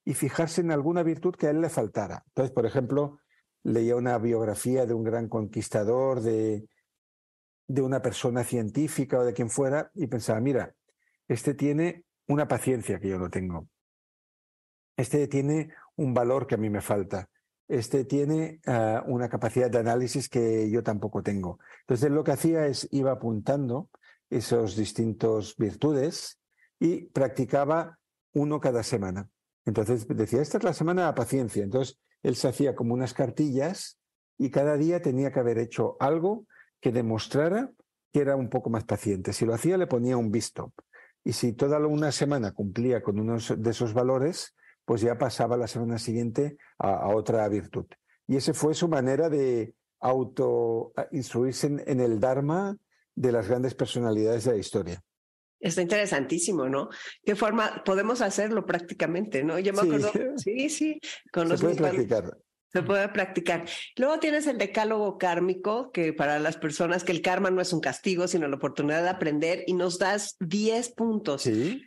y 0.06 0.14
fijarse 0.14 0.62
en 0.62 0.72
alguna 0.72 1.04
virtud 1.04 1.36
que 1.36 1.48
a 1.48 1.52
él 1.52 1.62
le 1.62 1.70
faltara. 1.70 2.24
Entonces, 2.28 2.54
por 2.54 2.66
ejemplo, 2.66 3.20
leía 3.64 3.96
una 3.96 4.18
biografía 4.18 4.86
de 4.86 4.94
un 4.94 5.04
gran 5.04 5.28
conquistador, 5.28 6.22
de, 6.22 6.68
de 7.74 7.82
una 7.82 8.02
persona 8.02 8.44
científica 8.44 9.20
o 9.20 9.24
de 9.24 9.34
quien 9.34 9.50
fuera, 9.50 9.92
y 9.96 10.08
pensaba, 10.08 10.40
mira, 10.40 10.76
este 11.28 11.54
tiene 11.54 12.04
una 12.28 12.48
paciencia 12.48 13.00
que 13.00 13.10
yo 13.10 13.18
no 13.18 13.30
tengo. 13.30 13.68
Este 14.98 15.28
tiene 15.28 15.74
un 15.96 16.14
valor 16.14 16.48
que 16.48 16.56
a 16.56 16.58
mí 16.58 16.70
me 16.70 16.82
falta. 16.82 17.30
Este 17.68 18.04
tiene 18.04 18.60
ah, 18.66 19.04
una 19.08 19.30
capacidad 19.30 19.72
de 19.72 19.80
análisis 19.80 20.28
que 20.28 20.70
yo 20.70 20.84
tampoco 20.84 21.24
tengo. 21.24 21.60
Entonces 21.82 22.12
lo 22.12 22.24
que 22.24 22.32
hacía 22.32 22.68
es 22.68 22.88
iba 22.92 23.12
apuntando 23.12 23.90
esos 24.30 24.76
distintos 24.76 25.56
virtudes 25.58 26.40
y 26.80 27.04
practicaba 27.06 27.98
uno 28.34 28.60
cada 28.60 28.84
semana. 28.84 29.30
Entonces 29.66 30.06
decía, 30.08 30.42
esta 30.42 30.58
es 30.58 30.64
la 30.64 30.74
semana 30.74 31.08
de 31.08 31.14
paciencia. 31.14 31.64
Entonces 31.64 31.98
él 32.24 32.36
se 32.36 32.50
hacía 32.50 32.76
como 32.76 32.94
unas 32.94 33.14
cartillas 33.14 34.00
y 34.38 34.50
cada 34.50 34.76
día 34.76 35.02
tenía 35.02 35.32
que 35.32 35.40
haber 35.40 35.58
hecho 35.58 35.96
algo 36.00 36.46
que 36.82 36.92
demostrara 36.92 37.72
que 38.12 38.20
era 38.20 38.36
un 38.36 38.50
poco 38.50 38.70
más 38.70 38.84
paciente. 38.84 39.34
Si 39.34 39.46
lo 39.46 39.54
hacía, 39.54 39.78
le 39.78 39.88
ponía 39.88 40.18
un 40.18 40.32
visto. 40.32 40.74
Y 41.24 41.34
si 41.34 41.54
toda 41.54 41.80
una 41.80 42.12
semana 42.12 42.52
cumplía 42.52 43.02
con 43.02 43.20
uno 43.20 43.38
de 43.38 43.70
esos 43.70 43.94
valores, 43.94 44.56
pues 44.86 45.02
ya 45.02 45.18
pasaba 45.18 45.56
la 45.56 45.68
semana 45.68 45.98
siguiente 45.98 46.58
a, 46.78 47.08
otra 47.10 47.48
virtud. 47.48 47.86
Y 48.28 48.36
esa 48.36 48.54
fue 48.54 48.74
su 48.74 48.88
manera 48.88 49.30
de 49.30 49.74
auto 50.00 50.94
instruirse 51.12 51.68
en, 51.68 52.00
el 52.00 52.20
Dharma 52.20 52.76
de 53.16 53.32
las 53.32 53.48
grandes 53.48 53.76
personalidades 53.76 54.46
de 54.46 54.52
la 54.52 54.58
historia. 54.58 55.02
Está 55.60 55.84
interesantísimo, 55.84 56.68
¿no? 56.68 56.90
¿Qué 57.24 57.36
forma 57.36 57.84
podemos 57.86 58.22
hacerlo 58.22 58.66
prácticamente, 58.66 59.44
no? 59.44 59.60
Yo 59.60 59.74
me 59.74 59.82
acuerdo, 59.82 60.12
sí, 60.38 60.70
sí, 60.70 61.00
con 61.32 61.56
Se 61.56 61.64
puede 61.64 61.76
practicar. 61.76 62.36
Se 62.72 62.84
puede 62.84 63.10
practicar. 63.10 63.66
Luego 63.98 64.20
tienes 64.20 64.48
el 64.48 64.58
decálogo 64.58 65.18
kármico, 65.18 65.92
que 65.92 66.14
para 66.14 66.40
las 66.40 66.56
personas 66.58 67.04
que 67.04 67.12
el 67.12 67.22
karma 67.22 67.52
no 67.52 67.62
es 67.62 67.74
un 67.74 67.82
castigo, 67.82 68.28
sino 68.28 68.48
la 68.48 68.56
oportunidad 68.56 69.04
de 69.04 69.10
aprender, 69.10 69.64
y 69.68 69.74
nos 69.74 70.00
das 70.00 70.38
10 70.40 70.90
puntos 70.92 71.44
¿Sí? 71.44 71.84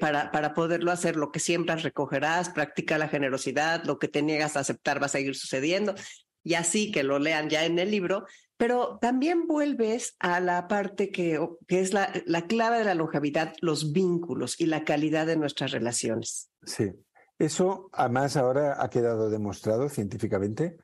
para, 0.00 0.30
para 0.30 0.54
poderlo 0.54 0.90
hacer. 0.90 1.16
Lo 1.16 1.32
que 1.32 1.40
siembras 1.40 1.82
recogerás, 1.82 2.48
practica 2.48 2.96
la 2.96 3.08
generosidad, 3.08 3.84
lo 3.84 3.98
que 3.98 4.08
te 4.08 4.22
niegas 4.22 4.56
a 4.56 4.60
aceptar 4.60 5.02
va 5.02 5.06
a 5.06 5.10
seguir 5.10 5.34
sucediendo, 5.34 5.94
y 6.42 6.54
así 6.54 6.90
que 6.90 7.02
lo 7.02 7.18
lean 7.18 7.50
ya 7.50 7.66
en 7.66 7.78
el 7.78 7.90
libro. 7.90 8.24
Pero 8.56 8.98
también 9.00 9.46
vuelves 9.48 10.14
a 10.18 10.38
la 10.38 10.68
parte 10.68 11.10
que, 11.10 11.38
que 11.66 11.80
es 11.80 11.92
la, 11.92 12.12
la 12.26 12.46
clave 12.46 12.78
de 12.78 12.84
la 12.84 12.94
longevidad, 12.94 13.54
los 13.60 13.92
vínculos 13.92 14.60
y 14.60 14.66
la 14.66 14.84
calidad 14.84 15.26
de 15.26 15.36
nuestras 15.36 15.72
relaciones. 15.72 16.48
Sí. 16.64 16.92
Eso, 17.38 17.88
además, 17.92 18.36
ahora 18.36 18.82
ha 18.82 18.88
quedado 18.88 19.30
demostrado 19.30 19.88
científicamente 19.88 20.76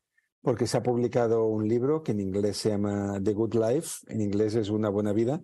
porque 0.43 0.67
se 0.67 0.77
ha 0.77 0.83
publicado 0.83 1.45
un 1.47 1.69
libro 1.69 2.03
que 2.03 2.13
en 2.13 2.21
inglés 2.21 2.59
se 2.59 2.71
llama 2.71 3.21
The 3.23 3.33
Good 3.33 3.55
Life, 3.55 4.07
en 4.09 4.21
inglés 4.21 4.55
es 4.55 4.71
Una 4.71 4.89
Buena 4.89 5.13
Vida, 5.13 5.43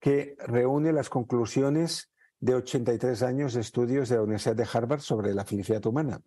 que 0.00 0.36
reúne 0.38 0.92
las 0.92 1.10
conclusiones 1.10 2.10
de 2.40 2.54
83 2.54 3.22
años 3.22 3.54
de 3.54 3.60
estudios 3.60 4.08
de 4.08 4.16
la 4.16 4.22
Universidad 4.22 4.56
de 4.56 4.68
Harvard 4.72 5.00
sobre 5.00 5.34
la 5.34 5.44
felicidad 5.44 5.84
humana, 5.86 6.20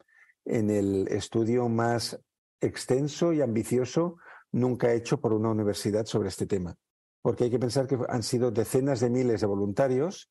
en 0.45 0.69
el 0.69 1.07
estudio 1.07 1.69
más 1.69 2.19
extenso 2.59 3.34
y 3.34 3.41
ambicioso 3.41 4.17
nunca 4.51 4.93
hecho 4.93 5.22
por 5.22 5.34
una 5.34 5.49
universidad 5.49 6.05
sobre 6.05 6.30
este 6.30 6.45
tema. 6.45 6.76
Porque 7.22 7.45
hay 7.45 7.49
que 7.49 7.59
pensar 7.59 7.88
que 7.88 7.97
han 8.09 8.24
sido 8.24 8.51
decenas 8.51 8.99
de 8.99 9.09
miles 9.09 9.41
de 9.41 9.47
voluntarios 9.47 10.30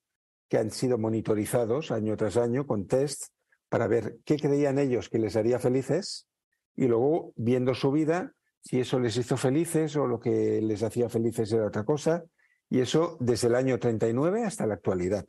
que 0.49 0.59
han 0.59 0.71
sido 0.71 0.99
monitorizados 0.99 1.93
año 1.93 2.17
tras 2.17 2.37
año 2.37 2.67
con 2.67 2.87
tests 2.87 3.33
para 3.71 3.87
ver 3.87 4.19
qué 4.27 4.37
creían 4.37 4.79
ellos 4.79 5.09
que 5.09 5.19
les 5.19 5.37
haría 5.37 5.59
felices 5.59 6.29
y 6.77 6.87
luego 6.87 7.33
viendo 7.37 7.73
su 7.75 7.91
vida, 7.91 8.35
si 8.61 8.81
eso 8.81 9.01
les 9.01 9.17
hizo 9.17 9.37
felices 9.37 9.97
o 9.97 10.07
lo 10.07 10.21
que 10.21 10.61
les 10.61 10.83
hacía 10.83 11.09
felices 11.09 11.51
era 11.53 11.67
otra 11.67 11.85
cosa. 11.85 12.25
Y 12.69 12.81
eso 12.81 13.17
desde 13.21 13.49
el 13.49 13.55
año 13.55 13.79
39 13.79 14.45
hasta 14.45 14.67
la 14.67 14.75
actualidad. 14.75 15.25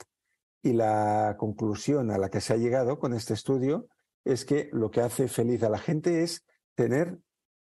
Y 0.62 0.74
la 0.74 1.36
conclusión 1.39 2.12
a 2.12 2.18
la 2.18 2.30
que 2.30 2.42
se 2.42 2.54
ha 2.54 2.58
llegado 2.58 3.00
con 3.00 3.14
este 3.14 3.34
estudio 3.34 3.88
es 4.26 4.46
que 4.46 4.70
lo 4.74 4.92
que 4.92 5.02
hace 5.02 5.28
feliz 5.28 5.64
a 5.64 5.70
la 5.70 5.80
gente 5.80 6.24
es 6.24 6.46
tener 6.76 7.18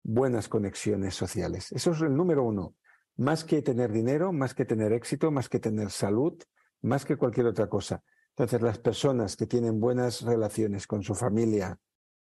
buenas 0.03 0.49
conexiones 0.49 1.15
sociales. 1.15 1.73
Eso 1.73 1.93
es 1.93 2.01
el 2.01 2.15
número 2.15 2.45
uno. 2.45 2.75
Más 3.17 3.45
que 3.45 3.63
tener 3.63 3.93
dinero, 3.93 4.33
más 4.33 4.55
que 4.55 4.65
tener 4.65 4.93
éxito, 4.93 5.31
más 5.31 5.49
que 5.49 5.59
tener 5.59 5.91
salud, 5.91 6.35
más 6.83 7.05
que 7.05 7.17
cualquier 7.17 7.47
otra 7.47 7.69
cosa. 7.69 8.03
Entonces, 8.37 8.63
las 8.63 8.79
personas 8.79 9.37
que 9.37 9.47
tienen 9.47 9.79
buenas 9.79 10.23
relaciones 10.23 10.87
con 10.87 11.03
su 11.03 11.15
familia, 11.15 11.79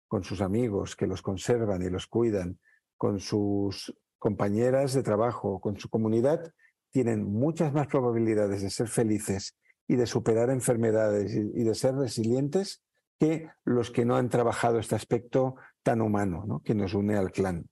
con 0.08 0.24
sus 0.24 0.40
amigos, 0.40 0.94
que 0.94 1.06
los 1.06 1.22
conservan 1.22 1.82
y 1.82 1.90
los 1.90 2.06
cuidan, 2.06 2.58
con 2.96 3.18
sus 3.18 3.94
compañeras 4.18 4.92
de 4.92 5.02
trabajo, 5.02 5.60
con 5.60 5.78
su 5.78 5.88
comunidad, 5.88 6.52
tienen 6.90 7.24
muchas 7.24 7.72
más 7.72 7.86
probabilidades 7.86 8.62
de 8.62 8.70
ser 8.70 8.88
felices 8.88 9.56
y 9.88 9.96
de 9.96 10.06
superar 10.06 10.50
enfermedades 10.50 11.32
y 11.34 11.62
de 11.62 11.74
ser 11.74 11.94
resilientes 11.94 12.82
que 13.18 13.48
los 13.64 13.90
que 13.90 14.04
no 14.04 14.16
han 14.16 14.28
trabajado 14.28 14.78
este 14.78 14.94
aspecto 14.94 15.56
tan 15.82 16.00
humano 16.00 16.44
¿no? 16.46 16.60
que 16.60 16.74
nos 16.74 16.94
une 16.94 17.16
al 17.16 17.32
clan. 17.32 17.68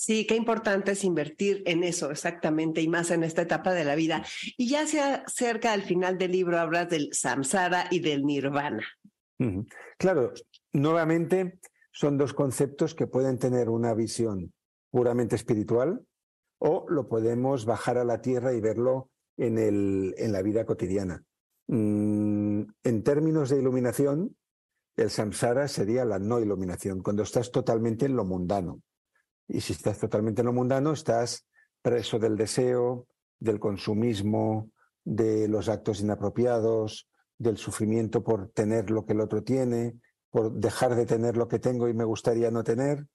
Sí, 0.00 0.26
qué 0.26 0.34
importante 0.34 0.92
es 0.92 1.04
invertir 1.04 1.62
en 1.66 1.84
eso, 1.84 2.10
exactamente, 2.10 2.80
y 2.80 2.88
más 2.88 3.10
en 3.10 3.22
esta 3.22 3.42
etapa 3.42 3.74
de 3.74 3.84
la 3.84 3.94
vida. 3.96 4.24
Y 4.56 4.66
ya 4.66 4.86
se 4.86 5.02
acerca 5.02 5.74
al 5.74 5.82
final 5.82 6.16
del 6.16 6.32
libro, 6.32 6.58
hablas 6.58 6.88
del 6.88 7.10
samsara 7.12 7.84
y 7.90 8.00
del 8.00 8.24
nirvana. 8.24 8.82
Claro, 9.98 10.32
nuevamente 10.72 11.58
son 11.92 12.16
dos 12.16 12.32
conceptos 12.32 12.94
que 12.94 13.08
pueden 13.08 13.38
tener 13.38 13.68
una 13.68 13.92
visión 13.92 14.54
puramente 14.90 15.36
espiritual 15.36 16.00
o 16.58 16.86
lo 16.88 17.06
podemos 17.06 17.66
bajar 17.66 17.98
a 17.98 18.04
la 18.04 18.22
tierra 18.22 18.54
y 18.54 18.60
verlo 18.62 19.10
en, 19.36 19.58
el, 19.58 20.14
en 20.16 20.32
la 20.32 20.40
vida 20.40 20.64
cotidiana. 20.64 21.22
Mm, 21.66 22.62
en 22.84 23.02
términos 23.02 23.50
de 23.50 23.58
iluminación, 23.58 24.34
el 24.96 25.10
samsara 25.10 25.68
sería 25.68 26.06
la 26.06 26.18
no 26.18 26.40
iluminación, 26.40 27.02
cuando 27.02 27.22
estás 27.22 27.50
totalmente 27.50 28.06
en 28.06 28.16
lo 28.16 28.24
mundano. 28.24 28.80
Y 29.52 29.60
si 29.60 29.72
estás 29.72 29.98
totalmente 29.98 30.42
en 30.42 30.46
lo 30.46 30.52
mundano, 30.52 30.92
estás 30.92 31.44
preso 31.82 32.20
del 32.20 32.36
deseo, 32.36 33.08
del 33.40 33.58
consumismo, 33.58 34.70
de 35.04 35.48
los 35.48 35.68
actos 35.68 36.00
inapropiados, 36.00 37.08
del 37.36 37.56
sufrimiento 37.56 38.22
por 38.22 38.50
tener 38.50 38.90
lo 38.90 39.04
que 39.04 39.12
el 39.12 39.20
otro 39.20 39.42
tiene, 39.42 39.98
por 40.30 40.52
dejar 40.52 40.94
de 40.94 41.04
tener 41.04 41.36
lo 41.36 41.48
que 41.48 41.58
tengo 41.58 41.88
y 41.88 41.94
me 41.94 42.04
gustaría 42.04 42.50
no 42.52 42.62
tener. 42.62 43.06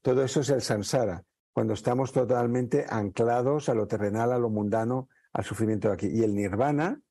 Todo 0.00 0.22
eso 0.22 0.40
es 0.40 0.48
el 0.48 0.62
samsara, 0.62 1.24
cuando 1.52 1.74
estamos 1.74 2.10
totalmente 2.12 2.86
anclados 2.88 3.68
a 3.68 3.74
lo 3.74 3.86
terrenal, 3.86 4.32
a 4.32 4.38
lo 4.38 4.48
mundano, 4.48 5.10
al 5.34 5.44
sufrimiento 5.44 5.88
de 5.88 5.94
aquí. 5.94 6.06
Y 6.06 6.22
el 6.22 6.34
nirvana, 6.34 7.02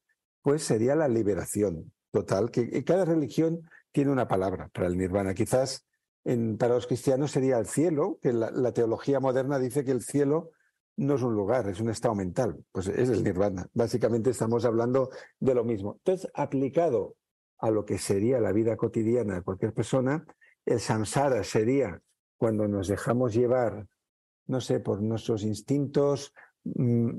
pues 0.41 0.63
sería 0.63 0.95
la 0.95 1.07
liberación 1.07 1.91
total, 2.09 2.49
que 2.49 2.83
cada 2.83 3.05
religión 3.05 3.69
tiene 3.91 4.11
una 4.11 4.27
palabra 4.27 4.69
para 4.73 4.87
el 4.87 4.97
nirvana. 4.97 5.35
Quizás 5.35 5.85
para 6.57 6.73
los 6.73 6.87
cristianos 6.87 7.31
sería 7.31 7.59
el 7.59 7.67
cielo, 7.67 8.17
que 8.21 8.33
la, 8.33 8.71
teología 8.71 9.19
moderna 9.19 9.59
dice 9.59 9.85
que 9.85 9.91
el 9.91 10.01
cielo 10.01 10.51
no 10.97 11.15
es 11.15 11.21
un 11.21 11.35
lugar, 11.35 11.69
es 11.69 11.79
un 11.79 11.89
estado 11.89 12.15
mental. 12.15 12.63
Pues 12.71 12.87
es 12.87 13.09
el 13.09 13.23
nirvana. 13.23 13.67
Básicamente 13.73 14.31
estamos 14.31 14.65
hablando 14.65 15.09
de 15.39 15.53
lo 15.53 15.63
mismo. 15.63 15.95
Entonces, 15.97 16.31
aplicado 16.33 17.15
a 17.59 17.69
lo 17.69 17.85
que 17.85 17.99
sería 17.99 18.39
la 18.39 18.51
vida 18.51 18.75
cotidiana 18.75 19.35
de 19.35 19.41
cualquier 19.43 19.73
persona, 19.73 20.25
el 20.65 20.79
samsara 20.79 21.43
sería 21.43 22.01
cuando 22.37 22.67
nos 22.67 22.87
dejamos 22.87 23.33
llevar, 23.33 23.87
no 24.47 24.61
sé, 24.61 24.79
por 24.79 25.01
nuestros 25.01 25.43
instintos 25.43 26.33
mm, 26.63 27.11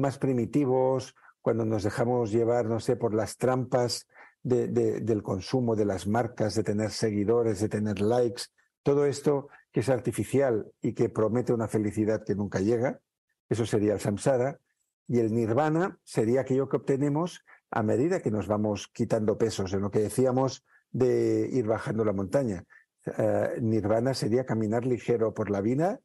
más 0.00 0.16
primitivos, 0.18 1.14
cuando 1.42 1.66
nos 1.66 1.82
dejamos 1.82 2.32
llevar, 2.32 2.64
no 2.64 2.80
sé, 2.80 2.96
por 2.96 3.12
las 3.12 3.36
trampas 3.36 4.08
del 4.44 5.22
consumo, 5.22 5.74
de 5.74 5.86
las 5.86 6.06
marcas, 6.06 6.54
de 6.54 6.62
tener 6.62 6.90
seguidores, 6.90 7.60
de 7.60 7.68
tener 7.68 8.00
likes, 8.00 8.44
todo 8.82 9.06
esto 9.06 9.48
que 9.72 9.80
es 9.80 9.88
artificial 9.88 10.70
y 10.82 10.92
que 10.92 11.08
promete 11.08 11.52
una 11.52 11.66
felicidad 11.66 12.22
que 12.24 12.34
nunca 12.34 12.60
llega, 12.60 13.00
eso 13.48 13.66
sería 13.66 13.94
el 13.94 14.00
samsara, 14.00 14.60
y 15.08 15.18
el 15.18 15.34
nirvana 15.34 15.98
sería 16.04 16.42
aquello 16.42 16.68
que 16.68 16.76
obtenemos 16.76 17.44
a 17.70 17.82
medida 17.82 18.20
que 18.20 18.30
nos 18.30 18.46
vamos 18.46 18.88
quitando 18.92 19.36
pesos, 19.36 19.72
en 19.72 19.80
lo 19.80 19.90
que 19.90 20.00
decíamos 20.00 20.64
de 20.90 21.48
ir 21.52 21.66
bajando 21.66 22.04
la 22.04 22.12
montaña. 22.12 22.64
Eh, 23.04 23.58
nirvana 23.60 24.14
sería 24.14 24.46
caminar 24.46 24.86
ligero 24.86 25.34
por 25.34 25.50
la 25.50 25.60
vida, 25.60 26.00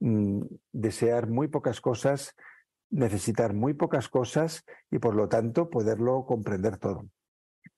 mm, 0.00 0.42
desear 0.72 1.28
muy 1.28 1.48
pocas 1.48 1.80
cosas, 1.80 2.34
necesitar 2.90 3.54
muy 3.54 3.74
pocas 3.74 4.08
cosas 4.08 4.64
y 4.90 4.98
por 4.98 5.14
lo 5.14 5.28
tanto 5.28 5.70
poderlo 5.70 6.24
comprender 6.26 6.76
todo. 6.76 7.08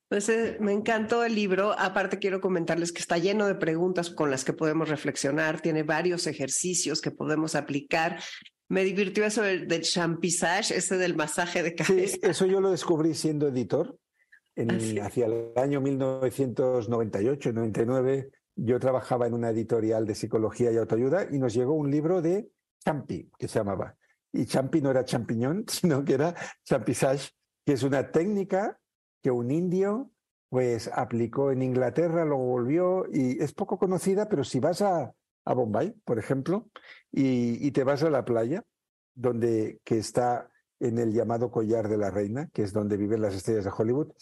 Pues 0.08 0.28
eh, 0.30 0.56
me 0.60 0.72
encantó 0.72 1.24
el 1.24 1.34
libro. 1.34 1.78
Aparte, 1.78 2.18
quiero 2.18 2.40
comentarles 2.40 2.92
que 2.92 3.00
está 3.00 3.18
lleno 3.18 3.46
de 3.46 3.54
preguntas 3.54 4.08
con 4.08 4.30
las 4.30 4.44
que 4.44 4.54
podemos 4.54 4.88
reflexionar. 4.88 5.60
Tiene 5.60 5.82
varios 5.82 6.26
ejercicios 6.26 7.02
que 7.02 7.10
podemos 7.10 7.54
aplicar. 7.54 8.18
Me 8.68 8.84
divirtió 8.84 9.24
eso 9.24 9.42
del, 9.42 9.68
del 9.68 9.82
champissage, 9.82 10.74
ese 10.74 10.96
del 10.96 11.14
masaje 11.14 11.62
de 11.62 11.74
cabeza. 11.74 12.14
Sí, 12.14 12.20
eso 12.22 12.46
yo 12.46 12.60
lo 12.60 12.70
descubrí 12.70 13.14
siendo 13.14 13.48
editor 13.48 13.98
en, 14.56 14.70
hacia 15.02 15.26
el 15.26 15.52
año 15.56 15.80
1998, 15.80 17.52
99. 17.52 18.30
yo 18.56 18.80
trabajaba 18.80 19.26
en 19.26 19.34
una 19.34 19.50
editorial 19.50 20.06
de 20.06 20.14
psicología 20.14 20.72
y 20.72 20.76
autoayuda 20.76 21.28
y 21.30 21.38
nos 21.38 21.54
llegó 21.54 21.74
un 21.74 21.90
libro 21.90 22.20
de 22.20 22.50
Champi, 22.84 23.30
que 23.38 23.46
se 23.46 23.58
llamaba. 23.58 23.94
Y 24.32 24.46
Champi 24.46 24.80
no 24.80 24.90
era 24.90 25.04
champiñón, 25.04 25.64
sino 25.68 26.04
que 26.04 26.14
era 26.14 26.34
champisage, 26.64 27.30
que 27.64 27.74
es 27.74 27.82
una 27.82 28.10
técnica 28.10 28.78
que 29.22 29.30
un 29.30 29.50
indio 29.50 30.10
pues 30.48 30.90
aplicó 30.92 31.50
en 31.50 31.62
Inglaterra, 31.62 32.24
lo 32.24 32.38
volvió 32.38 33.06
y 33.12 33.42
es 33.42 33.52
poco 33.52 33.78
conocida, 33.78 34.28
pero 34.28 34.44
si 34.44 34.60
vas 34.60 34.80
a, 34.80 35.12
a 35.44 35.54
Bombay, 35.54 35.92
por 36.04 36.18
ejemplo, 36.18 36.70
y, 37.12 37.66
y, 37.66 37.70
te 37.70 37.84
vas 37.84 38.02
a 38.02 38.10
la 38.10 38.24
playa, 38.24 38.64
donde 39.14 39.80
que 39.84 39.98
está 39.98 40.48
en 40.80 40.98
el 40.98 41.12
llamado 41.12 41.50
collar 41.50 41.88
de 41.88 41.98
la 41.98 42.10
reina, 42.10 42.48
que 42.52 42.62
es 42.62 42.72
donde 42.72 42.96
viven 42.96 43.20
las 43.20 43.34
estrellas 43.34 43.64
de 43.64 43.72
Hollywood, 43.76 44.12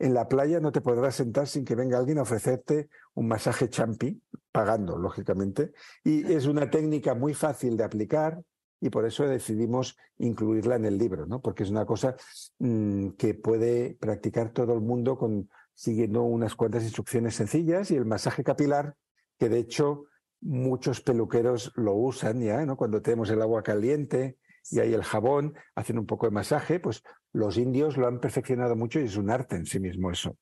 en 0.00 0.14
la 0.14 0.28
playa 0.28 0.60
no 0.60 0.72
te 0.72 0.80
podrás 0.80 1.14
sentar 1.14 1.46
sin 1.46 1.64
que 1.64 1.74
venga 1.74 1.98
alguien 1.98 2.18
a 2.18 2.22
ofrecerte 2.22 2.88
un 3.14 3.28
masaje 3.28 3.68
champi, 3.68 4.20
pagando, 4.50 4.96
lógicamente. 4.96 5.72
Y 6.02 6.32
es 6.32 6.46
una 6.46 6.70
técnica 6.70 7.14
muy 7.14 7.34
fácil 7.34 7.76
de 7.76 7.84
aplicar 7.84 8.42
y 8.80 8.90
por 8.90 9.04
eso 9.04 9.26
decidimos 9.26 9.96
incluirla 10.18 10.76
en 10.76 10.86
el 10.86 10.98
libro, 10.98 11.26
¿no? 11.26 11.40
Porque 11.40 11.64
es 11.64 11.70
una 11.70 11.84
cosa 11.84 12.16
mmm, 12.58 13.10
que 13.10 13.34
puede 13.34 13.96
practicar 14.00 14.52
todo 14.52 14.72
el 14.72 14.80
mundo 14.80 15.18
con, 15.18 15.50
siguiendo 15.74 16.22
unas 16.22 16.54
cuantas 16.54 16.82
instrucciones 16.82 17.34
sencillas 17.34 17.90
y 17.90 17.96
el 17.96 18.06
masaje 18.06 18.42
capilar, 18.42 18.96
que 19.38 19.48
de 19.48 19.58
hecho 19.58 20.04
muchos 20.40 21.02
peluqueros 21.02 21.72
lo 21.76 21.94
usan 21.94 22.40
ya, 22.40 22.64
¿no? 22.64 22.76
Cuando 22.76 23.02
tenemos 23.02 23.30
el 23.30 23.42
agua 23.42 23.62
caliente 23.62 24.38
y 24.70 24.80
hay 24.80 24.94
el 24.94 25.04
jabón, 25.04 25.54
hacen 25.74 25.98
un 25.98 26.06
poco 26.06 26.26
de 26.26 26.32
masaje, 26.32 26.80
pues 26.80 27.02
los 27.32 27.58
indios 27.58 27.96
lo 27.96 28.06
han 28.06 28.20
perfeccionado 28.20 28.76
mucho 28.76 29.00
y 29.00 29.04
es 29.04 29.16
un 29.16 29.30
arte 29.30 29.56
en 29.56 29.66
sí 29.66 29.78
mismo 29.78 30.10
eso. 30.10 30.36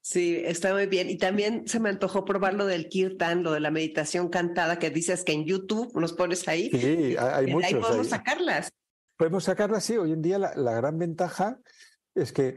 Sí, 0.00 0.42
está 0.44 0.72
muy 0.72 0.86
bien. 0.86 1.08
Y 1.10 1.18
también 1.18 1.66
se 1.68 1.78
me 1.80 1.88
antojó 1.88 2.24
probar 2.24 2.54
lo 2.54 2.66
del 2.66 2.88
kirtan, 2.88 3.42
lo 3.42 3.52
de 3.52 3.60
la 3.60 3.70
meditación 3.70 4.28
cantada 4.28 4.78
que 4.78 4.90
dices 4.90 5.24
que 5.24 5.32
en 5.32 5.44
YouTube 5.44 5.94
nos 5.98 6.12
pones 6.12 6.46
ahí. 6.48 6.70
Sí, 6.70 7.16
hay 7.16 7.46
muchos. 7.52 7.72
Ahí 7.72 7.80
podemos 7.80 8.06
ahí. 8.06 8.18
sacarlas. 8.18 8.72
Podemos 9.16 9.44
sacarlas, 9.44 9.84
sí. 9.84 9.96
Hoy 9.96 10.12
en 10.12 10.22
día 10.22 10.38
la, 10.38 10.54
la 10.56 10.72
gran 10.72 10.98
ventaja 10.98 11.58
es 12.14 12.32
que 12.32 12.56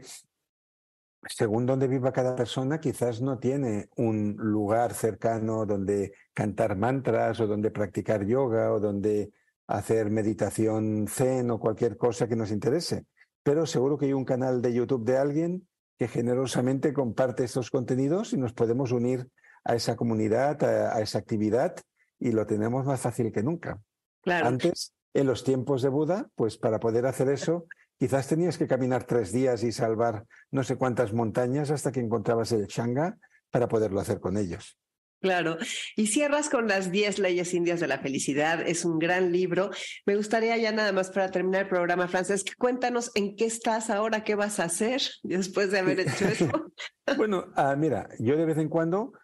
según 1.28 1.66
donde 1.66 1.88
viva 1.88 2.12
cada 2.12 2.36
persona, 2.36 2.80
quizás 2.80 3.20
no 3.20 3.38
tiene 3.38 3.88
un 3.96 4.36
lugar 4.38 4.94
cercano 4.94 5.66
donde 5.66 6.12
cantar 6.32 6.76
mantras 6.76 7.40
o 7.40 7.46
donde 7.46 7.70
practicar 7.70 8.24
yoga 8.26 8.72
o 8.72 8.80
donde 8.80 9.32
hacer 9.66 10.10
meditación 10.10 11.06
zen 11.08 11.50
o 11.50 11.58
cualquier 11.58 11.96
cosa 11.96 12.28
que 12.28 12.36
nos 12.36 12.50
interese. 12.50 13.06
Pero 13.42 13.66
seguro 13.66 13.98
que 13.98 14.06
hay 14.06 14.12
un 14.12 14.24
canal 14.24 14.60
de 14.62 14.72
YouTube 14.72 15.04
de 15.04 15.16
alguien 15.16 15.68
que 15.98 16.08
generosamente 16.08 16.92
comparte 16.92 17.44
estos 17.44 17.70
contenidos 17.70 18.32
y 18.32 18.36
nos 18.36 18.52
podemos 18.52 18.92
unir 18.92 19.28
a 19.64 19.74
esa 19.74 19.96
comunidad, 19.96 20.62
a, 20.64 20.96
a 20.96 21.00
esa 21.00 21.18
actividad 21.18 21.76
y 22.18 22.32
lo 22.32 22.46
tenemos 22.46 22.84
más 22.84 23.00
fácil 23.00 23.32
que 23.32 23.42
nunca. 23.42 23.80
Claro. 24.22 24.46
Antes, 24.46 24.94
en 25.12 25.26
los 25.26 25.44
tiempos 25.44 25.82
de 25.82 25.88
Buda, 25.88 26.28
pues 26.34 26.56
para 26.58 26.80
poder 26.80 27.06
hacer 27.06 27.28
eso, 27.28 27.66
quizás 27.98 28.26
tenías 28.26 28.58
que 28.58 28.66
caminar 28.66 29.04
tres 29.04 29.32
días 29.32 29.62
y 29.62 29.72
salvar 29.72 30.24
no 30.50 30.64
sé 30.64 30.76
cuántas 30.76 31.12
montañas 31.12 31.70
hasta 31.70 31.92
que 31.92 32.00
encontrabas 32.00 32.52
el 32.52 32.66
Changa 32.66 33.16
para 33.50 33.68
poderlo 33.68 34.00
hacer 34.00 34.20
con 34.20 34.36
ellos. 34.36 34.78
Claro. 35.24 35.56
Y 35.96 36.08
cierras 36.08 36.50
con 36.50 36.68
las 36.68 36.92
10 36.92 37.18
leyes 37.18 37.54
indias 37.54 37.80
de 37.80 37.86
la 37.86 37.98
felicidad. 37.98 38.60
Es 38.60 38.84
un 38.84 38.98
gran 38.98 39.32
libro. 39.32 39.70
Me 40.04 40.16
gustaría 40.16 40.54
ya 40.58 40.70
nada 40.70 40.92
más 40.92 41.08
para 41.08 41.30
terminar 41.30 41.62
el 41.62 41.68
programa, 41.70 42.08
Francés, 42.08 42.44
que 42.44 42.52
cuéntanos 42.56 43.10
en 43.14 43.34
qué 43.34 43.46
estás 43.46 43.88
ahora, 43.88 44.22
qué 44.22 44.34
vas 44.34 44.60
a 44.60 44.64
hacer 44.64 45.00
después 45.22 45.70
de 45.70 45.78
haber 45.78 46.00
hecho 46.00 46.26
eso. 46.26 46.46
bueno, 47.16 47.46
uh, 47.56 47.74
mira, 47.74 48.06
yo 48.18 48.36
de 48.36 48.44
vez 48.44 48.58
en 48.58 48.68
cuando 48.68 49.14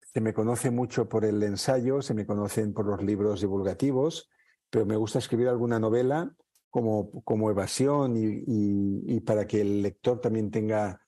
se 0.00 0.22
me 0.22 0.32
conoce 0.32 0.70
mucho 0.70 1.06
por 1.06 1.26
el 1.26 1.42
ensayo, 1.42 2.00
se 2.00 2.14
me 2.14 2.24
conocen 2.24 2.72
por 2.72 2.86
los 2.86 3.02
libros 3.02 3.42
divulgativos, 3.42 4.30
pero 4.70 4.86
me 4.86 4.96
gusta 4.96 5.18
escribir 5.18 5.48
alguna 5.48 5.78
novela 5.78 6.34
como, 6.70 7.22
como 7.24 7.50
evasión 7.50 8.16
y, 8.16 8.42
y 8.46 9.20
para 9.20 9.46
que 9.46 9.60
el 9.60 9.82
lector 9.82 10.18
también 10.18 10.50
tenga 10.50 11.01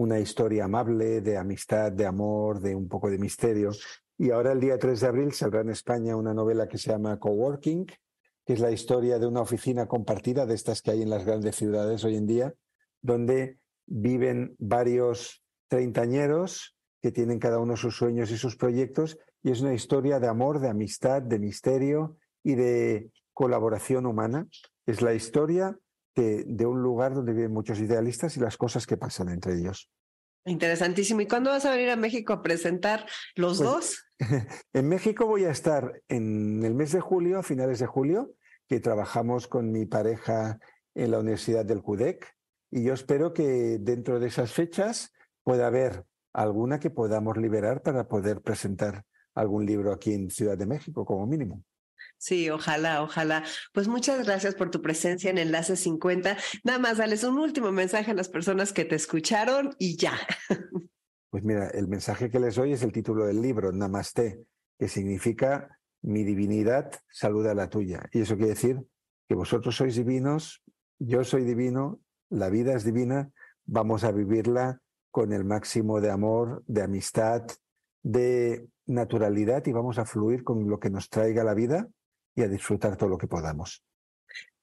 una 0.00 0.18
historia 0.18 0.64
amable, 0.64 1.20
de 1.20 1.36
amistad, 1.36 1.92
de 1.92 2.06
amor, 2.06 2.60
de 2.60 2.74
un 2.74 2.88
poco 2.88 3.10
de 3.10 3.18
misterio. 3.18 3.70
Y 4.16 4.30
ahora 4.30 4.52
el 4.52 4.60
día 4.60 4.78
3 4.78 4.98
de 4.98 5.06
abril 5.06 5.32
saldrá 5.32 5.60
en 5.60 5.70
España 5.70 6.16
una 6.16 6.32
novela 6.32 6.66
que 6.66 6.78
se 6.78 6.90
llama 6.90 7.18
Coworking, 7.18 7.86
que 8.46 8.52
es 8.54 8.60
la 8.60 8.70
historia 8.70 9.18
de 9.18 9.26
una 9.26 9.42
oficina 9.42 9.86
compartida 9.86 10.46
de 10.46 10.54
estas 10.54 10.80
que 10.80 10.92
hay 10.92 11.02
en 11.02 11.10
las 11.10 11.26
grandes 11.26 11.56
ciudades 11.56 12.02
hoy 12.04 12.16
en 12.16 12.26
día, 12.26 12.54
donde 13.02 13.58
viven 13.86 14.56
varios 14.58 15.42
treintañeros 15.68 16.76
que 17.02 17.12
tienen 17.12 17.38
cada 17.38 17.58
uno 17.58 17.76
sus 17.76 17.96
sueños 17.96 18.30
y 18.30 18.38
sus 18.38 18.56
proyectos, 18.56 19.18
y 19.42 19.50
es 19.50 19.60
una 19.60 19.74
historia 19.74 20.18
de 20.18 20.28
amor, 20.28 20.60
de 20.60 20.68
amistad, 20.68 21.20
de 21.20 21.38
misterio 21.38 22.16
y 22.42 22.54
de 22.54 23.10
colaboración 23.34 24.06
humana. 24.06 24.48
Es 24.86 25.02
la 25.02 25.12
historia 25.12 25.78
de, 26.14 26.44
de, 26.44 26.66
un 26.66 26.82
lugar 26.82 27.14
donde 27.14 27.32
viven 27.32 27.52
muchos 27.52 27.78
idealistas 27.78 28.36
y 28.36 28.40
las 28.40 28.56
cosas 28.56 28.86
que 28.86 28.96
pasan 28.96 29.28
entre 29.28 29.54
ellos. 29.54 29.90
Interesantísimo. 30.44 31.20
¿Y 31.20 31.28
cuándo 31.28 31.50
vas 31.50 31.64
a 31.66 31.70
venir 31.70 31.90
a 31.90 31.96
México 31.96 32.32
a 32.32 32.42
presentar 32.42 33.06
los 33.36 33.58
pues, 33.58 33.70
dos? 33.70 34.04
En 34.72 34.88
México 34.88 35.26
voy 35.26 35.44
a 35.44 35.50
estar 35.50 36.02
en 36.08 36.62
el 36.64 36.74
mes 36.74 36.92
de 36.92 37.00
julio, 37.00 37.38
a 37.38 37.42
finales 37.42 37.78
de 37.78 37.86
julio, 37.86 38.34
que 38.68 38.80
trabajamos 38.80 39.46
con 39.46 39.70
mi 39.72 39.86
pareja 39.86 40.58
en 40.94 41.10
la 41.10 41.18
Universidad 41.18 41.64
del 41.64 41.82
CUDEC 41.82 42.34
y 42.70 42.84
yo 42.84 42.94
espero 42.94 43.32
que 43.32 43.78
dentro 43.80 44.20
de 44.20 44.28
esas 44.28 44.52
fechas 44.52 45.12
pueda 45.42 45.66
haber 45.66 46.04
alguna 46.32 46.78
que 46.78 46.90
podamos 46.90 47.36
liberar 47.36 47.82
para 47.82 48.06
poder 48.06 48.42
presentar 48.42 49.04
algún 49.34 49.66
libro 49.66 49.92
aquí 49.92 50.12
en 50.12 50.30
Ciudad 50.30 50.56
de 50.56 50.66
México 50.66 51.04
como 51.04 51.26
mínimo. 51.26 51.64
Sí, 52.20 52.50
ojalá, 52.50 53.02
ojalá. 53.02 53.44
Pues 53.72 53.88
muchas 53.88 54.26
gracias 54.26 54.54
por 54.54 54.70
tu 54.70 54.82
presencia 54.82 55.30
en 55.30 55.38
Enlace 55.38 55.74
50. 55.74 56.36
Nada 56.64 56.78
más, 56.78 56.98
dales 56.98 57.24
un 57.24 57.38
último 57.38 57.72
mensaje 57.72 58.10
a 58.10 58.14
las 58.14 58.28
personas 58.28 58.74
que 58.74 58.84
te 58.84 58.94
escucharon 58.94 59.74
y 59.78 59.96
ya. 59.96 60.12
Pues 61.30 61.44
mira, 61.44 61.68
el 61.68 61.86
mensaje 61.86 62.28
que 62.28 62.40
les 62.40 62.56
doy 62.56 62.72
es 62.72 62.82
el 62.82 62.90
título 62.90 63.24
del 63.24 63.40
libro, 63.40 63.70
Namaste, 63.70 64.42
que 64.76 64.88
significa 64.88 65.78
mi 66.02 66.24
divinidad 66.24 66.90
saluda 67.08 67.54
la 67.54 67.70
tuya. 67.70 68.02
Y 68.12 68.22
eso 68.22 68.34
quiere 68.34 68.54
decir 68.54 68.82
que 69.28 69.36
vosotros 69.36 69.76
sois 69.76 69.94
divinos, 69.94 70.60
yo 70.98 71.22
soy 71.22 71.44
divino, 71.44 72.00
la 72.30 72.50
vida 72.50 72.74
es 72.74 72.82
divina, 72.82 73.30
vamos 73.64 74.02
a 74.02 74.10
vivirla 74.10 74.80
con 75.12 75.32
el 75.32 75.44
máximo 75.44 76.00
de 76.00 76.10
amor, 76.10 76.64
de 76.66 76.82
amistad, 76.82 77.46
de 78.02 78.66
naturalidad 78.86 79.64
y 79.66 79.72
vamos 79.72 80.00
a 80.00 80.06
fluir 80.06 80.42
con 80.42 80.68
lo 80.68 80.80
que 80.80 80.90
nos 80.90 81.08
traiga 81.10 81.44
la 81.44 81.54
vida 81.54 81.88
y 82.40 82.42
a 82.42 82.48
disfrutar 82.48 82.96
todo 82.96 83.08
lo 83.08 83.18
que 83.18 83.26
podamos. 83.26 83.84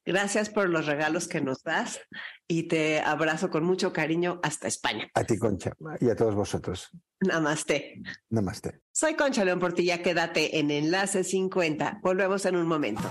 Gracias 0.06 0.50
por 0.50 0.70
los 0.70 0.86
regalos 0.86 1.28
que 1.28 1.42
nos 1.42 1.64
das 1.64 2.00
y 2.48 2.64
te 2.64 3.02
abrazo 3.02 3.50
con 3.50 3.66
mucho 3.66 3.92
cariño 3.92 4.40
hasta 4.42 4.68
España. 4.68 5.10
A 5.14 5.24
ti, 5.26 5.38
Concha, 5.38 5.74
y 6.00 6.10
a 6.10 6.16
todos 6.16 6.34
vosotros. 6.34 6.90
Namaste. 7.20 8.02
Namaste. 8.30 8.80
Soy 8.92 9.16
Concha 9.16 9.44
León 9.44 9.60
Portilla, 9.60 10.02
quédate 10.02 10.60
en 10.60 10.72
Enlace 10.72 11.26
50. 11.26 12.00
Volvemos 12.02 12.46
en 12.46 12.56
un 12.56 12.68
momento. 12.68 13.10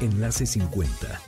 Enlace 0.00 0.46
50 0.46 1.20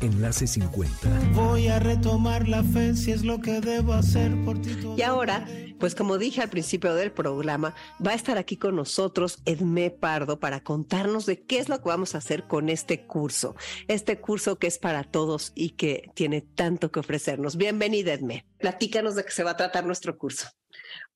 Enlace 0.00 0.46
50. 0.46 1.08
Voy 1.32 1.68
a 1.68 1.78
retomar 1.78 2.46
la 2.48 2.62
fe 2.62 2.94
si 2.94 3.12
es 3.12 3.24
lo 3.24 3.40
que 3.40 3.60
debo 3.60 3.94
hacer 3.94 4.32
por 4.44 4.60
ti. 4.60 4.76
Y 4.96 5.02
ahora, 5.02 5.46
pues 5.78 5.94
como 5.94 6.18
dije 6.18 6.42
al 6.42 6.50
principio 6.50 6.94
del 6.94 7.12
programa, 7.12 7.74
va 8.04 8.12
a 8.12 8.14
estar 8.14 8.38
aquí 8.38 8.56
con 8.56 8.76
nosotros 8.76 9.38
Edmé 9.44 9.90
Pardo 9.90 10.40
para 10.40 10.60
contarnos 10.60 11.26
de 11.26 11.42
qué 11.42 11.58
es 11.58 11.68
lo 11.68 11.78
que 11.78 11.88
vamos 11.88 12.14
a 12.14 12.18
hacer 12.18 12.46
con 12.46 12.68
este 12.68 13.06
curso. 13.06 13.54
Este 13.88 14.20
curso 14.20 14.58
que 14.58 14.66
es 14.66 14.78
para 14.78 15.04
todos 15.04 15.52
y 15.54 15.70
que 15.70 16.10
tiene 16.14 16.40
tanto 16.40 16.90
que 16.90 17.00
ofrecernos. 17.00 17.56
Bienvenida, 17.56 18.12
Edmé. 18.12 18.46
Platícanos 18.58 19.14
de 19.14 19.24
qué 19.24 19.30
se 19.30 19.44
va 19.44 19.52
a 19.52 19.56
tratar 19.56 19.84
nuestro 19.84 20.16
curso. 20.16 20.48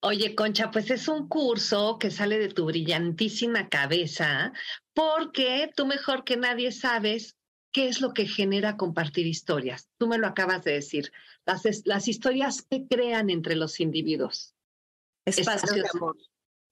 Oye, 0.00 0.34
Concha, 0.34 0.70
pues 0.70 0.90
es 0.90 1.08
un 1.08 1.28
curso 1.28 1.98
que 1.98 2.10
sale 2.10 2.38
de 2.38 2.48
tu 2.48 2.66
brillantísima 2.66 3.68
cabeza 3.68 4.52
porque 4.94 5.70
tú 5.74 5.86
mejor 5.86 6.24
que 6.24 6.36
nadie 6.36 6.72
sabes 6.72 7.36
¿Qué 7.72 7.88
es 7.88 8.00
lo 8.00 8.12
que 8.12 8.26
genera 8.26 8.76
compartir 8.76 9.26
historias? 9.26 9.88
Tú 9.98 10.08
me 10.08 10.18
lo 10.18 10.26
acabas 10.26 10.64
de 10.64 10.72
decir. 10.72 11.12
Las, 11.46 11.62
las 11.84 12.08
historias 12.08 12.62
que 12.62 12.86
crean 12.86 13.30
entre 13.30 13.54
los 13.54 13.78
individuos. 13.80 14.54
Espacios 15.24 15.74
de 15.74 15.84
amor. 15.94 16.16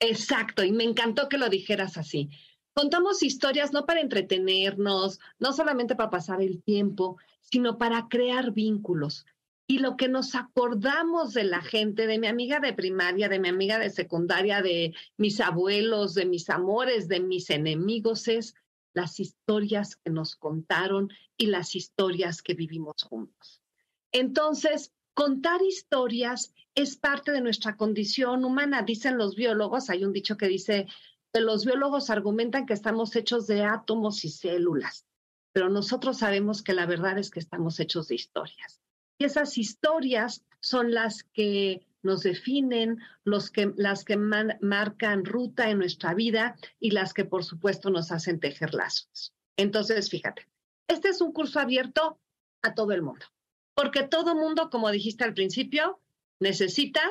Exacto, 0.01 0.63
y 0.65 0.73
me 0.73 0.85
encantó 0.85 1.29
que 1.29 1.39
lo 1.39 1.49
dijeras 1.49 1.97
así. 1.97 2.31
Contamos 2.75 3.23
historias 3.23 3.73
no 3.73 3.87
para 3.87 4.01
entretenernos, 4.01 5.19
no 5.41 5.53
solamente 5.53 5.97
para 5.97 6.11
pasar 6.11 6.41
el 6.41 6.63
tiempo, 6.63 7.19
sino 7.41 7.79
para 7.79 8.09
crear 8.09 8.53
vínculos. 8.53 9.27
Y 9.67 9.81
lo 9.81 9.97
que 9.97 10.09
nos 10.09 10.35
acordamos 10.35 11.35
de 11.35 11.45
la 11.45 11.61
gente, 11.61 12.07
de 12.07 12.19
mi 12.19 12.27
amiga 12.27 12.61
de 12.61 12.73
primaria, 12.73 13.29
de 13.29 13.39
mi 13.39 13.49
amiga 13.49 13.79
de 13.79 13.91
secundaria, 13.91 14.63
de 14.63 14.95
mis 15.17 15.41
abuelos, 15.41 16.15
de 16.15 16.25
mis 16.25 16.49
amores, 16.49 17.09
de 17.09 17.21
mis 17.21 17.51
enemigos, 17.51 18.29
es 18.29 18.55
las 18.99 19.21
historias 19.21 19.95
que 19.95 20.11
nos 20.11 20.35
contaron 20.35 21.09
y 21.37 21.47
las 21.47 21.77
historias 21.77 22.43
que 22.43 22.55
vivimos 22.55 23.05
juntos. 23.05 23.63
Entonces, 24.11 24.93
contar 25.15 25.63
historias 25.63 26.53
es 26.75 26.97
parte 26.97 27.31
de 27.31 27.41
nuestra 27.41 27.77
condición 27.77 28.45
humana, 28.45 28.83
dicen 28.83 29.17
los 29.17 29.37
biólogos. 29.37 29.89
Hay 29.89 30.05
un 30.05 30.13
dicho 30.13 30.37
que 30.37 30.49
dice 30.49 30.89
que 31.33 31.41
los 31.41 31.65
biólogos 31.65 32.11
argumentan 32.11 32.67
que 32.67 32.75
estamos 32.75 33.15
hechos 33.15 33.47
de 33.47 33.63
átomos 33.63 34.25
y 34.25 34.31
células, 34.31 35.07
pero 35.53 35.69
nosotros 35.69 36.19
sabemos 36.19 36.63
que 36.63 36.73
la 36.73 36.87
verdad 36.87 37.19
es 37.19 37.31
que 37.31 37.39
estamos 37.39 37.79
hechos 37.79 38.09
de 38.09 38.17
historias. 38.17 38.83
Y 39.17 39.27
esas 39.27 39.59
historias 39.59 40.45
son 40.61 40.93
las 40.93 41.23
que 41.23 41.87
nos 42.03 42.23
definen, 42.23 42.99
los 43.25 43.51
que, 43.51 43.73
las 43.77 44.05
que 44.05 44.17
marcan 44.17 45.25
ruta 45.25 45.71
en 45.71 45.79
nuestra 45.79 46.15
vida 46.15 46.57
y 46.81 46.91
las 46.91 47.13
que 47.13 47.25
por 47.25 47.45
supuesto 47.45 47.91
nos 47.91 48.13
hacen 48.13 48.41
tejer 48.41 48.75
lazos. 48.75 49.35
Entonces, 49.57 50.09
fíjate, 50.09 50.49
este 50.89 51.09
es 51.09 51.21
un 51.21 51.33
curso 51.33 51.61
abierto 51.61 52.19
a 52.63 52.75
todo 52.75 52.93
el 52.93 53.03
mundo, 53.03 53.27
porque 53.75 54.05
todo 54.05 54.35
mundo, 54.35 54.71
como 54.71 54.91
dijiste 54.91 55.25
al 55.25 55.35
principio, 55.35 56.01
necesita 56.41 57.03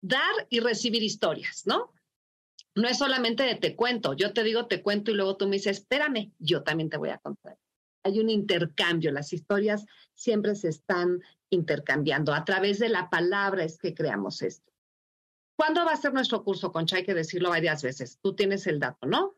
dar 0.00 0.46
y 0.48 0.60
recibir 0.60 1.02
historias, 1.02 1.66
¿no? 1.66 1.92
No 2.74 2.88
es 2.88 2.98
solamente 2.98 3.42
de 3.42 3.54
te 3.54 3.74
cuento, 3.74 4.14
yo 4.14 4.32
te 4.32 4.44
digo 4.44 4.66
te 4.66 4.82
cuento 4.82 5.10
y 5.10 5.14
luego 5.14 5.36
tú 5.36 5.48
me 5.48 5.56
dices, 5.56 5.78
espérame, 5.78 6.32
yo 6.38 6.62
también 6.62 6.90
te 6.90 6.98
voy 6.98 7.08
a 7.08 7.18
contar. 7.18 7.58
Hay 8.04 8.20
un 8.20 8.30
intercambio, 8.30 9.10
las 9.10 9.32
historias 9.32 9.84
siempre 10.14 10.54
se 10.54 10.68
están 10.68 11.20
intercambiando. 11.50 12.34
A 12.34 12.44
través 12.44 12.78
de 12.78 12.88
la 12.88 13.10
palabra 13.10 13.64
es 13.64 13.78
que 13.78 13.94
creamos 13.94 14.42
esto. 14.42 14.72
¿Cuándo 15.56 15.84
va 15.84 15.92
a 15.92 15.96
ser 15.96 16.12
nuestro 16.12 16.44
curso, 16.44 16.70
Concha? 16.70 16.96
Hay 16.96 17.04
que 17.04 17.14
decirlo 17.14 17.50
varias 17.50 17.82
veces. 17.82 18.18
Tú 18.22 18.34
tienes 18.34 18.66
el 18.66 18.78
dato, 18.78 19.06
¿no? 19.06 19.36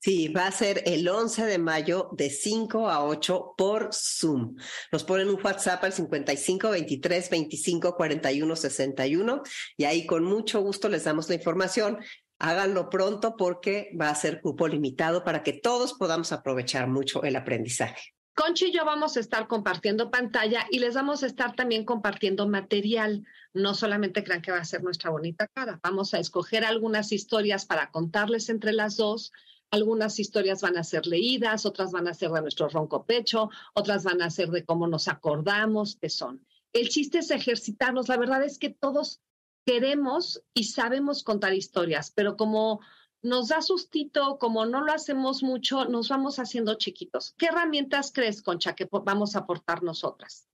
Sí, 0.00 0.26
va 0.26 0.48
a 0.48 0.50
ser 0.50 0.82
el 0.86 1.06
11 1.08 1.44
de 1.46 1.58
mayo 1.58 2.08
de 2.10 2.28
5 2.28 2.90
a 2.90 3.04
8 3.04 3.54
por 3.56 3.90
Zoom. 3.92 4.56
Nos 4.90 5.04
ponen 5.04 5.28
un 5.28 5.38
WhatsApp 5.40 5.84
al 5.84 5.92
55 5.92 6.70
23 6.70 7.30
25 7.30 7.94
41 7.94 8.56
61 8.56 9.42
y 9.76 9.84
ahí 9.84 10.04
con 10.04 10.24
mucho 10.24 10.60
gusto 10.60 10.88
les 10.88 11.04
damos 11.04 11.28
la 11.28 11.36
información. 11.36 11.98
Háganlo 12.40 12.90
pronto 12.90 13.36
porque 13.36 13.92
va 13.98 14.08
a 14.08 14.14
ser 14.16 14.40
cupo 14.40 14.66
limitado 14.66 15.22
para 15.22 15.44
que 15.44 15.52
todos 15.52 15.94
podamos 15.94 16.32
aprovechar 16.32 16.88
mucho 16.88 17.22
el 17.22 17.36
aprendizaje. 17.36 18.16
Conchi 18.34 18.66
y 18.66 18.72
yo 18.72 18.86
vamos 18.86 19.16
a 19.16 19.20
estar 19.20 19.46
compartiendo 19.46 20.10
pantalla 20.10 20.66
y 20.70 20.78
les 20.78 20.94
vamos 20.94 21.22
a 21.22 21.26
estar 21.26 21.54
también 21.54 21.84
compartiendo 21.84 22.48
material. 22.48 23.26
No 23.52 23.74
solamente 23.74 24.24
crean 24.24 24.40
que 24.40 24.52
va 24.52 24.58
a 24.58 24.64
ser 24.64 24.82
nuestra 24.82 25.10
bonita 25.10 25.48
cara, 25.48 25.78
vamos 25.82 26.14
a 26.14 26.18
escoger 26.18 26.64
algunas 26.64 27.12
historias 27.12 27.66
para 27.66 27.90
contarles 27.90 28.48
entre 28.48 28.72
las 28.72 28.96
dos. 28.96 29.32
Algunas 29.70 30.18
historias 30.18 30.62
van 30.62 30.78
a 30.78 30.84
ser 30.84 31.06
leídas, 31.06 31.66
otras 31.66 31.92
van 31.92 32.08
a 32.08 32.14
ser 32.14 32.30
de 32.30 32.40
nuestro 32.40 32.68
ronco 32.68 33.04
pecho, 33.04 33.50
otras 33.74 34.04
van 34.04 34.22
a 34.22 34.30
ser 34.30 34.48
de 34.48 34.64
cómo 34.64 34.86
nos 34.86 35.08
acordamos 35.08 35.96
que 35.96 36.08
son. 36.08 36.46
El 36.72 36.88
chiste 36.88 37.18
es 37.18 37.30
ejercitarnos. 37.30 38.08
La 38.08 38.16
verdad 38.16 38.42
es 38.42 38.58
que 38.58 38.70
todos 38.70 39.20
queremos 39.66 40.42
y 40.54 40.64
sabemos 40.64 41.22
contar 41.22 41.54
historias, 41.54 42.10
pero 42.10 42.36
como 42.36 42.80
nos 43.22 43.48
da 43.48 43.62
sustito, 43.62 44.38
como 44.38 44.66
no 44.66 44.84
lo 44.84 44.92
hacemos 44.92 45.42
mucho, 45.42 45.84
nos 45.86 46.08
vamos 46.08 46.38
haciendo 46.38 46.74
chiquitos. 46.74 47.34
¿Qué 47.38 47.46
herramientas 47.46 48.12
crees, 48.12 48.42
Concha, 48.42 48.74
que 48.74 48.88
vamos 48.90 49.36
a 49.36 49.40
aportar 49.40 49.82
nosotras? 49.82 50.48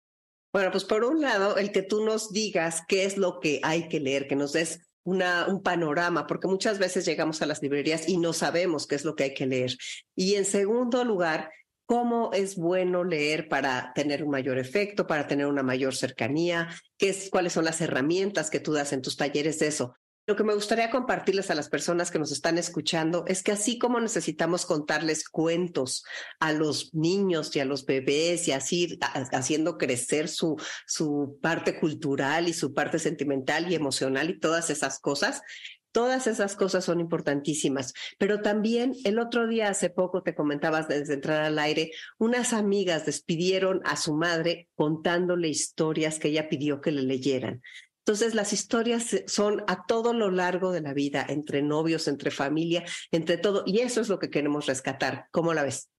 Bueno, 0.53 0.71
pues 0.71 0.85
por 0.85 1.05
un 1.05 1.21
lado, 1.21 1.57
el 1.57 1.73
que 1.73 1.83
tú 1.83 2.05
nos 2.05 2.33
digas 2.33 2.83
qué 2.89 3.05
es 3.05 3.17
lo 3.17 3.41
que 3.41 3.61
hay 3.63 3.89
que 3.89 4.01
leer, 4.01 4.29
que 4.29 4.37
nos 4.37 4.53
des 4.53 4.81
una, 5.05 5.47
un 5.47 5.63
panorama, 5.63 6.27
porque 6.27 6.49
muchas 6.49 6.79
veces 6.79 7.07
llegamos 7.07 7.41
a 7.41 7.47
las 7.47 7.63
librerías 7.63 8.09
y 8.09 8.19
no 8.19 8.33
sabemos 8.33 8.87
qué 8.87 8.95
es 8.95 9.05
lo 9.05 9.15
que 9.15 9.25
hay 9.25 9.35
que 9.35 9.47
leer. 9.47 9.77
Y 10.15 10.35
en 10.35 10.45
segundo 10.45 11.05
lugar, 11.05 11.51
cómo 11.87 12.31
es 12.35 12.57
bueno 12.57 13.03
leer 13.03 13.49
para 13.49 13.93
tener 13.95 14.23
un 14.23 14.31
mayor 14.31 14.59
efecto, 14.59 15.07
para 15.07 15.27
tener 15.27 15.47
una 15.47 15.63
mayor 15.63 15.95
cercanía, 15.97 16.69
qué 16.99 17.09
es, 17.09 17.31
cuáles 17.31 17.55
son 17.55 17.65
las 17.65 17.81
herramientas 17.81 18.51
que 18.51 18.61
tú 18.61 18.75
das 18.75 18.93
en 18.93 19.01
tus 19.01 19.17
talleres 19.17 19.59
de 19.59 19.69
eso. 19.69 19.95
Lo 20.29 20.37
que 20.37 20.45
me 20.45 20.53
gustaría 20.53 20.91
compartirles 20.91 21.51
a 21.51 21.55
las 21.55 21.71
personas 21.71 22.11
que 22.11 22.19
nos 22.19 22.33
están 22.33 22.59
escuchando 22.59 23.25
es 23.29 23.43
que 23.43 23.53
así 23.53 23.79
como 23.79 23.99
necesitamos 23.99 24.67
contarles 24.67 25.27
cuentos 25.27 26.05
a 26.39 26.53
los 26.53 26.93
niños 26.93 27.57
y 27.57 27.61
a 27.61 27.65
los 27.65 27.87
bebés 27.87 28.47
y 28.47 28.53
así 28.53 28.99
haciendo 29.33 29.79
crecer 29.79 30.29
su, 30.29 30.57
su 30.87 31.39
parte 31.41 31.81
cultural 31.81 32.47
y 32.47 32.53
su 32.53 32.75
parte 32.75 32.99
sentimental 32.99 33.73
y 33.73 33.75
emocional 33.75 34.29
y 34.29 34.39
todas 34.39 34.69
esas 34.69 35.01
cosas, 35.01 35.41
Todas 35.91 36.27
esas 36.27 36.55
cosas 36.55 36.85
son 36.85 37.01
importantísimas, 37.01 37.95
pero 38.19 38.43
también 38.43 38.93
el 39.05 39.19
otro 39.19 39.49
día, 39.49 39.71
hace 39.71 39.89
poco, 39.89 40.23
te 40.23 40.35
comentabas 40.35 40.87
desde 40.87 41.15
entrar 41.15 41.43
al 41.43 41.59
aire, 41.59 41.91
unas 42.19 42.53
amigas 42.53 43.07
despidieron 43.07 43.81
a 43.85 43.97
su 43.97 44.15
madre 44.15 44.69
contándole 44.75 45.49
historias 45.49 46.19
que 46.19 46.29
ella 46.29 46.51
pidió 46.51 46.83
que 46.83 46.93
le 46.93 47.03
leyeran. 47.03 47.63
Entonces, 48.09 48.35
las 48.35 48.55
historias 48.55 49.15
son 49.27 49.63
a 49.67 49.85
todo 49.85 50.15
lo 50.15 50.31
largo 50.31 50.73
de 50.73 50.81
la 50.81 50.95
vida, 50.95 51.27
entre 51.29 51.61
novios, 51.61 52.09
entre 52.09 52.31
familia, 52.31 52.83
entre 53.11 53.37
todo, 53.37 53.65
y 53.67 53.81
eso 53.81 54.01
es 54.01 54.09
lo 54.09 54.19
que 54.19 54.31
queremos 54.31 54.65
rescatar. 54.65 55.27
¿Cómo 55.31 55.53
la 55.53 55.63
ves? 55.63 55.91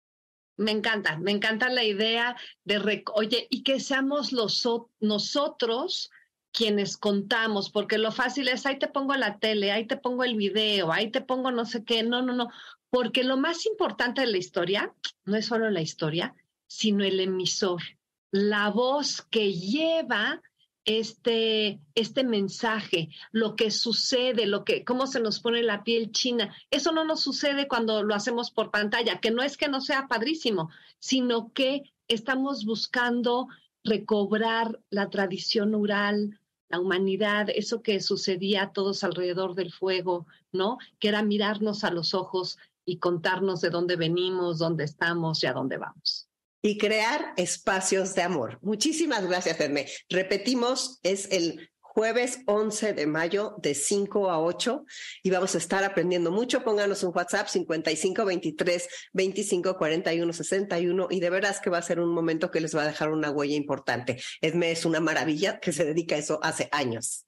Me 0.57 0.71
encanta, 0.71 1.19
me 1.19 1.29
encanta 1.29 1.69
la 1.69 1.83
idea 1.83 2.35
de, 2.63 3.03
oye, 3.13 3.45
y 3.51 3.61
que 3.61 3.79
seamos 3.79 4.31
los, 4.31 4.67
nosotros 4.99 6.09
quienes 6.51 6.97
contamos, 6.97 7.69
porque 7.69 7.99
lo 7.99 8.11
fácil 8.11 8.47
es, 8.47 8.65
ahí 8.65 8.79
te 8.79 8.87
pongo 8.87 9.13
la 9.13 9.37
tele, 9.37 9.71
ahí 9.71 9.85
te 9.85 9.95
pongo 9.95 10.23
el 10.23 10.35
video, 10.35 10.91
ahí 10.91 11.11
te 11.11 11.21
pongo 11.21 11.51
no 11.51 11.63
sé 11.65 11.83
qué, 11.83 12.01
no, 12.01 12.23
no, 12.23 12.33
no, 12.33 12.49
porque 12.89 13.23
lo 13.23 13.37
más 13.37 13.67
importante 13.67 14.21
de 14.21 14.27
la 14.31 14.37
historia 14.37 14.91
no 15.25 15.37
es 15.37 15.45
solo 15.45 15.69
la 15.69 15.81
historia, 15.81 16.33
sino 16.65 17.03
el 17.03 17.19
emisor, 17.19 17.83
la 18.31 18.71
voz 18.71 19.21
que 19.21 19.53
lleva 19.53 20.41
este, 20.89 21.79
este 21.93 22.23
mensaje, 22.23 23.09
lo 23.31 23.55
que 23.55 23.69
sucede, 23.69 24.47
lo 24.47 24.65
que, 24.65 24.83
cómo 24.83 25.05
se 25.05 25.19
nos 25.19 25.39
pone 25.39 25.61
la 25.61 25.83
piel 25.83 26.11
china. 26.11 26.51
Eso 26.71 26.91
no 26.91 27.05
nos 27.05 27.21
sucede 27.21 27.67
cuando 27.67 28.01
lo 28.01 28.15
hacemos 28.15 28.49
por 28.49 28.71
pantalla, 28.71 29.19
que 29.19 29.29
no 29.29 29.43
es 29.43 29.55
que 29.55 29.67
no 29.67 29.81
sea 29.81 30.07
padrísimo, 30.07 30.71
sino 30.97 31.53
que 31.53 31.93
estamos 32.07 32.65
buscando 32.65 33.49
recobrar 33.83 34.79
la 34.89 35.11
tradición 35.11 35.75
oral, 35.75 36.39
la 36.69 36.79
humanidad, 36.79 37.49
eso 37.53 37.83
que 37.83 38.01
sucedía 38.01 38.63
a 38.63 38.73
todos 38.73 39.03
alrededor 39.03 39.53
del 39.53 39.71
fuego, 39.71 40.25
¿no? 40.51 40.79
Que 40.97 41.09
era 41.09 41.21
mirarnos 41.21 41.83
a 41.83 41.91
los 41.91 42.15
ojos 42.15 42.57
y 42.83 42.97
contarnos 42.97 43.61
de 43.61 43.69
dónde 43.69 43.95
venimos, 43.95 44.57
dónde 44.57 44.85
estamos 44.85 45.43
y 45.43 45.45
a 45.45 45.53
dónde 45.53 45.77
vamos 45.77 46.28
y 46.61 46.77
crear 46.77 47.33
espacios 47.37 48.15
de 48.15 48.23
amor. 48.23 48.59
Muchísimas 48.61 49.25
gracias, 49.25 49.59
Edme. 49.59 49.87
Repetimos, 50.09 50.99
es 51.03 51.31
el 51.31 51.69
jueves 51.99 52.43
11 52.45 52.93
de 52.93 53.07
mayo 53.07 53.55
de 53.57 53.73
5 53.73 54.29
a 54.29 54.39
8 54.39 54.85
y 55.23 55.31
vamos 55.31 55.55
a 55.55 55.57
estar 55.57 55.83
aprendiendo 55.83 56.31
mucho. 56.31 56.63
Pónganos 56.63 57.03
un 57.03 57.11
WhatsApp 57.13 57.47
55 57.47 58.25
23 58.25 58.87
25 59.13 59.77
41 59.77 60.33
61 60.33 61.07
y 61.09 61.19
de 61.19 61.29
veras 61.29 61.59
que 61.59 61.69
va 61.69 61.79
a 61.79 61.81
ser 61.81 61.99
un 61.99 62.13
momento 62.13 62.51
que 62.51 62.61
les 62.61 62.75
va 62.75 62.83
a 62.83 62.87
dejar 62.87 63.11
una 63.11 63.31
huella 63.31 63.55
importante. 63.55 64.21
Edme 64.41 64.71
es 64.71 64.85
una 64.85 64.99
maravilla 64.99 65.59
que 65.59 65.73
se 65.73 65.85
dedica 65.85 66.15
a 66.15 66.19
eso 66.19 66.39
hace 66.41 66.69
años. 66.71 67.25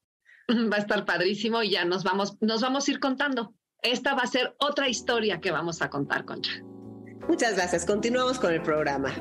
Va 0.49 0.77
a 0.77 0.79
estar 0.79 1.05
padrísimo 1.05 1.63
y 1.63 1.71
ya 1.71 1.85
nos 1.85 2.03
vamos, 2.03 2.37
nos 2.41 2.61
vamos 2.61 2.87
a 2.87 2.91
ir 2.91 2.99
contando. 2.99 3.53
Esta 3.81 4.13
va 4.13 4.21
a 4.21 4.27
ser 4.27 4.55
otra 4.59 4.89
historia 4.89 5.41
que 5.41 5.51
vamos 5.51 5.81
a 5.81 5.89
contar, 5.89 6.23
Concha. 6.23 6.61
Muchas 7.31 7.55
gracias. 7.55 7.85
Continuamos 7.85 8.39
con 8.39 8.51
el 8.51 8.61
programa. 8.61 9.15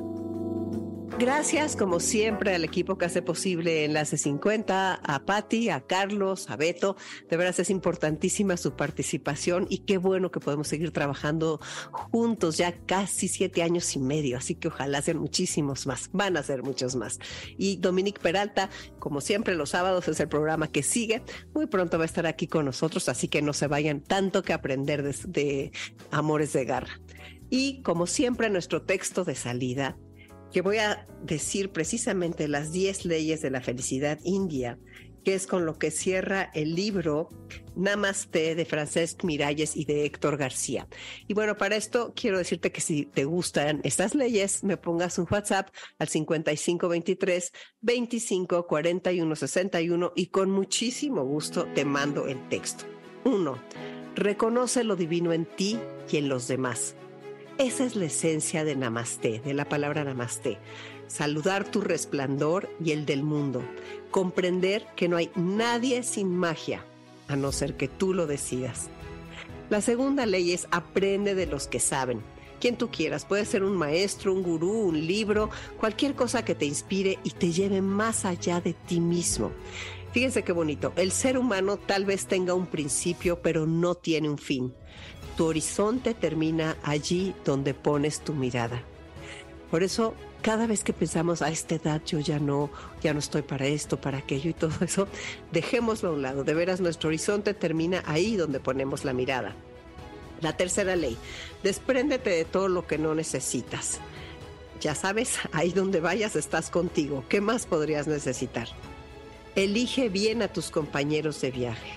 Gracias, 1.17 1.77
como 1.77 2.01
siempre, 2.01 2.53
al 2.53 2.65
equipo 2.65 2.99
que 2.99 3.05
hace 3.05 3.23
posible 3.23 3.85
Enlace 3.85 4.19
50, 4.19 4.95
a 4.95 5.25
Patti, 5.25 5.71
a 5.71 5.81
Carlos, 5.81 6.51
a 6.51 6.57
Beto. 6.57 6.97
De 7.29 7.37
veras 7.37 7.61
es 7.61 7.71
importantísima 7.71 8.57
su 8.57 8.75
participación 8.75 9.69
y 9.71 9.85
qué 9.85 9.97
bueno 9.97 10.33
que 10.33 10.41
podemos 10.41 10.67
seguir 10.67 10.91
trabajando 10.91 11.61
juntos 11.93 12.57
ya 12.57 12.73
casi 12.73 13.29
siete 13.29 13.63
años 13.63 13.95
y 13.95 14.01
medio. 14.01 14.39
Así 14.39 14.57
que 14.57 14.67
ojalá 14.67 15.03
sean 15.03 15.19
muchísimos 15.19 15.87
más. 15.87 16.11
Van 16.13 16.37
a 16.37 16.43
ser 16.43 16.65
muchos 16.65 16.97
más. 16.97 17.21
Y 17.59 17.77
Dominique 17.77 18.21
Peralta, 18.21 18.71
como 18.99 19.21
siempre, 19.21 19.55
los 19.55 19.71
sábados 19.71 20.09
es 20.09 20.19
el 20.19 20.29
programa 20.29 20.67
que 20.67 20.83
sigue. 20.83 21.23
Muy 21.55 21.67
pronto 21.67 21.97
va 21.97 22.03
a 22.03 22.07
estar 22.07 22.27
aquí 22.27 22.49
con 22.49 22.65
nosotros, 22.65 23.09
así 23.09 23.29
que 23.29 23.41
no 23.41 23.53
se 23.53 23.69
vayan 23.69 24.01
tanto 24.01 24.43
que 24.43 24.53
aprender 24.53 25.05
de, 25.05 25.15
de 25.29 25.71
Amores 26.11 26.53
de 26.53 26.65
Garra. 26.65 26.99
Y 27.51 27.83
como 27.83 28.07
siempre, 28.07 28.49
nuestro 28.49 28.83
texto 28.83 29.25
de 29.25 29.35
salida, 29.35 29.99
que 30.53 30.63
voy 30.63 30.79
a 30.79 31.07
decir 31.23 31.71
precisamente 31.71 32.49
las 32.49 32.73
10 32.73 33.05
leyes 33.05 33.43
de 33.43 33.51
la 33.51 33.61
felicidad 33.61 34.19
india, 34.25 34.79
que 35.25 35.35
es 35.35 35.47
con 35.47 35.67
lo 35.67 35.79
que 35.79 35.91
cierra 35.91 36.51
el 36.55 36.75
libro 36.75 37.29
Namaste 37.77 38.55
de 38.55 38.65
Francesc 38.65 39.23
Miralles 39.25 39.77
y 39.77 39.85
de 39.85 40.05
Héctor 40.05 40.37
García. 40.37 40.89
Y 41.29 41.35
bueno, 41.35 41.57
para 41.57 41.77
esto 41.77 42.13
quiero 42.17 42.39
decirte 42.39 42.73
que 42.73 42.81
si 42.81 43.05
te 43.05 43.25
gustan 43.25 43.81
estas 43.85 44.15
leyes, 44.15 44.65
me 44.65 44.77
pongas 44.77 45.19
un 45.19 45.27
WhatsApp 45.31 45.69
al 45.99 46.09
5523 46.09 47.53
25 47.81 48.67
41 48.67 49.37
61 49.37 50.13
y 50.17 50.27
con 50.27 50.51
muchísimo 50.51 51.25
gusto 51.25 51.67
te 51.75 51.85
mando 51.85 52.27
el 52.27 52.49
texto. 52.49 52.85
1. 53.25 53.63
Reconoce 54.15 54.85
lo 54.85 54.97
divino 54.97 55.33
en 55.33 55.45
ti 55.45 55.79
y 56.11 56.17
en 56.17 56.29
los 56.29 56.49
demás. 56.49 56.97
Esa 57.61 57.85
es 57.85 57.95
la 57.95 58.07
esencia 58.07 58.65
de 58.65 58.75
Namaste, 58.75 59.43
de 59.45 59.53
la 59.53 59.67
palabra 59.67 60.03
Namaste. 60.03 60.57
saludar 61.09 61.71
tu 61.71 61.83
resplandor 61.83 62.71
y 62.83 62.93
el 62.93 63.05
del 63.05 63.23
mundo, 63.23 63.63
comprender 64.11 64.87
que 64.97 65.09
no 65.09 65.19
hay 65.19 65.31
nadie 65.35 66.03
sin 66.03 66.35
magia, 66.35 66.87
a 67.29 67.37
no 67.37 67.53
ser 67.53 67.77
que 67.77 67.87
tú 67.87 68.15
lo 68.15 68.27
decidas. 68.27 68.89
La 69.69 69.83
segunda 69.83 70.25
ley 70.25 70.53
es 70.53 70.69
aprende 70.71 71.35
de 71.35 71.45
los 71.45 71.67
que 71.67 71.81
saben. 71.81 72.23
Quien 72.61 72.77
tú 72.77 72.91
quieras, 72.91 73.27
puede 73.27 73.45
ser 73.45 73.63
un 73.63 73.77
maestro, 73.77 74.33
un 74.33 74.43
gurú, 74.43 74.73
un 74.73 75.07
libro, 75.07 75.51
cualquier 75.79 76.15
cosa 76.15 76.43
que 76.43 76.55
te 76.55 76.65
inspire 76.65 77.19
y 77.25 77.33
te 77.33 77.53
lleve 77.53 77.83
más 77.83 78.25
allá 78.25 78.63
de 78.63 78.73
ti 78.73 79.01
mismo. 79.01 79.51
Fíjense 80.13 80.43
qué 80.43 80.53
bonito, 80.53 80.93
el 80.97 81.13
ser 81.13 81.39
humano 81.39 81.77
tal 81.77 82.05
vez 82.05 82.27
tenga 82.27 82.55
un 82.55 82.67
principio, 82.67 83.41
pero 83.43 83.67
no 83.67 83.95
tiene 83.95 84.29
un 84.29 84.39
fin. 84.39 84.75
Tu 85.37 85.47
horizonte 85.47 86.15
termina 86.15 86.77
allí 86.83 87.35
donde 87.45 87.75
pones 87.75 88.21
tu 88.21 88.35
mirada. 88.35 88.83
Por 89.71 89.85
eso, 89.85 90.15
cada 90.43 90.67
vez 90.67 90.83
que 90.83 90.93
pensamos 90.93 91.43
a 91.43 91.51
esta 91.51 91.77
edad 91.77 92.03
yo 92.05 92.19
ya 92.19 92.41
no, 92.41 92.71
ya 93.01 93.13
no 93.13 93.21
estoy 93.21 93.43
para 93.43 93.67
esto, 93.67 94.01
para 94.01 94.19
aquello 94.19 94.51
y 94.51 94.55
todo 94.55 94.73
eso, 94.85 95.07
dejémoslo 95.53 96.09
a 96.09 96.13
un 96.13 96.23
lado. 96.23 96.43
De 96.43 96.55
veras, 96.55 96.81
nuestro 96.81 97.09
horizonte 97.09 97.55
termina 97.55 98.03
ahí 98.05 98.37
donde 98.37 98.59
ponemos 98.59 99.05
la 99.05 99.13
mirada. 99.13 99.55
La 100.41 100.57
tercera 100.57 100.97
ley, 100.97 101.17
despréndete 101.63 102.31
de 102.31 102.45
todo 102.45 102.69
lo 102.69 102.87
que 102.87 102.99
no 102.99 103.15
necesitas. 103.15 104.01
Ya 104.81 104.97
sabes, 104.97 105.39
ahí 105.53 105.71
donde 105.71 106.01
vayas 106.01 106.35
estás 106.35 106.69
contigo. 106.69 107.23
¿Qué 107.29 107.41
más 107.41 107.67
podrías 107.67 108.09
necesitar? 108.09 108.69
Elige 109.57 110.09
bien 110.09 110.43
a 110.43 110.49
tus 110.49 110.71
compañeros 110.71 111.41
de 111.41 111.51
viaje. 111.51 111.93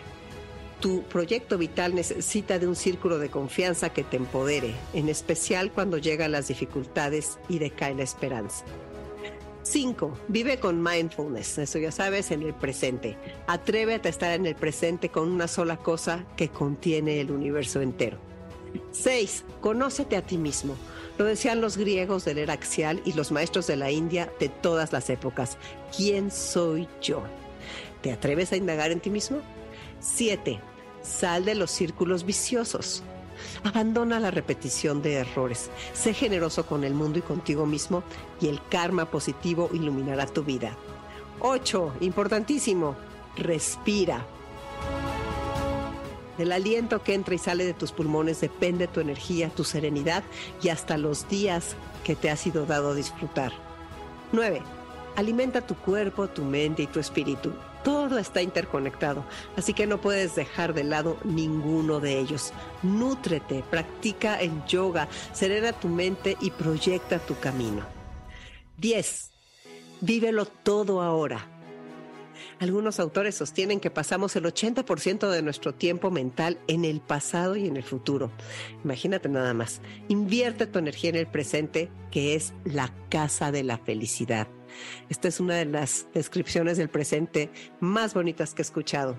Tu 0.80 1.04
proyecto 1.04 1.58
vital 1.58 1.94
necesita 1.94 2.58
de 2.58 2.68
un 2.68 2.76
círculo 2.76 3.20
de 3.20 3.30
confianza 3.30 3.94
que 3.94 4.04
te 4.04 4.18
empodere, 4.18 4.74
en 4.94 5.08
especial 5.08 5.72
cuando 5.72 5.98
llegan 5.98 6.32
las 6.32 6.48
dificultades 6.48 7.38
y 7.48 7.60
decae 7.60 7.94
la 7.94 8.04
esperanza. 8.04 8.66
5. 9.62 10.18
Vive 10.28 10.60
con 10.60 10.82
mindfulness, 10.82 11.60
eso 11.60 11.78
ya 11.78 11.92
sabes, 11.92 12.32
en 12.32 12.42
el 12.42 12.54
presente. 12.54 13.18
Atrévete 13.48 14.10
a 14.10 14.12
estar 14.12 14.32
en 14.34 14.46
el 14.46 14.56
presente 14.56 15.10
con 15.10 15.30
una 15.30 15.48
sola 15.48 15.78
cosa 15.78 16.26
que 16.36 16.50
contiene 16.50 17.22
el 17.22 17.32
universo 17.32 17.82
entero. 17.82 18.18
6. 18.92 19.46
Conócete 19.62 20.18
a 20.18 20.22
ti 20.22 20.38
mismo. 20.38 20.76
Lo 21.18 21.26
decían 21.26 21.62
los 21.62 21.78
griegos 21.78 22.26
del 22.26 22.40
era 22.40 22.54
axial 22.54 23.00
y 23.06 23.14
los 23.14 23.32
maestros 23.32 23.68
de 23.68 23.78
la 23.78 23.92
India 23.92 24.34
de 24.40 24.50
todas 24.50 24.92
las 24.92 25.10
épocas. 25.12 25.58
¿Quién 25.96 26.32
soy 26.32 26.88
yo? 27.00 27.24
¿Te 28.04 28.12
atreves 28.12 28.52
a 28.52 28.58
indagar 28.58 28.92
en 28.92 29.00
ti 29.00 29.10
mismo? 29.10 29.38
7. 30.02 30.60
Sal 31.02 31.46
de 31.46 31.56
los 31.56 31.72
círculos 31.72 32.26
viciosos. 32.26 33.02
Abandona 33.64 34.20
la 34.20 34.30
repetición 34.30 35.02
de 35.02 35.14
errores. 35.16 35.72
Sé 35.94 36.14
generoso 36.14 36.66
con 36.66 36.84
el 36.84 36.94
mundo 36.94 37.20
y 37.20 37.22
contigo 37.22 37.66
mismo 37.66 38.04
y 38.42 38.50
el 38.50 38.60
karma 38.68 39.10
positivo 39.10 39.70
iluminará 39.72 40.26
tu 40.26 40.44
vida. 40.44 40.76
8. 41.40 41.94
Importantísimo. 42.02 42.98
Respira. 43.38 44.26
Del 46.38 46.52
aliento 46.52 47.04
que 47.04 47.14
entra 47.14 47.36
y 47.36 47.38
sale 47.38 47.64
de 47.64 47.74
tus 47.74 47.94
pulmones 47.94 48.42
depende 48.42 48.88
tu 48.88 49.00
energía, 49.00 49.48
tu 49.48 49.64
serenidad 49.64 50.24
y 50.62 50.68
hasta 50.68 50.98
los 50.98 51.30
días 51.30 51.78
que 52.04 52.18
te 52.18 52.30
ha 52.30 52.36
sido 52.36 52.66
dado 52.66 52.96
disfrutar. 52.96 53.54
9. 54.34 54.62
Alimenta 55.16 55.62
tu 55.62 55.76
cuerpo, 55.76 56.28
tu 56.28 56.44
mente 56.44 56.84
y 56.84 56.88
tu 56.88 57.00
espíritu. 57.00 57.54
Todo 57.84 58.18
está 58.18 58.42
interconectado, 58.42 59.26
así 59.58 59.74
que 59.74 59.88
no 59.88 60.00
puedes 60.00 60.36
dejar 60.36 60.74
de 60.74 60.86
lado 60.86 61.18
ninguno 61.24 62.00
de 62.00 62.20
ellos. 62.20 62.54
Nútrete, 62.82 63.64
practica 63.70 64.40
el 64.40 64.66
yoga, 64.66 65.08
serena 65.34 65.74
tu 65.74 65.90
mente 65.90 66.38
y 66.40 66.52
proyecta 66.52 67.20
tu 67.20 67.38
camino. 67.40 67.86
10. 68.78 69.32
Vívelo 70.02 70.46
todo 70.46 71.02
ahora. 71.02 71.48
Algunos 72.60 73.00
autores 73.00 73.36
sostienen 73.36 73.80
que 73.80 73.90
pasamos 73.90 74.36
el 74.36 74.46
80% 74.46 75.30
de 75.30 75.42
nuestro 75.42 75.74
tiempo 75.74 76.12
mental 76.12 76.60
en 76.68 76.86
el 76.86 77.02
pasado 77.02 77.56
y 77.56 77.68
en 77.68 77.78
el 77.78 77.84
futuro. 77.84 78.32
Imagínate 78.84 79.28
nada 79.30 79.54
más. 79.54 79.82
Invierte 80.08 80.68
tu 80.68 80.80
energía 80.80 81.10
en 81.10 81.18
el 81.18 81.28
presente, 81.28 81.90
que 82.12 82.36
es 82.36 82.54
la 82.64 82.94
casa 83.10 83.52
de 83.52 83.64
la 83.64 83.78
felicidad. 83.78 84.48
Esta 85.10 85.28
es 85.28 85.40
una 85.40 85.56
de 85.56 85.66
las 85.66 86.08
descripciones 86.14 86.78
del 86.78 86.90
presente 86.90 87.50
más 87.80 88.14
bonitas 88.14 88.54
que 88.54 88.62
he 88.62 88.66
escuchado. 88.66 89.18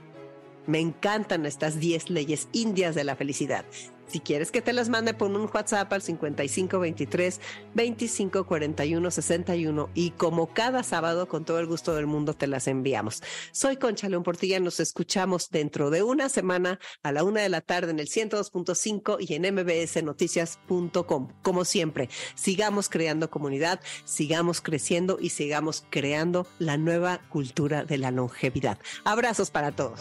Me 0.66 0.80
encantan 0.80 1.46
estas 1.46 1.78
10 1.78 2.10
leyes 2.10 2.48
indias 2.52 2.94
de 2.94 3.04
la 3.04 3.16
felicidad. 3.16 3.64
Si 4.06 4.20
quieres 4.20 4.50
que 4.50 4.62
te 4.62 4.72
las 4.72 4.88
mande, 4.88 5.14
pon 5.14 5.34
un 5.36 5.50
WhatsApp 5.52 5.92
al 5.92 6.02
5523 6.02 7.40
2541 7.74 9.10
61 9.10 9.90
y 9.94 10.10
como 10.10 10.52
cada 10.52 10.82
sábado, 10.82 11.26
con 11.28 11.44
todo 11.44 11.58
el 11.58 11.66
gusto 11.66 11.94
del 11.94 12.06
mundo, 12.06 12.34
te 12.34 12.46
las 12.46 12.68
enviamos. 12.68 13.22
Soy 13.52 13.76
Concha 13.76 14.08
León 14.08 14.22
Portilla, 14.22 14.60
nos 14.60 14.80
escuchamos 14.80 15.50
dentro 15.50 15.90
de 15.90 16.02
una 16.02 16.28
semana 16.28 16.78
a 17.02 17.12
la 17.12 17.24
una 17.24 17.40
de 17.40 17.48
la 17.48 17.60
tarde 17.60 17.90
en 17.90 18.00
el 18.00 18.08
102.5 18.08 19.16
y 19.20 19.34
en 19.34 19.54
mbsnoticias.com. 19.54 21.28
Como 21.42 21.64
siempre, 21.64 22.08
sigamos 22.34 22.88
creando 22.88 23.30
comunidad, 23.30 23.80
sigamos 24.04 24.60
creciendo 24.60 25.18
y 25.20 25.30
sigamos 25.30 25.84
creando 25.90 26.46
la 26.58 26.76
nueva 26.76 27.20
cultura 27.30 27.84
de 27.84 27.98
la 27.98 28.10
longevidad. 28.10 28.78
Abrazos 29.04 29.50
para 29.50 29.72
todos. 29.72 30.00